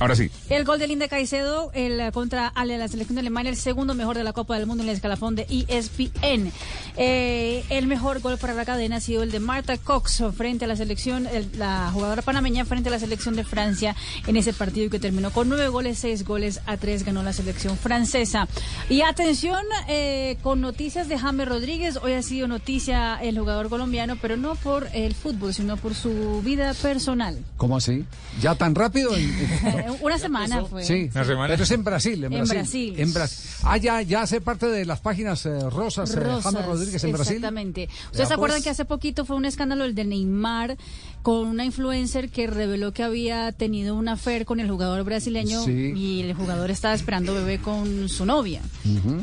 Ahora 0.00 0.14
sí. 0.14 0.30
El 0.48 0.64
gol 0.64 0.78
de 0.78 0.86
Linda 0.86 1.08
Caicedo 1.08 1.70
el, 1.74 1.98
eh, 1.98 2.12
contra 2.12 2.46
Ale, 2.48 2.78
la 2.78 2.86
selección 2.88 3.16
de 3.16 3.20
Alemania, 3.20 3.50
el 3.50 3.56
segundo 3.56 3.94
mejor 3.94 4.16
de 4.16 4.22
la 4.24 4.32
Copa 4.32 4.56
del 4.56 4.66
Mundo 4.66 4.82
en 4.84 4.88
el 4.88 4.94
escalafón 4.94 5.34
de 5.34 5.46
ESPN. 5.48 6.52
Eh, 6.96 7.64
el 7.70 7.86
mejor 7.86 8.20
gol 8.20 8.38
para 8.38 8.54
la 8.54 8.64
cadena 8.64 8.96
ha 8.96 9.00
sido 9.00 9.22
el 9.22 9.30
de 9.32 9.40
Marta 9.40 9.76
Cox 9.76 10.22
frente 10.36 10.64
a 10.66 10.68
la 10.68 10.76
selección, 10.76 11.26
el- 11.26 11.48
la 11.58 11.90
jugadora 11.92 12.22
panameña 12.22 12.64
frente 12.64 12.88
a 12.88 12.92
la 12.92 12.98
selección 12.98 13.34
de 13.36 13.44
Francia 13.44 13.96
en 14.26 14.36
ese 14.36 14.52
partido 14.52 14.88
que 14.90 14.98
terminó 15.00 15.30
con 15.32 15.48
nueve 15.48 15.68
goles, 15.68 15.98
seis 15.98 16.24
goles 16.24 16.60
a 16.66 16.76
tres 16.76 17.04
ganó 17.04 17.22
la 17.22 17.32
selección 17.32 17.76
francesa. 17.76 18.46
Y 18.88 19.00
atención 19.02 19.64
eh, 19.88 20.36
con 20.42 20.60
noticias 20.60 21.08
de 21.08 21.18
James 21.18 21.48
Rodríguez. 21.48 21.98
Hoy 22.02 22.12
ha 22.12 22.22
sido 22.22 22.46
noticia 22.48 23.16
el 23.20 23.38
jugador 23.38 23.68
colombiano, 23.68 24.16
pero 24.20 24.36
no 24.36 24.54
por 24.54 24.88
el 24.94 25.14
fútbol, 25.14 25.52
sino 25.54 25.76
por 25.76 25.94
su 25.94 26.40
vida 26.44 26.72
personal. 26.74 27.38
¿Cómo 27.56 27.76
así? 27.76 28.04
¿Ya 28.40 28.54
tan 28.54 28.74
rápido? 28.74 29.10
Eh, 29.94 29.98
Una 30.02 30.18
semana 30.18 30.64
fue. 30.64 30.84
Sí, 30.84 31.10
pero 31.12 31.44
es 31.54 31.70
en 31.70 31.84
Brasil, 31.84 32.24
en 32.24 32.32
En 32.32 32.38
Brasil. 32.44 32.56
Brasil. 32.56 32.94
En 32.98 33.12
Brasil. 33.12 33.50
Ah, 33.64 33.76
ya, 33.76 34.02
ya 34.02 34.22
hace 34.22 34.40
parte 34.40 34.66
de 34.66 34.84
las 34.84 35.00
páginas 35.00 35.44
eh, 35.46 35.58
rosas, 35.70 36.14
eh, 36.14 36.20
Rosas, 36.20 36.52
James 36.52 36.66
Rodríguez 36.66 37.04
en 37.04 37.12
Brasil. 37.12 37.36
Exactamente. 37.36 37.86
Ya, 37.88 38.06
¿Ustedes 38.10 38.28
se 38.28 38.34
acuerdan 38.34 38.56
pues. 38.58 38.64
que 38.64 38.70
hace 38.70 38.84
poquito 38.84 39.24
fue 39.24 39.36
un 39.36 39.44
escándalo 39.44 39.84
el 39.84 39.94
de 39.94 40.04
Neymar 40.04 40.76
con 41.22 41.46
una 41.48 41.64
influencer 41.64 42.30
que 42.30 42.46
reveló 42.46 42.92
que 42.92 43.02
había 43.02 43.52
tenido 43.52 43.94
una 43.94 44.12
affair 44.12 44.44
con 44.44 44.60
el 44.60 44.70
jugador 44.70 45.04
brasileño 45.04 45.62
Sí. 45.64 45.92
y 45.96 46.20
el 46.22 46.34
jugador 46.34 46.70
estaba 46.70 46.94
esperando 46.94 47.34
bebé 47.34 47.58
con 47.58 48.08
su 48.08 48.24
novia? 48.24 48.62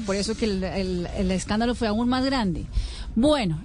Por 0.06 0.16
eso 0.16 0.36
que 0.36 0.46
el, 0.46 0.64
el- 0.64 1.08
el 1.18 1.32
escándalo 1.32 1.74
fue 1.76 1.88
aún 1.88 2.08
más 2.10 2.24
grande. 2.26 2.66
Bueno, 3.16 3.64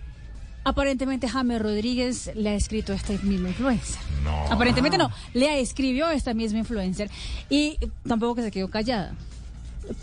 aparentemente 0.71 1.29
James 1.29 1.61
Rodríguez 1.61 2.31
le 2.35 2.51
ha 2.51 2.55
escrito 2.55 2.93
a 2.93 2.97
esta 2.97 3.13
misma 3.23 3.49
influencer. 3.49 4.01
No. 4.25 4.53
Aparentemente 4.53 4.99
no, 4.99 5.11
le 5.35 5.61
escribió 5.61 6.07
a 6.07 6.15
esta 6.15 6.33
misma 6.35 6.61
influencer 6.61 7.11
y 7.49 7.77
tampoco 8.07 8.37
que 8.37 8.43
se 8.43 8.51
quedó 8.51 8.71
callada. 8.71 9.15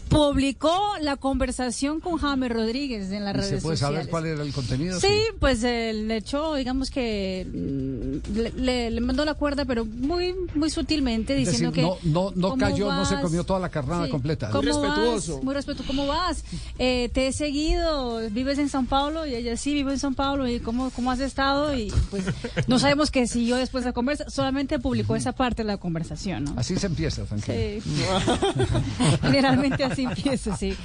Publicó 0.10 0.78
la 1.02 1.16
conversación 1.18 2.00
con 2.00 2.18
James 2.18 2.52
Rodríguez 2.52 3.12
en 3.12 3.24
las 3.26 3.34
¿Y 3.36 3.38
redes 3.38 3.50
¿Se 3.50 3.62
puede 3.62 3.78
sociales. 3.78 3.98
saber 4.00 4.10
cuál 4.12 4.26
era 4.26 4.44
el 4.44 4.54
contenido? 4.54 5.00
Sí, 5.00 5.08
pues 5.40 5.64
eh, 5.64 5.94
le 5.94 6.18
echó, 6.18 6.56
digamos 6.56 6.90
que 6.90 7.46
mm, 7.52 8.34
le, 8.38 8.52
le- 8.52 8.92
le 8.92 9.02
mandó 9.02 9.24
la 9.26 9.34
cuerda, 9.36 9.66
pero 9.66 9.86
muy 9.86 10.34
muy 10.56 10.70
sutilmente 10.70 11.34
Es 11.34 11.50
diciendo 11.50 11.72
decir, 11.72 11.90
que 12.02 12.08
no, 12.10 12.22
no, 12.30 12.32
no 12.36 12.50
¿cómo 12.50 12.60
cayó, 12.62 12.92
no 12.92 13.06
se 13.06 13.20
comió 13.22 13.44
toda 13.44 13.60
la 13.60 13.70
carnada 13.70 14.06
Sí. 14.06 14.12
completa. 14.12 14.50
¿Cómo 14.50 14.82
vas? 14.82 15.30
Muy 15.44 15.54
respetuoso. 15.54 15.88
¿Cómo 15.88 16.08
vas? 16.08 16.44
Eh, 16.80 17.10
te 17.14 17.28
he 17.28 17.34
seguido, 17.34 18.20
vives 18.32 18.58
en 18.60 18.70
San 18.70 18.86
Paulo 18.88 19.26
y 19.26 19.36
ella 19.36 19.56
sí 19.58 19.74
vivo 19.74 19.92
en 19.92 20.00
San 20.00 20.16
Paulo 20.16 20.48
y 20.48 20.60
cómo 20.60 20.90
cómo 20.92 21.12
has 21.12 21.20
estado 21.20 21.74
y 21.76 21.92
pues 22.10 22.24
no 22.68 22.80
sabemos 22.80 23.12
qué 23.12 23.28
siguió 23.28 23.56
después 23.58 23.84
de 23.84 23.90
la 23.90 23.94
conversa, 23.94 24.30
solamente 24.30 24.80
publicó 24.80 25.16
esa 25.16 25.32
parte 25.34 25.64
de 25.64 25.68
la 25.68 25.78
conversación, 25.78 26.44
¿no? 26.46 26.54
Así 26.58 26.76
se 26.78 26.88
empieza, 26.88 27.24
tranquilo. 27.24 27.58
Sí. 27.82 28.02
Generalmente 29.22 29.77
así 29.84 30.04
empieza, 30.04 30.56
sí. 30.58 30.76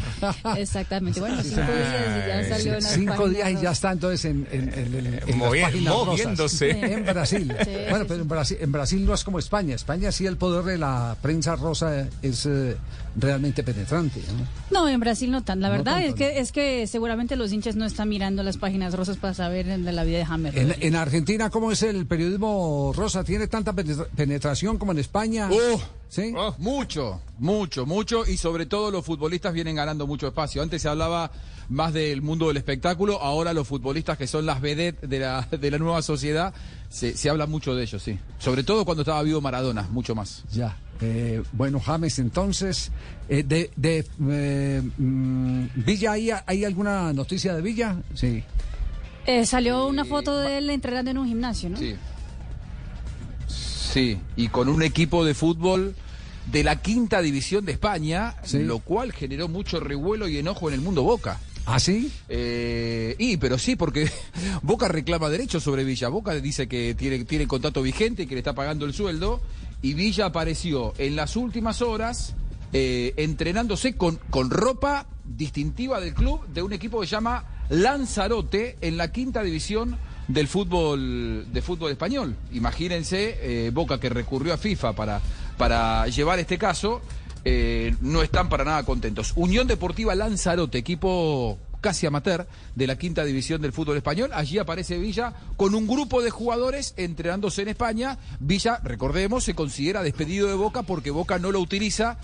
Exactamente. 0.57 1.21
Bueno, 1.21 1.43
cinco 1.43 1.61
días 1.63 2.25
y 2.25 2.29
ya 2.29 2.49
salió 2.49 2.75
en 2.75 2.83
Cinco 2.83 3.29
días 3.29 3.51
y 3.51 3.53
ya 3.55 3.59
rosas. 3.61 3.73
está 3.73 3.93
entonces 3.93 4.25
en, 4.25 4.47
en, 4.53 4.63
en- 4.75 5.07
en- 5.27 5.39
Movi- 5.39 5.61
las 5.61 5.71
páginas 5.71 5.95
rosas. 5.95 6.07
moviéndose. 6.07 6.71
En 6.71 7.05
Brasil. 7.05 7.55
Sí, 7.65 7.71
bueno, 7.91 7.99
sí, 8.01 8.05
pero 8.09 8.23
en 8.23 8.29
Brasil, 8.29 8.57
en 8.61 8.73
Brasil 8.73 9.07
no 9.07 9.15
es 9.15 9.25
como 9.25 9.39
España. 9.39 9.75
España 9.75 10.13
sí 10.13 10.27
el 10.27 10.37
poder 10.37 10.65
de 10.65 10.79
la 10.79 11.17
prensa 11.23 11.57
rosa 11.57 12.07
es 12.23 12.47
eh, 12.47 12.77
realmente 13.17 13.63
penetrante. 13.63 14.21
¿no? 14.71 14.83
No, 14.83 14.89
en 14.89 14.99
Brasil 15.01 15.31
no 15.31 15.43
tan. 15.43 15.61
La 15.61 15.69
No 15.69 15.73
verdad 15.75 15.95
tanto, 16.01 16.09
es 16.09 16.15
que 16.15 16.39
es 16.41 16.53
que 16.53 16.87
seguramente 16.87 17.37
los 17.37 17.53
hinchas 17.53 17.77
no 17.77 17.85
están 17.85 18.09
mirando 18.09 18.43
las 18.43 18.57
páginas 18.57 18.95
rosas 18.95 19.17
para 19.17 19.35
saber 19.35 19.67
de 19.67 19.93
la 19.93 20.05
vida 20.05 20.19
de 20.19 20.25
James. 20.25 20.55
En, 20.57 20.97
Argentina, 20.97 21.51
¿cómo 21.51 21.73
es 21.73 21.83
el 21.83 22.07
periodismo 22.07 22.93
rosa? 22.97 23.25
¿Tiene 23.25 23.47
tanta 23.49 23.73
penetra- 23.73 24.07
penetración 24.17 24.79
como 24.79 24.93
en 24.93 24.99
España? 24.99 25.49
Oh, 25.53 25.81
¿Sí? 26.09 26.35
Mucho, 26.59 27.21
mucho, 27.39 27.87
mucho. 27.87 28.27
Y 28.27 28.37
sobre 28.37 28.67
todo 28.67 28.91
los 28.91 29.05
futbolistas 29.05 29.53
vienen 29.55 29.77
ganando 29.77 30.07
mucho 30.07 30.27
espacio. 30.29 30.63
Antes 30.63 30.83
se 30.83 30.89
hablaba 30.89 31.31
más 31.73 31.93
del 31.93 32.23
mundo 32.23 32.49
del 32.49 32.57
espectáculo, 32.57 33.21
ahora 33.21 33.53
los 33.53 33.67
futbolistas 33.67 34.19
que 34.19 34.27
son 34.27 34.47
las 34.47 34.61
vedettes 34.61 35.09
de 35.09 35.19
la, 35.19 35.47
de 35.51 35.71
la 35.71 35.79
nueva 35.79 36.03
sociedad, 36.03 36.55
se, 36.89 37.17
se 37.17 37.31
habla 37.31 37.47
mucho 37.47 37.75
de 37.75 37.83
ellos, 37.83 38.03
sí. 38.03 38.19
Sobre 38.39 38.63
todo 38.63 38.85
cuando 38.85 39.03
estaba 39.03 39.23
vivo 39.23 39.41
Maradona, 39.41 39.89
mucho 39.91 40.15
más. 40.15 40.45
Ya. 40.53 40.77
Eh, 41.01 41.43
bueno, 41.53 41.81
James, 41.81 42.19
entonces, 42.19 42.93
eh, 43.29 43.43
de, 43.43 43.71
de 43.75 44.05
eh, 44.31 44.83
mm, 44.99 45.67
Villa, 45.75 46.13
¿hay, 46.13 46.31
¿hay 46.47 46.65
alguna 46.65 47.13
noticia 47.13 47.55
de 47.55 47.63
Villa? 47.63 47.97
Sí. 48.15 48.45
Eh, 49.27 49.47
salió 49.47 49.87
una 49.87 50.05
foto 50.05 50.39
de 50.39 50.59
él 50.59 50.71
entrenando 50.71 51.11
en 51.11 51.19
un 51.19 51.27
gimnasio, 51.27 51.71
¿no? 51.71 51.77
Sí. 51.77 51.97
Sí, 53.49 54.19
y 54.37 54.49
con 54.49 54.69
un 54.69 54.83
equipo 54.83 55.25
de 55.25 55.35
fútbol 55.35 55.95
de 56.51 56.65
la 56.65 56.81
quinta 56.81 57.21
división 57.21 57.65
de 57.65 57.73
España, 57.73 58.37
lo 58.53 58.79
cual 58.79 59.13
generó 59.13 59.49
mucho 59.49 59.81
revuelo 59.81 60.29
y 60.29 60.39
enojo 60.39 60.69
en 60.69 60.75
el 60.75 60.81
mundo 60.81 61.03
Boca. 61.03 61.39
¿Ah, 61.65 61.79
sí? 61.79 62.11
Eh, 62.29 63.15
y, 63.19 63.37
pero 63.37 63.59
sí, 63.59 63.77
porque 63.77 64.11
Boca 64.63 64.89
reclama 64.89 65.29
derechos 65.29 65.63
sobre 65.63 65.85
Villa. 65.85 66.09
Boca 66.09 66.35
dice 66.35 66.69
que 66.69 66.95
tiene, 66.95 67.25
tiene 67.25 67.47
contrato 67.47 67.83
vigente 67.83 68.25
y 68.25 68.27
que 68.27 68.35
le 68.35 68.41
está 68.41 68.55
pagando 68.55 68.85
el 68.85 68.95
sueldo. 68.95 69.41
Y 69.81 69.95
Villa 69.95 70.27
apareció 70.27 70.93
en 70.99 71.17
las 71.17 71.37
últimas 71.37 71.83
horas 71.83 72.35
eh, 72.73 73.15
entrenándose 73.17 73.97
con, 73.97 74.19
con 74.31 74.51
ropa 74.51 75.07
distintiva 75.25 76.01
del 76.01 76.15
club 76.15 76.47
de 76.49 76.63
un 76.63 76.73
equipo 76.73 77.01
que 77.01 77.07
se 77.07 77.13
llama 77.13 77.45
Lanzarote 77.69 78.77
en 78.81 78.97
la 78.97 79.13
quinta 79.13 79.43
división 79.43 79.97
del 80.29 80.49
fútbol 80.49 81.53
de 81.53 81.63
fútbol 81.63 81.91
español. 81.91 82.37
Imagínense, 82.53 83.39
eh, 83.41 83.71
Boca 83.73 83.99
que 83.99 84.09
recurrió 84.09 84.55
a 84.55 84.57
FIFA 84.57 84.93
para, 84.95 85.21
para 85.59 86.07
llevar 86.09 86.39
este 86.39 86.59
caso, 86.59 87.03
eh, 87.45 87.95
no 88.01 88.23
están 88.23 88.49
para 88.49 88.65
nada 88.65 88.85
contentos. 88.85 89.33
Unión 89.37 89.67
Deportiva 89.67 90.15
Lanzarote, 90.15 90.79
equipo 90.79 91.59
casi 91.81 92.07
amateur 92.07 92.47
de 92.77 92.87
la 92.87 92.97
quinta 92.97 93.25
división 93.25 93.61
del 93.61 93.73
fútbol 93.73 93.97
español. 93.97 94.31
Allí 94.33 94.59
aparece 94.59 94.99
Villa 94.99 95.35
con 95.57 95.75
un 95.75 95.87
grupo 95.87 96.23
de 96.23 96.31
jugadores 96.31 96.95
entrenándose 96.97 97.63
en 97.63 97.69
España. 97.69 98.19
Villa, 98.41 98.81
recordemos, 98.83 99.45
se 99.45 99.55
considera 99.55 100.03
despedido 100.03 100.49
de 100.49 100.55
Boca 100.55 100.85
porque 100.85 101.11
Boca 101.11 101.39
no 101.39 101.53
lo 101.53 101.61
utiliza 101.61 102.19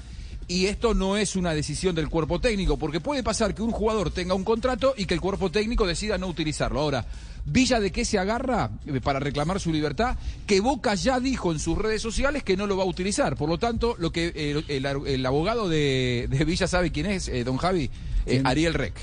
y 0.49 0.67
esto 0.67 0.95
no 0.95 1.17
es 1.19 1.37
una 1.37 1.53
decisión 1.55 1.95
del 1.95 2.09
cuerpo 2.09 2.41
técnico, 2.41 2.79
porque 2.79 3.01
puede 3.01 3.23
pasar 3.23 3.55
que 3.55 3.63
un 3.63 3.71
jugador 3.71 4.11
tenga 4.11 4.35
un 4.35 4.45
contrato 4.45 4.95
y 4.97 5.05
que 5.05 5.15
el 5.15 5.21
cuerpo 5.21 5.51
técnico 5.51 5.87
decida 5.87 6.17
no 6.19 6.27
utilizarlo. 6.27 6.81
Ahora, 6.81 7.05
Villa 7.45 7.81
de 7.81 7.93
qué 7.93 8.05
se 8.05 8.19
agarra 8.19 8.71
eh, 8.87 9.01
para 9.01 9.21
reclamar 9.21 9.59
su 9.61 9.73
libertad, 9.73 10.17
que 10.47 10.61
Boca 10.61 10.95
ya 10.95 11.19
dijo 11.21 11.51
en 11.53 11.59
sus 11.59 11.79
redes 11.79 12.03
sociales 12.03 12.43
que 12.43 12.57
no 12.59 12.67
lo 12.67 12.77
va 12.77 12.83
a 12.83 12.87
utilizar. 12.87 13.37
Por 13.37 13.49
lo 13.49 13.59
tanto, 13.59 13.95
lo 13.99 14.11
que 14.13 14.33
el, 14.69 14.85
el 15.07 15.27
abogado 15.27 15.69
de, 15.69 16.27
de 16.31 16.45
Villa 16.45 16.67
sabe 16.67 16.93
quién 16.93 17.07
es, 17.07 17.29
eh, 17.29 17.45
don 17.45 17.57
Javi, 17.57 17.91
Eh, 18.27 18.43
Ariel 18.45 18.75
Rec. 18.75 18.95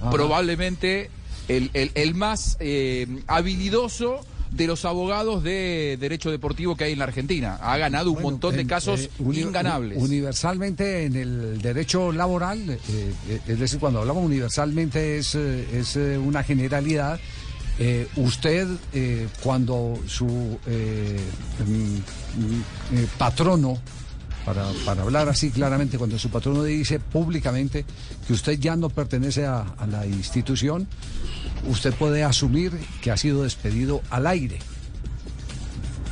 Ajá. 0.00 0.10
Probablemente 0.10 1.10
el, 1.48 1.68
el- 1.74 1.90
el 1.94 2.14
más 2.14 2.56
eh, 2.60 3.06
habilidoso 3.26 4.20
de 4.50 4.66
los 4.66 4.84
abogados 4.84 5.42
de 5.42 5.96
derecho 6.00 6.30
deportivo 6.30 6.76
que 6.76 6.84
hay 6.84 6.92
en 6.92 6.98
la 6.98 7.04
Argentina. 7.04 7.58
Ha 7.62 7.76
ganado 7.78 8.10
un 8.10 8.20
montón 8.22 8.54
de 8.56 8.62
en- 8.62 8.68
casos 8.68 9.00
eh, 9.00 9.10
uni- 9.18 9.40
inganables. 9.40 9.98
Universalmente 10.02 11.04
en 11.04 11.16
el 11.16 11.62
derecho 11.62 12.12
laboral, 12.12 12.68
eh, 12.70 12.78
eh, 13.28 13.40
es 13.46 13.58
decir, 13.58 13.78
cuando 13.78 14.00
hablamos 14.00 14.24
universalmente 14.24 15.18
es, 15.18 15.34
eh, 15.34 15.66
es 15.78 15.96
una 15.96 16.42
generalidad. 16.42 17.18
Eh, 17.78 18.06
usted, 18.16 18.66
cuando 19.42 19.98
su 20.06 20.26
mm, 20.26 21.96
mm, 22.96 23.04
patrono, 23.18 23.78
para, 24.44 24.66
para 24.84 25.02
hablar 25.02 25.28
así 25.28 25.50
claramente, 25.50 25.96
cuando 25.98 26.18
su 26.18 26.28
patrono 26.30 26.62
dice 26.64 26.98
públicamente 26.98 27.84
que 28.26 28.32
usted 28.32 28.58
ya 28.58 28.76
no 28.76 28.88
pertenece 28.90 29.46
a, 29.46 29.60
a 29.62 29.86
la 29.86 30.06
institución, 30.06 30.86
usted 31.68 31.94
puede 31.94 32.24
asumir 32.24 32.72
que 33.02 33.10
ha 33.10 33.16
sido 33.16 33.42
despedido 33.42 34.02
al 34.10 34.26
aire. 34.26 34.58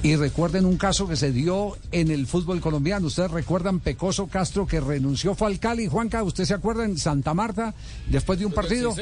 Y 0.02 0.14
recuerden 0.14 0.64
un 0.64 0.76
caso 0.76 1.08
que 1.08 1.16
se 1.16 1.32
dio 1.32 1.76
en 1.90 2.10
el 2.10 2.26
fútbol 2.26 2.60
colombiano. 2.60 3.08
Ustedes 3.08 3.32
recuerdan 3.32 3.80
Pecoso 3.80 4.28
Castro 4.28 4.66
que 4.66 4.80
renunció 4.80 5.34
fue 5.34 5.48
al 5.48 5.58
Cali. 5.58 5.88
Juanca, 5.88 6.22
¿usted 6.22 6.44
se 6.44 6.54
acuerda 6.54 6.84
en 6.84 6.96
Santa 6.98 7.34
Marta 7.34 7.74
después 8.08 8.38
de 8.38 8.46
un 8.46 8.52
partido? 8.52 8.94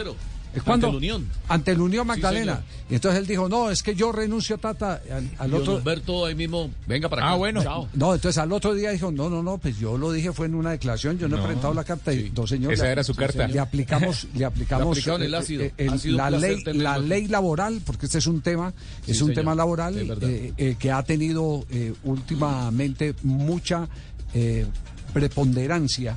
Sincero. 0.57 0.63
¿Eh, 0.63 0.63
¿Cuándo? 0.65 0.87
Ante 0.89 0.93
la 0.93 0.97
Unión. 0.99 1.29
Ante 1.49 1.77
la 1.77 1.83
Unión 1.83 2.05
Sí, 2.05 2.09
Magdalena. 2.09 2.63
y 2.91 2.95
entonces 2.95 3.21
él 3.21 3.27
dijo, 3.27 3.49
no, 3.49 3.71
es 3.71 3.83
que 3.83 3.95
yo 3.95 4.13
renuncio, 4.13 4.59
Tata, 4.59 5.01
al, 5.11 5.31
al 5.39 5.49
Y 5.49 5.51
don 5.51 5.61
otro... 5.61 5.77
Humberto 5.77 6.27
ahí 6.27 6.35
mismo, 6.35 6.71
venga 6.87 7.09
para 7.09 7.23
acá. 7.23 7.33
Ah, 7.33 7.37
bueno. 7.37 7.63
Chao. 7.63 7.89
No, 7.95 8.15
entonces 8.15 8.39
al 8.39 8.53
otro 8.53 8.75
día 8.75 8.91
dijo, 8.91 9.11
no, 9.11 9.29
no, 9.29 9.43
no, 9.43 9.59
pues 9.59 9.79
yo 9.79 9.97
lo 9.99 10.13
dije, 10.13 10.33
fue 10.33 10.47
en 10.47 10.55
una 10.55 10.71
declaración, 10.71 11.19
yo 11.19 11.29
no, 11.29 11.37
he 11.39 11.43
presentado 11.43 11.75
la 11.75 11.85
carta. 11.85 12.13
Y, 12.13 12.31
no, 12.37 12.47
señor, 12.47 12.73
Esa 12.73 12.91
era 12.91 13.05
su 13.05 13.13
sí, 13.13 13.19
carta. 13.19 13.33
señor. 13.35 13.51
Le 13.51 13.61
aplicamos, 13.61 14.27
le 14.35 14.45
aplicamos 14.45 15.07
Le 15.07 15.15
el 15.27 15.35
eh, 15.35 15.37
ácido. 15.37 15.63
eh, 15.65 15.75
el- 15.77 16.17
la 16.17 16.31
ley, 16.31 16.63
la 16.75 16.99
ley 16.99 17.29
laboral, 17.29 17.81
porque 17.85 18.07
este 18.07 18.19
es 18.19 18.27
un 18.27 18.41
tema, 18.41 18.73
Sí, 19.05 19.13
es 19.13 19.21
un 19.21 19.29
señor. 19.29 19.43
tema 19.43 19.55
laboral 19.55 19.99
eh, 20.23 20.53
eh, 20.57 20.77
que 20.79 20.91
ha 20.91 21.03
tenido 21.03 21.65
eh, 21.71 21.93
últimamente 22.05 23.15
mucha 23.23 23.89
eh, 24.35 24.67
preponderancia 25.13 26.17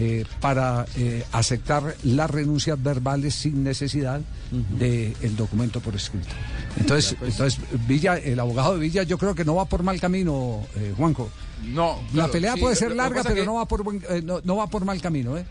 eh, 0.00 0.24
para 0.40 0.86
eh, 0.96 1.24
aceptar 1.32 1.94
las 2.04 2.30
renuncias 2.30 2.80
verbales 2.82 3.34
sin 3.34 3.64
necesidad 3.64 4.20
del 4.78 5.36
documento 5.36 5.80
por 5.80 5.94
escrito. 5.96 6.28
Entonces, 6.78 7.16
entonces 7.20 7.60
Villa, 7.86 8.16
el 8.16 8.38
abogado 8.40 8.74
de 8.74 8.80
Villa, 8.80 9.02
yo 9.02 9.18
creo 9.18 9.34
que 9.34 9.44
no 9.44 9.56
va 9.56 9.64
por 9.64 9.82
mal 9.82 10.00
camino, 10.00 10.60
eh, 10.76 10.94
Juanjo. 10.96 11.28
No, 11.64 11.98
La 12.14 12.28
pelea 12.28 12.54
sí, 12.54 12.60
puede 12.60 12.76
ser 12.76 12.94
larga, 12.94 13.22
pero 13.24 13.34
que- 13.34 13.44
no 13.46 13.54
va 13.54 13.66
por 13.66 13.82
buen- 13.82 14.02
eh, 14.08 14.22
no, 14.24 14.40
no 14.44 14.56
va 14.56 14.68
por 14.68 14.84
mal 14.84 15.00
camino, 15.00 15.36
¿eh? 15.36 15.44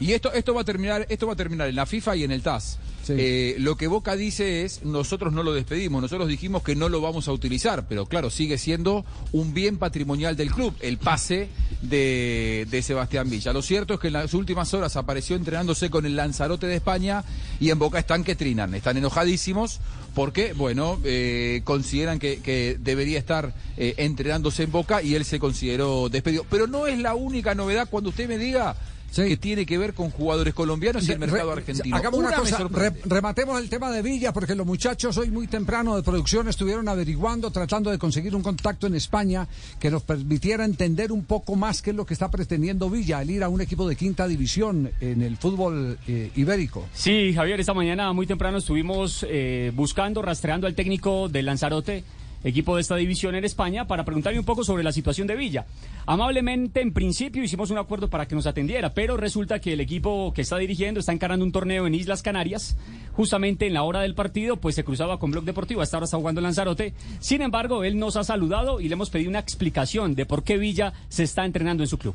Y 0.00 0.12
esto, 0.12 0.32
esto 0.32 0.54
va 0.54 0.62
a 0.62 0.64
terminar, 0.64 1.06
esto 1.10 1.26
va 1.26 1.34
a 1.34 1.36
terminar 1.36 1.68
en 1.68 1.76
la 1.76 1.86
FIFA 1.86 2.16
y 2.16 2.24
en 2.24 2.32
el 2.32 2.42
TAS. 2.42 2.78
Eh, 3.08 3.56
lo 3.58 3.76
que 3.76 3.88
Boca 3.88 4.14
dice 4.14 4.64
es, 4.64 4.84
nosotros 4.84 5.32
no 5.32 5.42
lo 5.42 5.52
despedimos, 5.52 6.00
nosotros 6.00 6.28
dijimos 6.28 6.62
que 6.62 6.76
no 6.76 6.88
lo 6.88 7.00
vamos 7.00 7.28
a 7.28 7.32
utilizar, 7.32 7.86
pero 7.88 8.06
claro, 8.06 8.30
sigue 8.30 8.56
siendo 8.56 9.04
un 9.32 9.52
bien 9.52 9.78
patrimonial 9.78 10.36
del 10.36 10.50
club, 10.50 10.74
el 10.80 10.98
pase 10.98 11.48
de, 11.82 12.66
de 12.70 12.82
Sebastián 12.82 13.28
Villa. 13.28 13.52
Lo 13.52 13.62
cierto 13.62 13.94
es 13.94 14.00
que 14.00 14.06
en 14.08 14.12
las 14.14 14.34
últimas 14.34 14.72
horas 14.74 14.96
apareció 14.96 15.34
entrenándose 15.36 15.90
con 15.90 16.06
el 16.06 16.14
Lanzarote 16.14 16.66
de 16.66 16.76
España 16.76 17.24
y 17.58 17.70
en 17.70 17.78
Boca 17.78 17.98
están 17.98 18.22
que 18.22 18.36
trinan, 18.36 18.74
están 18.74 18.96
enojadísimos 18.96 19.80
porque, 20.14 20.52
bueno, 20.52 20.98
eh, 21.04 21.62
consideran 21.64 22.18
que, 22.18 22.40
que 22.40 22.76
debería 22.80 23.18
estar 23.18 23.54
eh, 23.76 23.94
entrenándose 23.96 24.64
en 24.64 24.72
Boca 24.72 25.02
y 25.02 25.14
él 25.14 25.24
se 25.24 25.38
consideró 25.38 26.08
despedido. 26.08 26.44
Pero 26.50 26.66
no 26.66 26.86
es 26.86 26.98
la 26.98 27.14
única 27.14 27.54
novedad 27.54 27.88
cuando 27.90 28.10
usted 28.10 28.28
me 28.28 28.38
diga 28.38 28.76
que 29.14 29.36
tiene 29.36 29.66
que 29.66 29.76
ver 29.78 29.94
con 29.94 30.10
jugadores 30.10 30.54
colombianos 30.54 31.08
y 31.08 31.12
el 31.12 31.18
mercado 31.18 31.54
Re- 31.54 31.60
argentino. 31.60 31.96
Hagamos 31.96 32.20
una, 32.20 32.32
cosa, 32.32 32.66
re- 32.70 32.92
rematemos 33.04 33.60
el 33.60 33.68
tema 33.68 33.90
de 33.90 34.02
Villa, 34.02 34.32
porque 34.32 34.54
los 34.54 34.66
muchachos 34.66 35.16
hoy 35.18 35.30
muy 35.30 35.46
temprano 35.46 35.96
de 35.96 36.02
producción 36.02 36.48
estuvieron 36.48 36.88
averiguando, 36.88 37.50
tratando 37.50 37.90
de 37.90 37.98
conseguir 37.98 38.34
un 38.36 38.42
contacto 38.42 38.86
en 38.86 38.94
España 38.94 39.46
que 39.78 39.90
nos 39.90 40.02
permitiera 40.02 40.64
entender 40.64 41.12
un 41.12 41.24
poco 41.24 41.56
más 41.56 41.82
qué 41.82 41.90
es 41.90 41.96
lo 41.96 42.06
que 42.06 42.14
está 42.14 42.30
pretendiendo 42.30 42.88
Villa 42.90 43.18
al 43.18 43.30
ir 43.30 43.42
a 43.42 43.48
un 43.48 43.60
equipo 43.60 43.88
de 43.88 43.96
quinta 43.96 44.26
división 44.28 44.90
en 45.00 45.22
el 45.22 45.36
fútbol 45.36 45.98
eh, 46.06 46.30
ibérico. 46.36 46.86
Sí, 46.94 47.32
Javier, 47.34 47.60
esta 47.60 47.74
mañana 47.74 48.12
muy 48.12 48.26
temprano 48.26 48.58
estuvimos 48.58 49.26
eh, 49.28 49.72
buscando, 49.74 50.22
rastreando 50.22 50.66
al 50.66 50.74
técnico 50.74 51.28
del 51.28 51.46
Lanzarote, 51.46 52.04
equipo 52.44 52.76
de 52.76 52.82
esta 52.82 52.96
división 52.96 53.34
en 53.34 53.44
España, 53.44 53.86
para 53.86 54.04
preguntarle 54.04 54.38
un 54.38 54.44
poco 54.44 54.64
sobre 54.64 54.82
la 54.82 54.92
situación 54.92 55.26
de 55.26 55.36
Villa. 55.36 55.66
Amablemente, 56.06 56.80
en 56.80 56.92
principio, 56.92 57.42
hicimos 57.42 57.70
un 57.70 57.78
acuerdo 57.78 58.08
para 58.08 58.26
que 58.26 58.34
nos 58.34 58.46
atendiera, 58.46 58.94
pero 58.94 59.16
resulta 59.16 59.58
que 59.58 59.72
el 59.72 59.80
equipo 59.80 60.32
que 60.32 60.42
está 60.42 60.56
dirigiendo 60.58 61.00
está 61.00 61.12
encarando 61.12 61.44
un 61.44 61.52
torneo 61.52 61.86
en 61.86 61.94
Islas 61.94 62.22
Canarias. 62.22 62.76
Justamente 63.12 63.66
en 63.66 63.74
la 63.74 63.82
hora 63.82 64.00
del 64.00 64.14
partido, 64.14 64.56
pues 64.56 64.74
se 64.74 64.84
cruzaba 64.84 65.18
con 65.18 65.30
Bloc 65.30 65.44
Deportivo, 65.44 65.82
hasta 65.82 65.96
ahora 65.96 66.04
está 66.04 66.16
jugando 66.16 66.40
Lanzarote. 66.40 66.94
Sin 67.18 67.42
embargo, 67.42 67.84
él 67.84 67.98
nos 67.98 68.16
ha 68.16 68.24
saludado 68.24 68.80
y 68.80 68.88
le 68.88 68.94
hemos 68.94 69.10
pedido 69.10 69.30
una 69.30 69.38
explicación 69.38 70.14
de 70.14 70.26
por 70.26 70.42
qué 70.42 70.56
Villa 70.58 70.92
se 71.08 71.24
está 71.24 71.44
entrenando 71.44 71.82
en 71.82 71.88
su 71.88 71.98
club. 71.98 72.14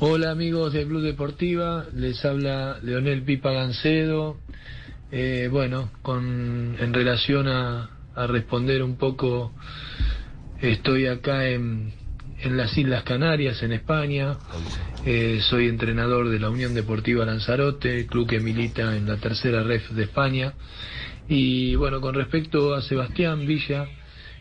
Hola 0.00 0.30
amigos 0.30 0.72
de 0.72 0.84
Blue 0.84 1.00
Deportiva, 1.00 1.86
les 1.92 2.24
habla 2.24 2.78
Leonel 2.82 3.22
Pipa 3.22 3.50
Gancedo. 3.50 4.36
Eh, 5.10 5.48
bueno, 5.50 5.90
con, 6.02 6.76
en 6.78 6.94
relación 6.94 7.48
a, 7.48 7.90
a 8.18 8.26
responder 8.26 8.82
un 8.82 8.96
poco, 8.96 9.52
estoy 10.60 11.06
acá 11.06 11.46
en, 11.48 11.92
en 12.40 12.56
las 12.56 12.76
Islas 12.76 13.04
Canarias, 13.04 13.62
en 13.62 13.72
España. 13.72 14.36
Eh, 15.06 15.38
soy 15.42 15.68
entrenador 15.68 16.28
de 16.28 16.40
la 16.40 16.50
Unión 16.50 16.74
Deportiva 16.74 17.24
Lanzarote, 17.24 18.06
club 18.06 18.28
que 18.28 18.40
milita 18.40 18.96
en 18.96 19.06
la 19.06 19.18
tercera 19.18 19.62
ref 19.62 19.90
de 19.90 20.02
España. 20.02 20.54
Y 21.28 21.76
bueno, 21.76 22.00
con 22.00 22.14
respecto 22.14 22.74
a 22.74 22.82
Sebastián 22.82 23.46
Villa, 23.46 23.86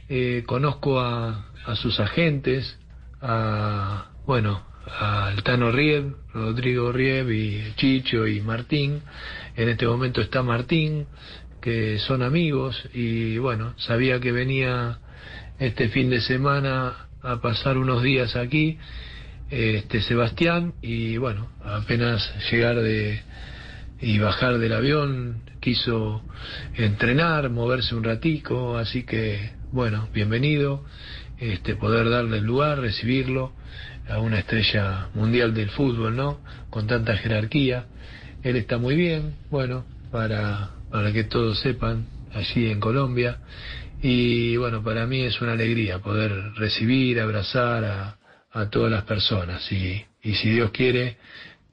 eh, 0.09 0.43
conozco 0.47 0.99
a, 0.99 1.51
a 1.63 1.75
sus 1.75 1.99
agentes, 1.99 2.79
a, 3.21 4.09
bueno, 4.25 4.65
al 4.99 5.43
Tano 5.43 5.71
Rieb, 5.71 6.15
Rodrigo 6.33 6.91
Rieb 6.91 7.29
y 7.29 7.73
Chicho 7.75 8.25
y 8.25 8.41
Martín. 8.41 9.01
En 9.55 9.69
este 9.69 9.85
momento 9.85 10.21
está 10.21 10.41
Martín, 10.41 11.05
que 11.67 11.99
son 11.99 12.23
amigos 12.23 12.81
y 12.93 13.39
bueno, 13.39 13.73
sabía 13.75 14.21
que 14.21 14.31
venía 14.31 14.99
este 15.59 15.89
fin 15.89 16.09
de 16.09 16.21
semana 16.21 17.09
a 17.21 17.41
pasar 17.41 17.77
unos 17.77 18.01
días 18.03 18.37
aquí, 18.37 18.77
este 19.49 19.99
Sebastián, 19.99 20.75
y 20.81 21.17
bueno, 21.17 21.49
apenas 21.65 22.23
llegar 22.49 22.77
de 22.77 23.21
y 23.99 24.17
bajar 24.17 24.59
del 24.59 24.71
avión 24.71 25.41
quiso 25.59 26.23
entrenar, 26.75 27.49
moverse 27.49 27.95
un 27.95 28.05
ratico, 28.05 28.77
así 28.77 29.03
que 29.03 29.51
bueno, 29.73 30.07
bienvenido, 30.13 30.85
este 31.37 31.75
poder 31.75 32.09
darle 32.09 32.37
el 32.37 32.45
lugar, 32.45 32.79
recibirlo 32.79 33.51
a 34.07 34.19
una 34.19 34.39
estrella 34.39 35.09
mundial 35.15 35.53
del 35.53 35.69
fútbol, 35.71 36.15
¿no? 36.15 36.39
Con 36.69 36.87
tanta 36.87 37.17
jerarquía. 37.17 37.87
Él 38.41 38.55
está 38.55 38.77
muy 38.77 38.95
bien, 38.95 39.35
bueno, 39.51 39.83
para, 40.13 40.76
para 40.91 41.11
que 41.11 41.23
todos 41.23 41.59
sepan, 41.59 42.07
allí 42.33 42.69
en 42.69 42.79
Colombia. 42.79 43.39
Y 44.01 44.57
bueno, 44.57 44.83
para 44.83 45.07
mí 45.07 45.21
es 45.21 45.41
una 45.41 45.53
alegría 45.53 45.99
poder 45.99 46.53
recibir, 46.55 47.19
abrazar 47.19 47.85
a, 47.85 48.17
a 48.51 48.69
todas 48.69 48.91
las 48.91 49.03
personas. 49.03 49.71
Y, 49.71 50.05
y 50.21 50.35
si 50.35 50.49
Dios 50.49 50.71
quiere 50.71 51.17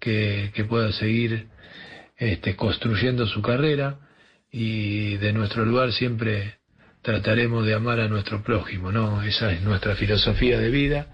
que, 0.01 0.51
que 0.55 0.65
pueda 0.65 0.93
seguir 0.93 1.49
este, 2.17 2.57
construyendo 2.57 3.27
su 3.27 3.43
carrera 3.43 3.99
y 4.51 5.17
de 5.17 5.33
nuestro 5.33 5.65
lugar 5.65 5.93
siempre 5.93 6.59
trataremos 7.03 7.67
de 7.67 7.75
amar 7.75 8.01
a 8.01 8.09
nuestro 8.09 8.43
prójimo, 8.43 8.93
¿no? 8.93 9.23
Esa 9.23 9.53
es 9.53 9.63
nuestra 9.63 9.95
filosofía 9.97 10.59
de 10.59 10.71
vida 10.71 11.07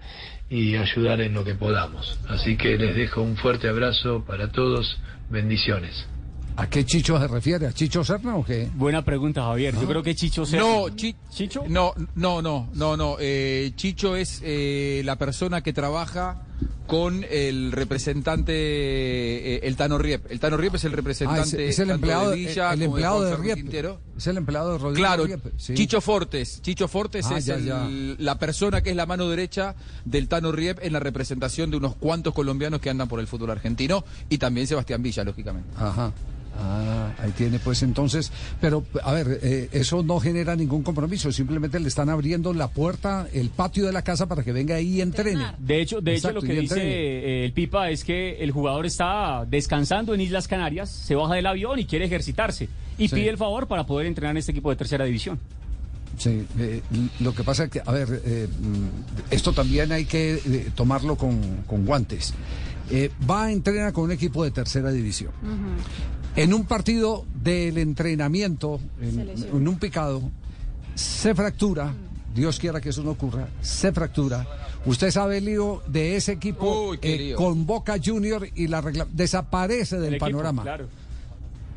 y 0.49 0.75
ayudar 0.75 1.21
en 1.21 1.33
lo 1.33 1.43
que 1.43 1.55
podamos. 1.55 2.19
Así 2.29 2.55
que 2.55 2.77
les 2.77 2.95
dejo 2.95 3.21
un 3.21 3.35
fuerte 3.37 3.67
abrazo 3.67 4.23
para 4.25 4.51
todos, 4.51 4.99
bendiciones. 5.29 6.07
¿A 6.61 6.69
qué 6.69 6.85
Chicho 6.85 7.19
se 7.19 7.27
refiere? 7.27 7.65
¿A 7.65 7.73
Chicho 7.73 8.03
Serna 8.03 8.35
o 8.35 8.45
qué? 8.45 8.69
Buena 8.75 9.03
pregunta, 9.03 9.41
Javier. 9.43 9.73
Yo 9.73 9.87
creo 9.87 10.03
que 10.03 10.13
Chicho 10.15 10.45
Serna. 10.45 10.65
No, 10.65 10.89
Chi- 10.89 11.15
No, 11.67 11.93
no, 12.15 12.41
no, 12.41 12.69
no, 12.75 12.95
no. 12.97 13.15
Eh, 13.19 13.71
Chicho 13.75 14.15
es 14.15 14.41
eh, 14.43 15.01
la 15.03 15.15
persona 15.17 15.61
que 15.61 15.73
trabaja 15.73 16.43
con 16.85 17.25
el 17.29 17.71
representante, 17.71 18.51
eh, 18.53 19.59
el 19.63 19.75
Tano 19.77 19.97
Riep. 19.97 20.29
El 20.29 20.39
Tano 20.39 20.57
Riep 20.57 20.75
es 20.75 20.83
el 20.83 20.91
Ah, 20.91 20.95
representante 20.97 21.63
es, 21.63 21.69
es 21.73 21.79
el 21.79 21.87
tanto 21.87 21.95
empleado, 21.95 22.29
de 22.31 22.35
Villa 22.35 22.73
el 22.73 22.79
como 22.79 22.91
empleado 22.91 23.21
de 23.23 23.29
Fernández 23.31 23.45
Riep. 23.55 23.63
Quintero. 23.63 24.01
Es 24.17 24.27
el 24.27 24.37
empleado 24.37 24.71
de 24.73 24.77
Rodrigo 24.77 25.07
Claro, 25.07 25.25
Riep, 25.25 25.45
sí. 25.57 25.73
Chicho 25.73 26.01
Fortes. 26.01 26.61
Chicho 26.61 26.87
Fortes 26.87 27.25
Ah, 27.27 27.37
es 27.37 27.45
ya, 27.45 27.55
el- 27.55 27.65
ya. 27.65 27.87
la 28.19 28.37
persona 28.37 28.81
que 28.81 28.89
es 28.91 28.95
la 28.95 29.05
mano 29.05 29.29
derecha 29.29 29.73
del 30.05 30.27
Tano 30.27 30.51
Riep 30.51 30.79
en 30.83 30.93
la 30.93 30.99
representación 30.99 31.71
de 31.71 31.77
unos 31.77 31.95
cuantos 31.95 32.33
colombianos 32.33 32.81
que 32.81 32.89
andan 32.89 33.07
por 33.07 33.19
el 33.19 33.25
fútbol 33.27 33.51
argentino 33.51 34.03
y 34.29 34.37
también 34.37 34.67
Sebastián 34.67 35.01
Villa, 35.01 35.23
lógicamente. 35.23 35.69
Ajá. 35.77 36.11
Ah, 36.57 37.13
ahí 37.19 37.31
tiene 37.31 37.59
pues 37.59 37.81
entonces, 37.81 38.31
pero 38.59 38.83
a 39.03 39.13
ver, 39.13 39.39
eh, 39.41 39.69
eso 39.71 40.03
no 40.03 40.19
genera 40.19 40.55
ningún 40.55 40.83
compromiso, 40.83 41.31
simplemente 41.31 41.79
le 41.79 41.87
están 41.87 42.09
abriendo 42.09 42.53
la 42.53 42.67
puerta, 42.67 43.27
el 43.33 43.49
patio 43.49 43.85
de 43.85 43.93
la 43.93 44.01
casa 44.01 44.27
para 44.27 44.43
que 44.43 44.51
venga 44.51 44.75
ahí 44.75 44.97
y 44.97 45.01
entrene. 45.01 45.45
De 45.59 45.81
hecho, 45.81 46.01
de 46.01 46.15
Exacto, 46.15 46.39
hecho 46.39 46.47
lo 46.47 46.53
que 46.53 46.59
dice 46.61 46.81
eh, 46.81 47.45
el 47.45 47.53
Pipa 47.53 47.89
es 47.89 48.03
que 48.03 48.43
el 48.43 48.51
jugador 48.51 48.85
está 48.85 49.45
descansando 49.49 50.13
en 50.13 50.21
Islas 50.21 50.47
Canarias, 50.47 50.89
se 50.89 51.15
baja 51.15 51.35
del 51.35 51.45
avión 51.47 51.79
y 51.79 51.85
quiere 51.85 52.05
ejercitarse 52.05 52.67
y 52.97 53.07
Sí. 53.07 53.15
pide 53.15 53.29
el 53.29 53.37
favor 53.37 53.67
para 53.67 53.85
poder 53.85 54.05
entrenar 54.07 54.31
en 54.31 54.37
este 54.37 54.51
equipo 54.51 54.69
de 54.69 54.75
tercera 54.75 55.05
división. 55.05 55.39
Sí, 56.17 56.45
eh, 56.59 56.81
lo 57.21 57.33
que 57.33 57.43
pasa 57.43 57.63
es 57.63 57.71
que, 57.71 57.81
a 57.83 57.91
ver, 57.91 58.21
eh, 58.25 58.47
mm, 58.47 59.33
esto 59.33 59.53
también 59.53 59.91
hay 59.91 60.05
que 60.05 60.33
eh, 60.33 60.69
tomarlo 60.75 61.15
con, 61.15 61.39
con 61.65 61.85
guantes. 61.85 62.33
Eh, 62.91 63.09
va 63.29 63.45
a 63.45 63.51
entrenar 63.51 63.93
con 63.93 64.03
un 64.05 64.11
equipo 64.11 64.43
de 64.43 64.51
tercera 64.51 64.91
división. 64.91 65.31
En 66.35 66.53
un 66.53 66.65
partido 66.65 67.25
del 67.41 67.77
entrenamiento, 67.77 68.79
en, 69.01 69.29
en 69.29 69.67
un 69.67 69.79
picado, 69.79 70.21
se 70.95 71.33
fractura, 71.35 71.93
Dios 72.35 72.59
quiera 72.59 72.79
que 72.81 72.89
eso 72.89 73.03
no 73.03 73.11
ocurra, 73.11 73.47
se 73.61 73.91
fractura. 73.91 74.45
Usted 74.85 75.11
sabe 75.11 75.37
el 75.37 75.45
lío 75.45 75.81
de 75.87 76.15
ese 76.15 76.33
equipo 76.33 76.89
Uy, 76.89 76.99
eh, 77.01 77.33
con 77.37 77.65
Boca 77.65 77.95
Junior 78.03 78.47
y 78.55 78.67
la 78.67 78.81
regla- 78.81 79.07
desaparece 79.11 79.95
del 79.97 80.07
El 80.07 80.13
equipo, 80.15 80.25
panorama. 80.25 80.63
claro. 80.63 80.87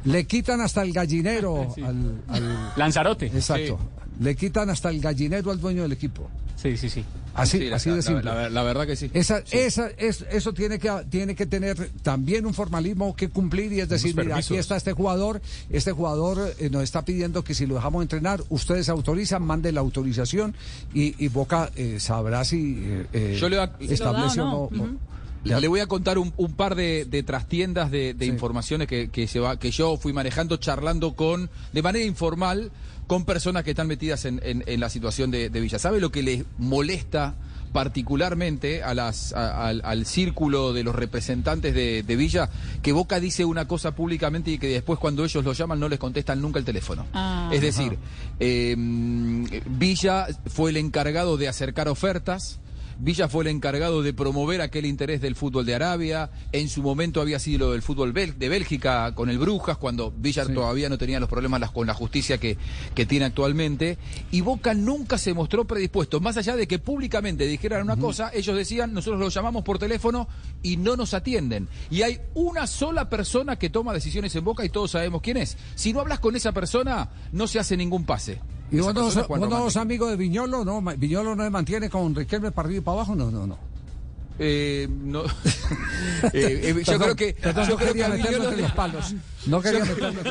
Le 0.04 0.26
quitan 0.26 0.60
hasta 0.60 0.82
el 0.82 0.92
gallinero 0.92 1.70
Sí. 1.74 1.82
al, 1.82 2.22
al- 2.28 2.72
Lanzarote. 2.76 3.26
Exacto. 3.26 3.78
Le 4.20 4.34
quitan 4.36 4.70
hasta 4.70 4.90
el 4.90 5.00
gallinero 5.00 5.50
al 5.50 5.60
dueño 5.60 5.82
del 5.82 5.92
equipo. 5.92 6.28
Sí, 6.56 6.76
sí, 6.76 6.88
sí. 6.88 7.04
Así, 7.34 7.58
Sí, 7.58 7.64
la- 7.68 7.76
así 7.76 7.88
la- 7.88 7.94
de 7.96 8.00
la- 8.00 8.06
simple. 8.06 8.24
la- 8.24 8.48
la 8.48 8.62
verdad 8.62 8.86
que 8.86 8.94
sí. 8.94 9.10
Esa, 9.12 9.44
Sí. 9.44 9.58
esa, 9.58 9.88
es, 9.98 10.24
eso 10.30 10.52
tiene 10.54 10.78
que, 10.78 10.88
tiene 11.10 11.34
que 11.34 11.46
tener 11.46 11.90
también 12.02 12.46
un 12.46 12.54
formalismo 12.54 13.16
que 13.16 13.28
cumplir 13.28 13.72
y 13.72 13.80
es 13.80 13.88
decir, 13.88 14.14
mira, 14.16 14.36
aquí 14.36 14.56
está 14.56 14.76
este 14.76 14.92
jugador, 14.92 15.42
este 15.68 15.90
jugador 15.92 16.54
eh, 16.58 16.70
nos 16.70 16.84
está 16.84 17.04
pidiendo 17.04 17.42
que 17.42 17.54
si 17.54 17.66
lo 17.66 17.74
dejamos 17.74 18.02
entrenar, 18.02 18.42
ustedes 18.50 18.88
autorizan, 18.88 19.42
mande 19.42 19.72
la 19.72 19.80
autorización 19.80 20.54
y, 20.94 21.22
y 21.22 21.28
Boca 21.28 21.70
eh, 21.74 21.98
sabrá 21.98 22.44
si 22.44 22.78
eh, 22.84 23.06
eh, 23.12 23.36
Yo 23.40 23.48
le 23.48 23.58
establece 23.80 24.40
o 24.40 24.68
no. 24.70 24.98
Le 25.44 25.68
voy 25.68 25.80
a 25.80 25.86
contar 25.86 26.16
un, 26.16 26.32
un 26.38 26.54
par 26.54 26.74
de, 26.74 27.04
de 27.04 27.22
trastiendas 27.22 27.90
de, 27.90 28.14
de 28.14 28.24
informaciones 28.24 28.88
que, 28.88 29.10
que 29.10 29.26
se 29.26 29.40
va, 29.40 29.58
que 29.58 29.70
yo 29.70 29.98
fui 29.98 30.14
manejando, 30.14 30.56
charlando 30.56 31.14
con, 31.14 31.50
de 31.74 31.82
manera 31.82 32.02
informal, 32.04 32.70
con 33.06 33.24
personas 33.24 33.64
que 33.64 33.70
están 33.70 33.86
metidas 33.86 34.24
en, 34.24 34.40
en- 34.42 34.64
en 34.66 34.80
la 34.80 34.88
situación 34.88 35.30
de, 35.30 35.50
de 35.50 35.60
Villa. 35.60 35.78
¿Sabe 35.78 36.00
lo 36.00 36.10
que 36.10 36.22
les 36.22 36.44
molesta 36.58 37.34
particularmente 37.72 38.82
a 38.84 38.94
las, 38.94 39.32
a- 39.32 39.66
al, 39.66 39.80
al 39.84 40.06
círculo 40.06 40.72
de 40.72 40.84
los 40.84 40.94
representantes 40.94 41.74
de, 41.74 42.02
de 42.04 42.16
Villa, 42.16 42.48
que 42.82 42.92
Boca 42.92 43.18
dice 43.20 43.44
una 43.44 43.66
cosa 43.66 43.94
públicamente 43.96 44.52
y 44.52 44.58
que 44.58 44.68
después 44.68 44.98
cuando 44.98 45.24
ellos 45.24 45.44
lo 45.44 45.52
llaman 45.52 45.80
no 45.80 45.88
les 45.88 45.98
contestan 45.98 46.40
nunca 46.40 46.58
el 46.60 46.64
teléfono. 46.64 47.04
Ah. 47.12 47.50
es 47.52 47.60
decir, 47.60 47.98
eh, 48.40 48.74
Villa 49.66 50.26
fue 50.46 50.70
el 50.70 50.76
encargado 50.76 51.36
de 51.36 51.48
acercar 51.48 51.88
ofertas. 51.88 52.58
Villa 52.98 53.28
fue 53.28 53.44
el 53.44 53.48
encargado 53.48 54.02
de 54.02 54.12
promover 54.12 54.60
aquel 54.60 54.86
interés 54.86 55.20
del 55.20 55.34
fútbol 55.34 55.66
de 55.66 55.74
Arabia. 55.74 56.30
En 56.52 56.68
su 56.68 56.82
momento 56.82 57.20
había 57.20 57.38
sido 57.38 57.66
lo 57.66 57.72
del 57.72 57.82
fútbol 57.82 58.12
de 58.12 58.48
Bélgica 58.48 59.14
con 59.14 59.30
el 59.30 59.38
Brujas, 59.38 59.76
cuando 59.78 60.12
Villa 60.16 60.44
todavía 60.46 60.88
no 60.88 60.98
tenía 60.98 61.20
los 61.20 61.28
problemas 61.28 61.70
con 61.70 61.86
la 61.86 61.94
justicia 61.94 62.38
que, 62.38 62.56
que 62.94 63.06
tiene 63.06 63.26
actualmente. 63.26 63.98
Y 64.30 64.40
Boca 64.40 64.74
nunca 64.74 65.18
se 65.18 65.34
mostró 65.34 65.64
predispuesto. 65.64 66.20
Más 66.20 66.36
allá 66.36 66.56
de 66.56 66.66
que 66.66 66.78
públicamente 66.78 67.46
dijeran 67.46 67.82
una 67.82 67.96
cosa, 67.96 68.30
ellos 68.32 68.56
decían, 68.56 68.92
nosotros 68.92 69.20
los 69.20 69.34
llamamos 69.34 69.64
por 69.64 69.78
teléfono 69.78 70.28
y 70.62 70.76
no 70.76 70.96
nos 70.96 71.14
atienden. 71.14 71.68
Y 71.90 72.02
hay 72.02 72.20
una 72.34 72.66
sola 72.66 73.10
persona 73.10 73.56
que 73.56 73.70
toma 73.70 73.92
decisiones 73.92 74.34
en 74.36 74.44
Boca 74.44 74.64
y 74.64 74.68
todos 74.68 74.92
sabemos 74.92 75.22
quién 75.22 75.36
es. 75.36 75.56
Si 75.74 75.92
no 75.92 76.00
hablas 76.00 76.20
con 76.20 76.36
esa 76.36 76.52
persona, 76.52 77.10
no 77.32 77.46
se 77.46 77.58
hace 77.58 77.76
ningún 77.76 78.04
pase. 78.04 78.40
¿Y 78.70 78.80
vos 78.80 78.94
no, 78.94 79.10
sos- 79.10 79.76
amigo 79.76 80.08
de 80.08 80.16
Viñolo? 80.16 80.64
¿No? 80.64 80.80
¿Viñolo 80.96 81.34
no 81.36 81.44
se 81.44 81.50
mantiene 81.50 81.88
con 81.90 82.14
Riquelme 82.14 82.50
para 82.50 82.66
arriba 82.66 82.80
y 82.80 82.84
para 82.84 82.96
abajo? 82.98 83.14
No, 83.14 83.30
no, 83.30 83.46
no. 83.46 83.58
Eh, 84.38 84.88
no. 84.90 85.22
Eh, 86.32 86.72
eh, 86.76 86.82
yo 86.84 86.98
creo 86.98 87.14
que 87.16 87.36
yo 87.68 87.76
creo 87.76 87.92
que 87.94 88.04
a 88.04 88.08
Viñolo 88.08 88.50
los 88.50 88.72
palos. 88.72 89.14
No 89.46 89.60
quería 89.60 89.84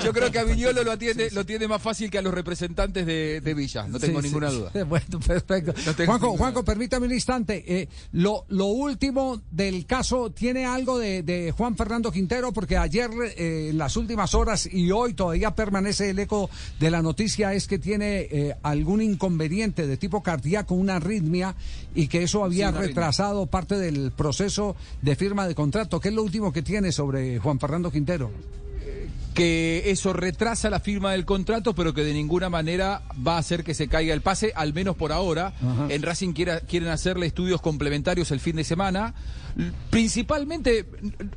yo, 0.04 0.12
creo 0.14 0.32
que 0.32 0.40
a. 0.40 0.44
Viñolo 0.44 0.84
lo 0.84 0.92
atiende 0.92 1.30
lo 1.32 1.46
tiene 1.46 1.68
más 1.68 1.82
fácil 1.82 2.10
que 2.10 2.18
a 2.18 2.22
los 2.22 2.34
representantes 2.34 3.06
de, 3.06 3.42
de 3.42 3.54
Villa, 3.54 3.88
no 3.88 4.00
tengo 4.00 4.22
Sí, 4.22 4.28
ninguna 4.28 4.50
sí, 4.50 4.58
duda. 4.58 4.72
sí. 4.74 4.80
Bueno, 4.88 5.20
perfecto. 5.20 5.74
No 5.86 5.94
Juanco, 6.06 6.26
ninguna 6.28 6.38
Juanco, 6.38 6.66
permítame 6.66 7.06
un 7.08 7.14
instante. 7.14 7.64
Eh, 7.68 7.88
lo, 8.12 8.46
lo 8.50 8.66
último 8.68 9.42
del 9.52 9.86
caso, 9.86 10.32
¿tiene 10.32 10.66
algo 10.66 10.98
de, 11.00 11.24
de 11.24 11.52
Juan 11.52 11.76
Fernando 11.76 12.12
Quintero? 12.12 12.52
Porque 12.54 12.78
ayer, 12.78 13.10
eh, 13.38 13.70
en 13.70 13.78
las 13.78 13.96
últimas 13.98 14.34
horas 14.36 14.68
y 14.72 14.92
hoy 14.92 15.14
todavía 15.14 15.56
permanece 15.56 16.10
el 16.10 16.20
eco 16.20 16.50
de 16.80 16.92
la 16.92 17.02
noticia, 17.02 17.54
es 17.54 17.68
que 17.68 17.80
tiene 17.80 18.28
eh, 18.32 18.56
algún 18.64 19.02
inconveniente 19.02 19.88
de 19.88 19.98
tipo 19.98 20.22
cardíaco, 20.24 20.76
una 20.76 20.96
arritmia, 20.98 21.56
y 21.96 22.08
que 22.08 22.24
eso 22.24 22.44
había 22.44 22.68
arritmia. 22.70 22.88
retrasado 22.88 23.46
parte 23.48 23.76
del 23.78 24.12
proceso 24.12 24.76
de 25.02 25.16
firma 25.16 25.48
de 25.48 25.56
contrato. 25.56 26.00
¿Qué 26.00 26.10
es 26.10 26.16
lo 26.16 26.24
último 26.24 26.52
que 26.52 26.62
tiene 26.62 26.92
sobre 26.92 27.40
Juan 27.40 27.60
Fernando 27.60 27.92
Quintero? 27.92 28.32
Que 29.34 29.84
eso 29.92 30.14
retrasa 30.14 30.70
la 30.70 30.80
firma 30.80 31.12
del 31.12 31.26
contrato, 31.26 31.74
pero 31.74 31.94
que 31.94 32.04
de 32.04 32.14
ninguna 32.14 32.50
manera 32.50 33.02
va 33.26 33.36
a 33.36 33.40
hacer 33.40 33.64
que 33.64 33.74
se 33.74 33.88
caiga 33.88 34.14
el 34.14 34.22
pase, 34.22 34.54
al 34.56 34.74
menos 34.74 34.96
por 34.96 35.12
ahora. 35.12 35.54
Ajá. 35.62 35.88
En 35.90 36.02
Racing 36.04 36.34
quiera- 36.34 36.60
quieren 36.62 36.90
hacerle 36.90 37.26
estudios 37.26 37.62
complementarios 37.62 38.32
el 38.32 38.40
fin 38.40 38.56
de 38.56 38.64
semana, 38.64 39.14
principalmente 39.90 40.86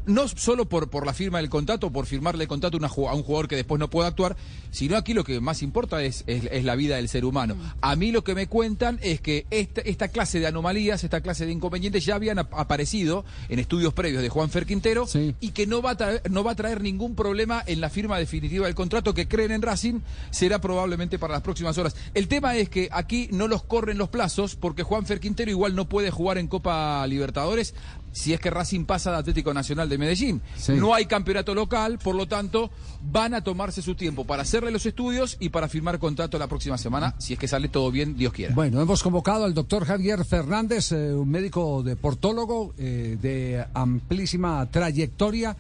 no 0.07 0.29
solo 0.29 0.67
por, 0.69 0.89
por 0.91 1.05
la 1.07 1.13
firma 1.13 1.39
del 1.39 1.51
contrato, 1.51 1.91
por 1.93 2.07
firmarle 2.07 2.45
el 2.45 2.49
contrato 2.49 2.77
a 2.77 2.81
una 2.81 2.89
ju- 2.89 3.09
a 3.09 3.15
un 3.15 3.23
jugador 3.23 3.49
que 3.49 3.57
después 3.57 3.79
no 3.79 3.91
puede 3.91 4.09
actuar, 4.09 4.37
sino 4.71 4.97
aquí 4.97 5.15
lo 5.15 5.25
que 5.25 5.41
más 5.41 5.63
importa 5.63 6.03
es, 6.03 6.25
es- 6.27 6.49
es 6.51 6.65
la 6.65 6.75
vida 6.77 6.97
del 6.97 7.09
ser 7.09 7.25
humano. 7.25 7.57
A 7.81 7.97
mí 7.97 8.13
lo 8.13 8.25
que 8.25 8.35
me 8.35 8.47
cuentan 8.47 8.99
es 9.03 9.21
que 9.21 9.47
esta, 9.51 9.81
esta 9.83 10.09
clase 10.09 10.41
de 10.41 10.47
anomalías, 10.47 11.05
esta 11.05 11.21
clase 11.21 11.47
de 11.47 11.53
inconvenientes 11.53 12.05
ya 12.05 12.15
habían 12.15 12.39
ap- 12.39 12.55
aparecido 12.55 13.25
en 13.49 13.59
estudios 13.59 13.93
previos 13.93 14.23
de 14.23 14.29
Juan 14.29 14.51
Fer 14.51 14.67
Quintero 14.67 15.07
y 15.41 15.51
que 15.51 15.67
no 15.67 15.83
va, 15.83 15.91
a 15.91 15.97
traer, 15.97 16.23
no 16.31 16.43
va 16.45 16.53
a 16.53 16.57
traer 16.57 16.81
ningún 16.83 17.15
problema 17.15 17.63
en 17.67 17.81
la 17.81 17.91
firma 17.91 18.19
definitiva 18.19 18.67
del 18.67 18.75
contrato 18.75 19.15
que 19.15 19.29
creen 19.29 19.53
en 19.53 19.63
Racing 19.63 20.01
será 20.31 20.61
probablemente 20.61 21.19
para 21.19 21.35
las 21.35 21.43
próximas 21.43 21.77
horas. 21.79 21.95
El 22.15 22.29
tema 22.29 22.57
es 22.57 22.69
que 22.69 22.89
aquí 22.93 23.29
no 23.33 23.49
los 23.49 23.63
corren 23.65 23.99
los 23.99 24.09
plazos 24.09 24.57
porque 24.57 24.83
Juan 24.83 25.07
Fer 25.07 25.21
Quintero 25.21 25.51
igual 25.51 25.75
no 25.75 25.89
puede 25.89 26.11
jugar 26.11 26.39
en 26.39 26.49
Copa 26.49 27.07
Libertadores 27.07 27.75
si 28.17 28.33
es 28.33 28.41
que 28.41 28.49
Racing 28.49 28.87
pasa 28.87 29.11
de 29.13 29.19
Atlético 29.19 29.53
Nacional 29.53 29.91
de 29.91 29.99
Medellín. 29.99 30.41
No 30.69 30.95
hay 30.95 31.05
campeonato 31.05 31.55
local, 31.55 31.99
por 31.99 32.15
lo 32.15 32.27
tanto 32.27 32.71
van 33.03 33.35
a 33.35 33.45
tomarse 33.45 33.83
su 33.83 33.95
tiempo 33.95 34.25
para 34.25 34.41
hacerle 34.41 34.71
los 34.71 34.87
estudios 34.87 35.37
y 35.39 35.51
para 35.51 35.69
firmar 35.69 35.99
contrato 35.99 36.39
la 36.39 36.47
próxima 36.47 36.79
semana, 36.79 37.15
si 37.19 37.35
es 37.35 37.39
que 37.39 37.47
sale 37.47 37.69
todo 37.69 37.91
bien, 37.91 38.17
Dios 38.17 38.33
quiera. 38.33 38.55
Bueno, 38.55 38.81
hemos 38.81 39.03
convocado 39.03 39.45
al 39.45 39.53
doctor 39.53 39.85
Javier 39.85 40.25
Fernández, 40.25 40.93
eh, 40.93 41.13
un 41.13 41.29
médico 41.29 41.83
deportólogo 41.83 42.73
eh, 42.79 43.19
de 43.21 43.67
amplísima 43.75 44.65
trayectoria. 44.71 45.55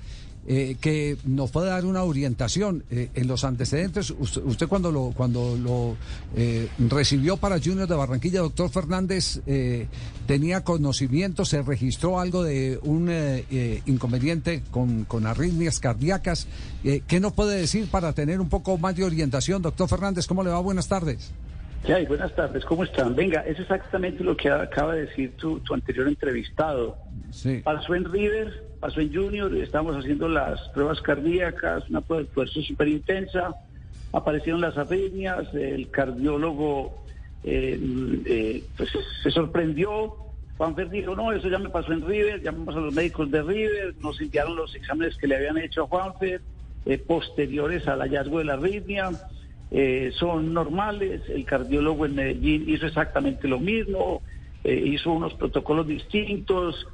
Eh, 0.47 0.77
que 0.81 1.17
nos 1.25 1.51
puede 1.51 1.69
dar 1.69 1.85
una 1.85 2.03
orientación 2.03 2.85
eh, 2.91 3.11
en 3.15 3.27
los 3.27 3.45
antecedentes. 3.45 4.11
Usted, 4.11 4.43
usted 4.45 4.69
cuando 4.69 4.91
lo 4.91 5.13
cuando 5.17 5.57
lo 5.57 5.97
eh, 6.37 6.69
recibió 6.89 7.37
para 7.37 7.59
Junior 7.59 7.89
de 7.89 7.95
Barranquilla, 7.95 8.41
doctor 8.41 8.71
Fernández, 8.71 9.41
eh, 9.47 9.89
tenía 10.27 10.63
conocimiento, 10.65 11.45
se 11.45 11.63
registró 11.63 12.21
algo 12.21 12.43
de 12.43 12.79
un 12.83 13.09
eh, 13.11 13.45
eh, 13.51 13.83
inconveniente 13.87 14.63
con, 14.71 15.05
con 15.05 15.27
arritmias 15.27 15.81
cardíacas. 15.81 16.49
Eh, 16.85 17.03
¿Qué 17.07 17.21
nos 17.21 17.33
puede 17.33 17.59
decir 17.59 17.89
para 17.91 18.13
tener 18.13 18.41
un 18.41 18.49
poco 18.49 18.79
más 18.79 18.95
de 18.97 19.05
orientación, 19.05 19.63
doctor 19.63 19.89
Fernández? 19.89 20.27
¿Cómo 20.27 20.43
le 20.43 20.51
va? 20.51 20.61
Buenas 20.61 20.89
tardes. 20.89 21.33
¿Qué 21.85 21.95
hay? 21.95 22.07
Buenas 22.07 22.35
tardes, 22.35 22.65
¿cómo 22.65 22.83
están? 22.83 23.15
Venga, 23.15 23.43
es 23.43 23.61
exactamente 23.61 24.25
lo 24.25 24.37
que 24.37 24.51
acaba 24.51 24.95
de 24.95 25.07
decir 25.07 25.37
tu, 25.37 25.61
tu 25.61 25.73
anterior 25.73 26.09
entrevistado. 26.09 26.97
Sí. 27.31 27.61
Pasó 27.63 27.95
en 27.95 28.05
River, 28.11 28.66
pasó 28.81 29.01
en 29.01 29.15
Junior, 29.15 29.55
estamos 29.57 29.97
haciendo 29.97 30.29
las 30.29 30.61
pruebas 30.71 31.01
cardíacas, 31.01 31.89
una 31.89 32.01
prueba 32.01 32.23
de 32.23 32.29
esfuerzo 32.29 32.63
súper 32.63 32.89
intensa, 32.89 33.55
aparecieron 34.13 34.61
las 34.61 34.77
arritmias, 34.77 35.53
el 35.55 35.91
cardiólogo 35.91 37.03
eh, 37.45 37.79
eh, 38.27 38.65
pues, 38.77 38.91
se 39.23 39.31
sorprendió, 39.31 40.15
Juanfer 40.57 40.89
dijo, 40.89 41.15
no, 41.15 41.33
eso 41.33 41.49
ya 41.49 41.59
me 41.59 41.69
pasó 41.69 41.93
en 41.93 42.07
River, 42.07 42.43
llamamos 42.43 42.75
a 42.77 42.81
los 42.81 42.95
médicos 42.95 43.31
de 43.31 43.43
River, 43.43 43.95
nos 44.01 44.21
enviaron 44.21 44.57
los 44.57 44.75
exámenes 44.75 45.17
que 45.17 45.27
le 45.27 45.37
habían 45.37 45.59
hecho 45.59 45.85
a 45.85 45.87
Juanfer, 45.87 46.41
eh, 46.87 46.99
posteriores 46.99 47.87
al 47.89 48.01
hallazgo 48.01 48.39
de 48.39 48.45
la 48.45 48.55
arritmia, 48.55 49.11
eh, 49.71 50.13
son 50.19 50.55
normales, 50.55 51.23
el 51.29 51.45
cardiólogo 51.45 52.07
en 52.07 52.15
Medellín 52.15 52.69
hizo 52.69 52.87
exactamente 52.87 53.49
lo 53.49 53.59
mismo, 53.59 54.23
eh, 54.65 54.83
hizo 54.87 55.13
unos 55.13 55.35
protocolos 55.35 55.87
distintos, 55.87 56.87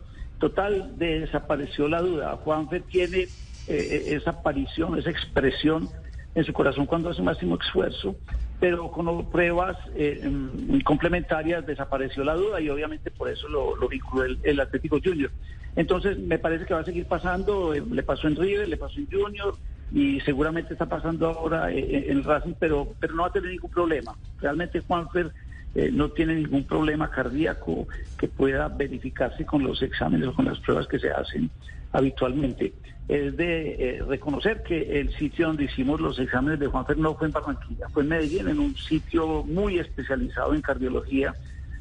total, 0.43 0.99
desapareció 0.99 1.87
la 1.87 2.03
duda. 2.03 2.37
Juanfer 2.43 2.83
tiene 2.83 3.29
eh, 3.69 4.05
esa 4.09 4.31
aparición, 4.31 4.99
esa 4.99 5.09
expresión 5.09 5.89
en 6.35 6.43
su 6.43 6.53
corazón 6.53 6.85
cuando 6.85 7.11
hace 7.11 7.23
máximo 7.23 7.57
esfuerzo, 7.63 8.17
pero 8.59 8.91
con 8.91 9.31
pruebas 9.31 9.77
eh, 9.95 10.21
mm, 10.29 10.81
complementarias 10.81 11.65
desapareció 11.65 12.25
la 12.25 12.35
duda 12.35 12.61
y 12.61 12.69
obviamente 12.71 13.13
por 13.13 13.29
eso 13.29 13.47
lo, 13.47 13.77
lo 13.77 13.87
vinculó 13.87 14.25
el, 14.25 14.37
el 14.43 14.59
Atlético 14.59 14.99
Junior. 15.03 15.31
Entonces 15.77 16.19
me 16.19 16.41
parece 16.41 16.67
que 16.67 16.75
va 16.75 16.81
a 16.81 16.85
seguir 16.85 17.07
pasando, 17.07 17.73
eh, 17.73 17.81
le 17.89 18.03
pasó 18.03 18.27
en 18.27 18.35
River, 18.35 18.69
le 18.69 18.77
pasó 18.77 18.99
en 18.99 19.09
Junior 19.13 19.55
y 19.93 20.19
seguramente 20.23 20.73
está 20.73 20.87
pasando 20.87 21.29
ahora 21.29 21.71
eh, 21.71 22.11
en 22.11 22.25
Racing, 22.25 22.55
pero, 22.59 22.89
pero 22.99 23.15
no 23.15 23.23
va 23.23 23.29
a 23.29 23.33
tener 23.33 23.53
ningún 23.53 23.71
problema. 23.71 24.17
Realmente 24.41 24.81
Juanfer 24.81 25.31
eh, 25.75 25.91
no 25.93 26.11
tiene 26.11 26.35
ningún 26.35 26.65
problema 26.65 27.11
cardíaco 27.11 27.89
que 28.19 28.29
pueda 28.29 28.69
verificarse 28.69 29.47
con 29.47 29.63
los 29.63 29.83
exámenes 29.83 30.29
o 30.29 30.35
con 30.35 30.45
las 30.45 30.59
pruebas 30.61 30.87
que 30.87 30.99
se 30.99 31.11
hacen 31.11 31.51
habitualmente. 31.93 32.75
Es 33.09 33.37
de 33.37 33.73
eh, 33.79 34.03
reconocer 34.07 34.63
que 34.63 35.01
el 35.01 35.15
sitio 35.15 35.49
donde 35.49 35.65
hicimos 35.65 36.01
los 36.01 36.19
exámenes 36.19 36.61
de 36.61 36.67
Juanfer 36.67 36.99
no 36.99 37.15
fue 37.15 37.27
en 37.27 37.33
Barranquilla, 37.33 37.89
fue 37.89 38.03
en 38.03 38.11
Medellín, 38.11 38.49
en 38.49 38.61
un 38.61 38.77
sitio 38.77 39.43
muy 39.45 39.79
especializado 39.79 40.55
en 40.55 40.63
cardiología, 40.63 41.35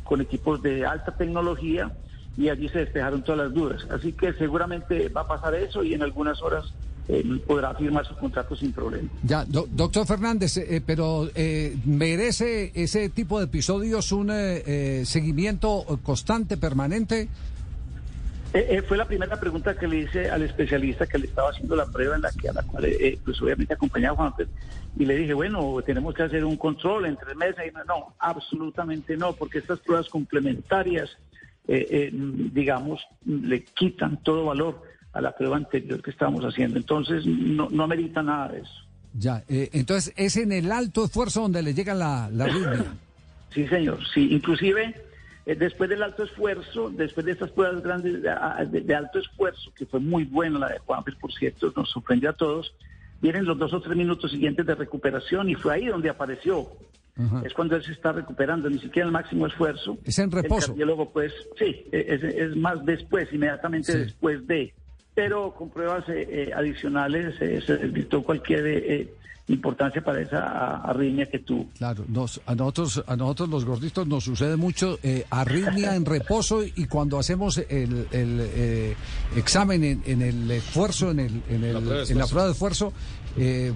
con 0.04 0.22
equipos 0.22 0.62
de 0.62 0.86
alta 0.86 1.16
tecnología, 1.16 1.92
y 2.38 2.50
allí 2.50 2.70
se 2.70 2.80
despejaron 2.80 3.24
todas 3.24 3.46
las 3.46 3.54
dudas. 3.54 3.88
Así 3.92 4.14
que 4.14 4.34
seguramente 4.34 5.10
va 5.10 5.22
a 5.22 5.28
pasar 5.28 5.54
eso 5.56 5.84
y 5.84 5.94
en 5.94 6.02
algunas 6.02 6.42
horas 6.42 6.74
podrá 7.45 7.74
firmar 7.76 8.05
su 8.05 8.16
contrato 8.16 8.55
sin 8.55 8.72
problema. 8.72 9.09
Ya, 9.24 9.43
do- 9.45 9.68
doctor 9.72 10.05
Fernández, 10.07 10.57
eh, 10.57 10.82
pero 10.86 11.30
eh, 11.36 11.76
¿merece 11.86 12.72
ese 12.74 13.09
tipo 13.09 13.39
de 13.39 13.45
episodios 13.45 14.12
un 14.12 14.30
eh, 14.32 14.64
eh, 14.66 15.03
seguimiento 15.05 15.86
constante, 16.03 16.57
permanente? 16.57 17.28
Eh, 18.53 18.68
eh, 18.70 18.82
fue 18.82 18.97
la 18.97 19.05
primera 19.05 19.39
pregunta 19.39 19.76
que 19.78 19.88
le 19.88 19.99
hice 19.99 20.30
al 20.30 20.41
especialista 20.41 21.07
que 21.07 21.18
le 21.18 21.28
estaba 21.28 21.51
haciendo 21.51 21.74
la 21.76 21.86
prueba 21.86 22.16
en 22.18 22.22
la 22.22 22.32
que 22.32 22.49
a 22.49 22.53
la 22.53 22.64
cual 22.64 22.84
eh, 22.86 23.18
pues 23.24 23.41
obviamente 23.41 23.74
acompañaba 23.74 24.14
a 24.14 24.18
Juanfer 24.18 24.49
y 24.99 25.05
le 25.05 25.16
dije 25.16 25.34
bueno 25.34 25.78
tenemos 25.86 26.14
que 26.14 26.24
hacer 26.24 26.43
un 26.43 26.57
control 26.57 27.05
en 27.05 27.16
tres 27.16 27.34
meses 27.38 27.64
y 27.66 27.72
me- 27.72 27.86
no 27.88 28.14
absolutamente 28.20 29.16
no 29.16 29.32
porque 29.34 29.59
estas 29.59 29.80
pruebas 29.80 30.09
complementarias 30.09 31.09
eh, 31.66 31.88
eh, 31.91 32.09
digamos 32.12 32.99
le 33.26 33.64
quitan 33.64 34.22
todo 34.22 34.43
valor 34.47 34.82
a 35.14 35.22
la 35.22 35.36
prueba 35.36 35.57
anterior 35.57 36.01
que 36.01 36.12
estábamos 36.12 36.43
haciendo 36.45 36.78
entonces 36.78 37.26
no, 37.26 37.68
no 37.70 37.84
amerita 37.84 38.22
nada 38.24 38.49
de 38.49 38.59
eso 38.62 38.74
Ya, 39.14 39.43
eh, 39.49 39.70
entonces 39.74 40.14
es 40.16 40.38
en 40.38 40.51
el 40.51 40.72
alto 40.72 41.05
esfuerzo 41.05 41.41
donde 41.41 41.62
le 41.62 41.74
llega 41.74 41.93
la, 41.93 42.30
la. 42.32 42.47
Sí, 43.53 43.68
señor. 43.68 43.99
Sí, 44.14 44.30
inclusive 44.32 44.95
eh, 45.45 45.55
después 45.55 45.89
del 45.89 46.01
alto 46.03 46.24
esfuerzo, 46.24 46.89
después 46.89 47.26
de 47.26 47.34
estas 47.34 47.51
pruebas 47.51 47.84
grandes 47.84 48.22
de, 48.22 48.30
a- 48.30 48.64
de- 48.66 48.80
de 48.80 48.95
alto 48.95 49.20
esfuerzo, 49.20 49.74
que 49.76 49.86
fue 49.86 49.99
muy 49.99 50.24
buena 50.24 50.59
la 50.59 50.70
de 50.70 50.80
Juanfer, 50.80 51.18
por 51.20 51.34
cierto, 51.34 51.74
nos 51.76 51.89
sorprendió 51.89 52.30
a 52.30 52.34
todos, 52.34 52.74
vienen 53.22 53.43
los 53.43 53.57
dos 53.57 53.74
o 53.74 53.82
tres 53.82 53.97
minutos 53.97 54.32
siguientes 54.32 54.66
de 54.66 54.76
recuperación 54.76 55.49
y 55.49 55.55
fue 55.55 55.74
ahí 55.74 55.88
donde 55.88 56.09
apareció. 56.09 56.70
es 57.43 57.53
cuando 57.53 57.76
él 57.76 57.84
se 57.84 57.91
está 57.91 58.14
recuperando, 58.14 58.70
ni 58.70 58.80
siquiera 58.80 59.05
el 59.05 59.12
máximo 59.12 59.45
esfuerzo. 59.45 59.97
Es 60.05 60.18
en 60.20 60.32
reposo. 60.32 60.62
El 60.62 60.68
cardiólogo, 60.70 61.12
pues, 61.12 61.34
sí, 61.59 61.84
es, 61.91 62.24
es 62.24 62.55
más 62.55 62.84
después, 62.86 63.28
inmediatamente 63.34 63.91
después 63.97 64.47
de. 64.47 64.74
Pero 65.14 65.53
con 65.53 65.70
pruebas 65.70 66.07
eh, 66.09 66.28
eh, 66.30 66.51
adicionales 66.55 67.36
eh, 67.41 67.62
se 67.66 67.78
desvirtuó 67.78 68.24
cualquier 68.24 68.66
eh, 68.68 69.14
importancia 69.47 70.01
para 70.03 70.22
esa 70.22 70.78
arritmia 70.78 71.26
que 71.26 71.39
tuvo. 71.39 71.68
Claro, 71.78 72.05
nos, 72.07 72.41
a, 72.45 72.55
nosotros, 72.55 73.03
a 73.05 73.16
nosotros 73.16 73.49
los 73.49 73.66
gorditos 73.66 74.07
nos 74.07 74.24
sucede 74.24 74.55
mucho 74.55 74.99
eh, 75.03 75.26
arritmia 75.30 75.95
en 75.95 76.05
reposo 76.05 76.64
y 76.64 76.86
cuando 76.86 77.20
hacemos 77.20 77.57
el, 77.57 78.07
el 78.12 78.39
eh, 78.41 78.95
examen 79.36 79.84
en, 79.84 80.03
en 80.05 80.22
el 80.22 80.49
esfuerzo, 80.51 81.12
en, 81.12 81.20
el, 81.20 81.41
en, 81.49 81.64
el, 81.64 81.78
en 82.09 82.18
la 82.18 82.28
prueba 82.28 82.45
de 82.45 82.51
esfuerzo, 82.53 82.93
eh, 83.38 83.74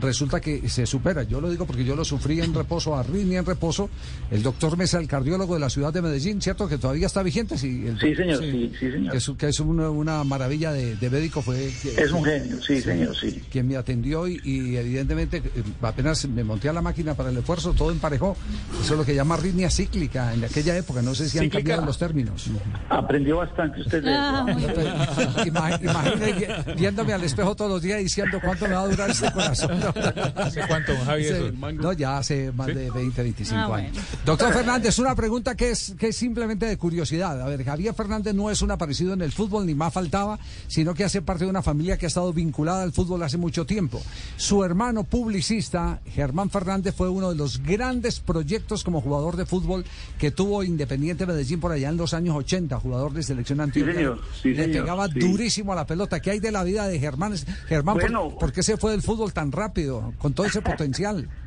resulta 0.00 0.40
que 0.40 0.68
se 0.68 0.86
supera. 0.86 1.22
Yo 1.22 1.40
lo 1.40 1.50
digo 1.50 1.64
porque 1.66 1.84
yo 1.84 1.96
lo 1.96 2.04
sufrí 2.04 2.40
en 2.40 2.54
reposo, 2.54 2.96
arritmia 2.96 3.38
en 3.40 3.46
reposo. 3.46 3.88
El 4.30 4.42
doctor 4.42 4.76
Mesa, 4.76 4.98
el 4.98 5.08
cardiólogo 5.08 5.54
de 5.54 5.60
la 5.60 5.70
ciudad 5.70 5.92
de 5.92 6.02
Medellín, 6.02 6.40
¿cierto? 6.42 6.68
Que 6.68 6.78
todavía 6.78 7.06
está 7.06 7.22
vigente. 7.22 7.56
Sí, 7.58 7.84
el- 7.86 7.98
Sí, 7.98 8.14
señor, 8.14 8.38
sí, 8.40 8.72
sí, 8.78 8.90
señor. 8.90 9.12
Que 9.12 9.18
es, 9.18 9.30
que 9.38 9.48
es 9.48 9.60
una, 9.60 9.90
una 9.90 10.24
maravilla 10.24 10.72
de, 10.72 10.96
de 10.96 11.10
médico. 11.10 11.42
fue 11.42 11.66
Es 11.68 12.12
un 12.12 12.24
genio, 12.24 12.60
sí, 12.62 12.80
señor, 12.80 13.16
sí. 13.16 13.42
Quien 13.50 13.66
me 13.68 13.76
atendió 13.76 14.26
y, 14.28 14.40
y 14.44 14.76
evidentemente 14.76 15.38
eh, 15.38 15.62
apenas 15.82 16.26
me 16.28 16.44
monté 16.44 16.68
a 16.68 16.72
la 16.72 16.82
máquina 16.82 17.14
para 17.14 17.30
el 17.30 17.36
esfuerzo, 17.38 17.72
todo 17.72 17.90
emparejó. 17.90 18.36
Eso 18.82 18.92
es 18.94 18.98
lo 18.98 19.04
que 19.04 19.14
llama 19.14 19.34
arritmia 19.36 19.70
cíclica 19.70 20.32
en 20.34 20.44
aquella 20.44 20.76
época. 20.76 21.02
No 21.02 21.14
sé 21.14 21.28
si 21.28 21.38
han 21.38 21.44
¿Cíclica? 21.44 21.58
cambiado 21.60 21.86
los 21.86 21.98
términos. 21.98 22.46
Aprendió 22.88 23.38
bastante 23.38 23.80
usted 23.80 24.02
de 24.02 24.10
Ah, 24.14 24.44
eso. 24.48 24.58
muy 24.58 24.66
bien. 24.72 25.52
Ima- 25.54 25.80
Imagine 25.82 26.32
vi- 26.32 26.72
viéndome 26.78 27.12
al 27.12 27.22
espejo 27.24 27.54
todos 27.54 27.70
los 27.70 27.82
días 27.82 27.98
diciendo 28.00 28.38
cuánto 28.42 28.66
me 28.66 28.74
va 28.74 28.80
a 28.82 28.88
este 29.06 29.30
corazón. 29.32 29.70
¿Hace 30.36 30.60
cuánto, 30.66 30.92
don 30.92 31.04
Javi, 31.04 31.24
Sí, 31.24 31.28
eso? 31.30 31.52
No, 31.74 31.92
ya 31.92 32.18
hace 32.18 32.52
más 32.52 32.66
de 32.68 32.90
20, 32.90 33.22
25 33.22 33.58
Ah, 33.60 33.76
años. 33.76 33.92
bueno. 33.92 34.06
Doctor 34.24 34.52
Fernández, 34.52 34.98
una 34.98 35.14
pregunta 35.14 35.54
que 35.54 35.70
es, 35.70 35.94
que 35.98 36.08
es 36.08 36.16
simplemente 36.16 36.66
de 36.66 36.76
curiosidad. 36.76 37.40
A 37.40 37.46
ver, 37.46 37.64
Javier 37.64 37.94
Fernández 37.94 38.34
no 38.34 38.50
es 38.50 38.62
un 38.62 38.70
aparecido 38.70 39.12
en 39.14 39.22
el 39.22 39.32
fútbol, 39.32 39.66
ni 39.66 39.74
más 39.74 39.92
faltaba, 39.92 40.38
sino 40.66 40.94
que 40.94 41.04
hace 41.04 41.22
parte 41.22 41.44
de 41.44 41.50
una 41.50 41.62
familia 41.62 41.96
que 41.96 42.06
ha 42.06 42.08
estado 42.08 42.32
vinculada 42.32 42.82
al 42.82 42.92
fútbol 42.92 43.22
hace 43.22 43.36
mucho 43.36 43.66
tiempo. 43.66 44.00
Su 44.36 44.64
hermano 44.64 45.04
publicista, 45.04 46.00
Germán 46.06 46.50
Fernández, 46.50 46.94
fue 46.94 47.08
uno 47.08 47.30
de 47.30 47.36
los 47.36 47.62
grandes 47.62 48.20
proyectos 48.20 48.82
como 48.84 49.00
jugador 49.00 49.36
de 49.36 49.46
fútbol 49.46 49.84
que 50.18 50.30
tuvo 50.30 50.64
Independiente 50.64 51.26
Medellín 51.26 51.60
por 51.60 51.72
allá 51.72 51.88
en 51.90 51.96
los 51.96 52.14
años 52.14 52.34
80, 52.36 52.78
jugador 52.80 53.12
de 53.12 53.22
selección 53.22 53.60
antioquia. 53.60 53.94
señor, 53.94 54.20
sí, 54.42 54.50
Le 54.54 54.64
señor, 54.64 54.82
pegaba 54.82 55.08
sí. 55.08 55.18
durísimo 55.18 55.72
a 55.72 55.76
la 55.76 55.86
pelota. 55.86 56.20
¿Qué 56.20 56.30
hay 56.30 56.40
de 56.40 56.50
la 56.50 56.64
vida 56.64 56.86
de 56.88 56.98
Germán? 56.98 57.34
Germán, 57.68 57.94
¿por- 57.96 58.02
Bueno. 58.02 58.36
¿por, 58.38 58.52
qué 58.52 58.62
se 58.62 58.76
fue 58.76 58.87
del 58.90 59.02
fútbol 59.02 59.32
tan 59.32 59.52
rápido, 59.52 60.12
con 60.18 60.32
todo 60.34 60.46
ese 60.46 60.62
potencial? 60.62 61.28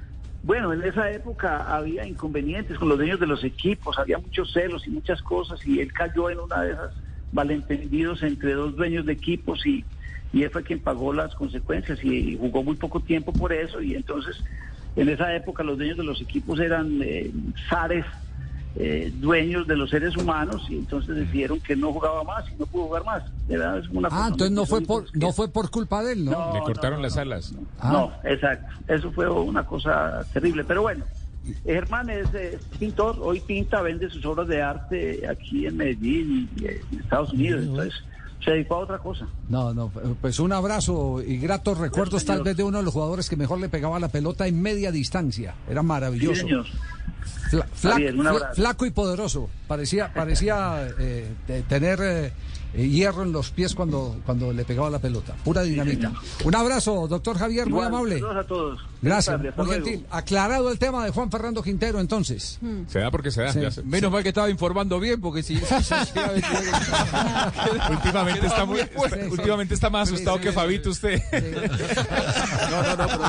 Bueno, 0.44 0.74
en 0.74 0.82
esa 0.82 1.12
época 1.12 1.76
había 1.76 2.04
inconvenientes 2.04 2.80
con 2.80 2.90
los 2.90 2.98
dueños 2.98 3.20
de 3.20 3.28
los 3.28 3.44
equipos, 3.44 4.00
había 4.00 4.18
muchos 4.18 4.52
celos 4.52 4.88
y 4.88 4.90
muchas 4.90 5.22
cosas, 5.22 5.64
y 5.68 5.80
él 5.80 5.94
cayó 5.94 6.32
en 6.32 6.40
una 6.40 6.64
de 6.64 6.72
esas 6.72 6.94
malentendidos 7.32 8.24
entre 8.24 8.54
dos 8.54 8.76
dueños 8.76 9.06
de 9.06 9.14
equipos 9.14 9.64
y, 9.68 9.86
y 10.34 10.42
él 10.42 10.50
fue 10.50 10.64
quien 10.64 10.80
pagó 10.80 11.14
las 11.14 11.36
consecuencias 11.36 12.04
y 12.04 12.38
jugó 12.38 12.64
muy 12.64 12.76
poco 12.76 13.00
tiempo 13.00 13.32
por 13.32 13.54
eso, 13.54 13.82
y 13.84 13.94
entonces 13.94 14.44
en 14.96 15.10
esa 15.10 15.34
época 15.36 15.64
los 15.64 15.78
dueños 15.78 15.98
de 15.98 16.04
los 16.04 16.20
equipos 16.20 16.60
eran 16.60 17.00
eh, 17.04 17.32
zares, 17.70 18.06
eh, 18.76 19.12
dueños 19.16 19.68
de 19.68 19.76
los 19.76 19.90
seres 19.90 20.16
humanos, 20.16 20.66
y 20.70 20.76
entonces 20.76 21.16
decidieron 21.16 21.60
que 21.60 21.76
no 21.76 21.92
jugaba 21.92 22.24
más 22.24 22.46
y 22.50 22.56
no 22.58 22.66
pudo 22.66 22.86
jugar 22.86 23.06
más. 23.06 23.24
Era 23.50 23.78
es 23.78 23.88
una 23.90 24.08
Ah, 24.12 24.28
entonces 24.32 24.52
no 24.52 24.66
fue 24.66 24.82
por, 24.82 25.06
no 25.16 25.34
fue 25.34 25.50
por 25.50 25.70
culpa 25.70 26.04
de 26.04 26.14
él, 26.14 26.26
¿no? 26.26 26.32
No, 26.32 26.54
Le 26.54 26.60
cortaron 26.62 27.00
no, 27.00 27.04
las 27.04 27.16
no, 27.16 27.22
alas. 27.22 27.54
Ah. 27.80 27.92
No, 27.92 28.30
exacto. 28.30 28.68
Eso 28.88 29.12
fue 29.12 29.30
una 29.30 29.66
cosa 29.66 30.26
terrible. 30.34 30.64
Pero 30.64 30.84
bueno, 30.84 31.04
Germán 31.66 32.10
es, 32.10 32.34
eh, 32.34 32.60
pintor, 32.80 33.18
hoy 33.20 33.40
pinta, 33.42 33.82
vende 33.82 34.10
sus 34.10 34.26
obras 34.26 34.48
de 34.48 34.62
arte 34.62 35.28
aquí 35.28 35.66
en 35.66 35.78
Medellín 35.78 36.50
y 36.56 36.66
eh, 36.66 36.82
en 36.92 37.00
Estados 37.00 37.34
Unidos. 37.34 37.64
Entonces 37.64 37.94
se 38.44 38.52
dedicó 38.52 38.76
a 38.76 38.80
otra 38.80 38.98
cosa. 39.00 39.28
No, 39.50 39.74
no, 39.74 39.90
pues 40.22 40.40
un 40.40 40.52
abrazo 40.54 41.22
y 41.22 41.38
gratos 41.38 41.78
recuerdos 41.78 42.26
tal 42.26 42.42
vez 42.44 42.58
de 42.58 42.64
uno 42.64 42.78
de 42.80 42.84
los 42.84 42.94
jugadores 42.94 43.30
que 43.30 43.36
mejor 43.36 43.60
le 43.60 43.70
pegaba 43.70 44.00
la 44.00 44.08
pelota 44.10 44.48
en 44.48 44.62
media 44.62 44.92
distancia. 44.92 45.56
Era 45.70 45.84
maravilloso. 45.84 46.48
Sí. 46.48 46.54
Fla- 47.52 47.66
fla- 47.76 47.92
Javier, 47.92 48.16
un 48.16 48.22
fla- 48.22 48.30
abrazo. 48.32 48.56
flaco 48.56 48.86
y 48.86 48.92
poderoso. 48.92 49.50
Parecía, 49.68 50.12
parecía 50.14 50.88
eh, 51.00 51.30
tener 51.68 52.00
eh, 52.74 52.88
hierro 52.88 53.24
en 53.24 53.32
los 53.34 53.52
pies 53.52 53.76
cuando, 53.76 54.18
cuando 54.26 54.54
le 54.54 54.64
pegaba 54.64 54.90
la 54.90 55.00
pelota. 55.00 55.36
Pura 55.44 55.62
dinamita. 55.62 56.14
Un 56.46 56.56
abrazo, 56.56 57.08
doctor 57.08 57.38
Javier, 57.38 57.68
muy 57.70 57.84
amable. 57.86 58.16
Saludos 58.20 58.38
a 58.38 58.48
todos. 58.48 58.80
Gracias, 59.02 59.36
tardes, 59.36 59.54
luego. 59.58 60.04
Aclarado 60.12 60.72
el 60.72 60.78
tema 60.78 61.04
de 61.06 61.12
Juan 61.12 61.32
Fernando 61.32 61.64
Quintero, 61.64 62.00
entonces. 62.00 62.60
Se 62.88 63.00
da 63.00 63.10
porque 63.10 63.32
se 63.32 63.42
da. 63.42 63.52
Sí. 63.54 63.62
ya 63.62 63.72
se- 63.72 63.82
Menos 63.84 64.12
mal 64.12 64.22
que 64.24 64.30
estaba 64.30 64.50
informando 64.50 65.00
bien, 65.00 65.20
porque 65.20 65.42
si... 65.44 65.56
Últimamente 67.90 68.46
está, 68.48 68.66
muy, 68.66 68.80
está- 68.80 69.00
últimamente 69.30 69.74
está 69.74 69.90
más 69.90 70.08
asustado 70.10 70.38
sí, 70.38 70.44
que 70.44 70.50
sí, 70.50 70.56
Fabito 70.56 70.90
usted. 70.92 71.22
No, 72.72 72.84
no, 72.84 72.96
no, 72.96 73.08
pero... 73.08 73.24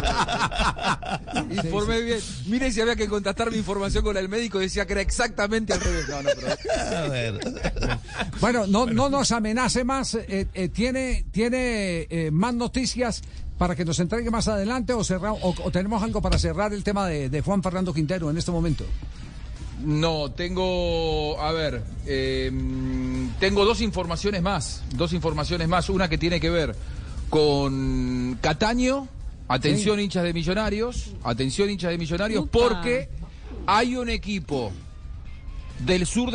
Informé 1.54 2.00
bien. 2.02 2.20
Mire 2.46 2.70
si 2.70 2.80
había 2.80 2.94
que 2.96 3.08
contrastar 3.08 3.50
mi 3.50 3.56
información 3.58 4.04
con 4.04 4.14
del 4.14 4.28
médico, 4.28 4.58
decía 4.58 4.86
que 4.86 4.92
era 4.92 5.02
exactamente 5.02 5.72
al 5.72 5.80
revés. 5.80 6.08
No, 6.08 6.22
no, 6.22 6.30
pero... 6.36 7.98
Bueno, 8.40 8.66
no, 8.66 8.86
no 8.86 9.08
nos 9.08 9.32
amenace 9.32 9.84
más. 9.84 10.14
eh, 10.14 10.46
eh, 10.54 10.68
¿Tiene, 10.68 11.24
tiene 11.32 12.06
eh, 12.10 12.30
más 12.32 12.54
noticias 12.54 13.22
para 13.62 13.76
que 13.76 13.84
nos 13.84 14.00
entregue 14.00 14.28
más 14.28 14.48
adelante 14.48 14.92
o, 14.92 15.04
cerra- 15.04 15.32
o, 15.34 15.54
o 15.62 15.70
tenemos 15.70 16.02
algo 16.02 16.20
para 16.20 16.36
cerrar 16.36 16.72
el 16.72 16.82
tema 16.82 17.06
de, 17.06 17.28
de 17.28 17.42
Juan 17.42 17.62
Fernando 17.62 17.94
Quintero 17.94 18.28
en 18.28 18.36
este 18.36 18.50
momento? 18.50 18.84
No, 19.84 20.32
tengo, 20.32 21.40
a 21.40 21.52
ver, 21.52 21.80
eh, 22.04 22.50
tengo 23.38 23.64
dos 23.64 23.80
informaciones 23.80 24.42
más, 24.42 24.82
dos 24.96 25.12
informaciones 25.12 25.68
más, 25.68 25.88
una 25.90 26.08
que 26.08 26.18
tiene 26.18 26.40
que 26.40 26.50
ver 26.50 26.74
con 27.30 28.36
Cataño, 28.40 29.06
atención 29.46 30.00
hinchas 30.00 30.24
de 30.24 30.32
millonarios, 30.32 31.12
atención 31.22 31.70
hinchas 31.70 31.92
de 31.92 31.98
millonarios, 31.98 32.42
Upa. 32.42 32.50
porque 32.68 33.10
hay 33.68 33.94
un 33.94 34.08
equipo 34.08 34.72
del 35.86 36.04
sur 36.04 36.30
de... 36.30 36.34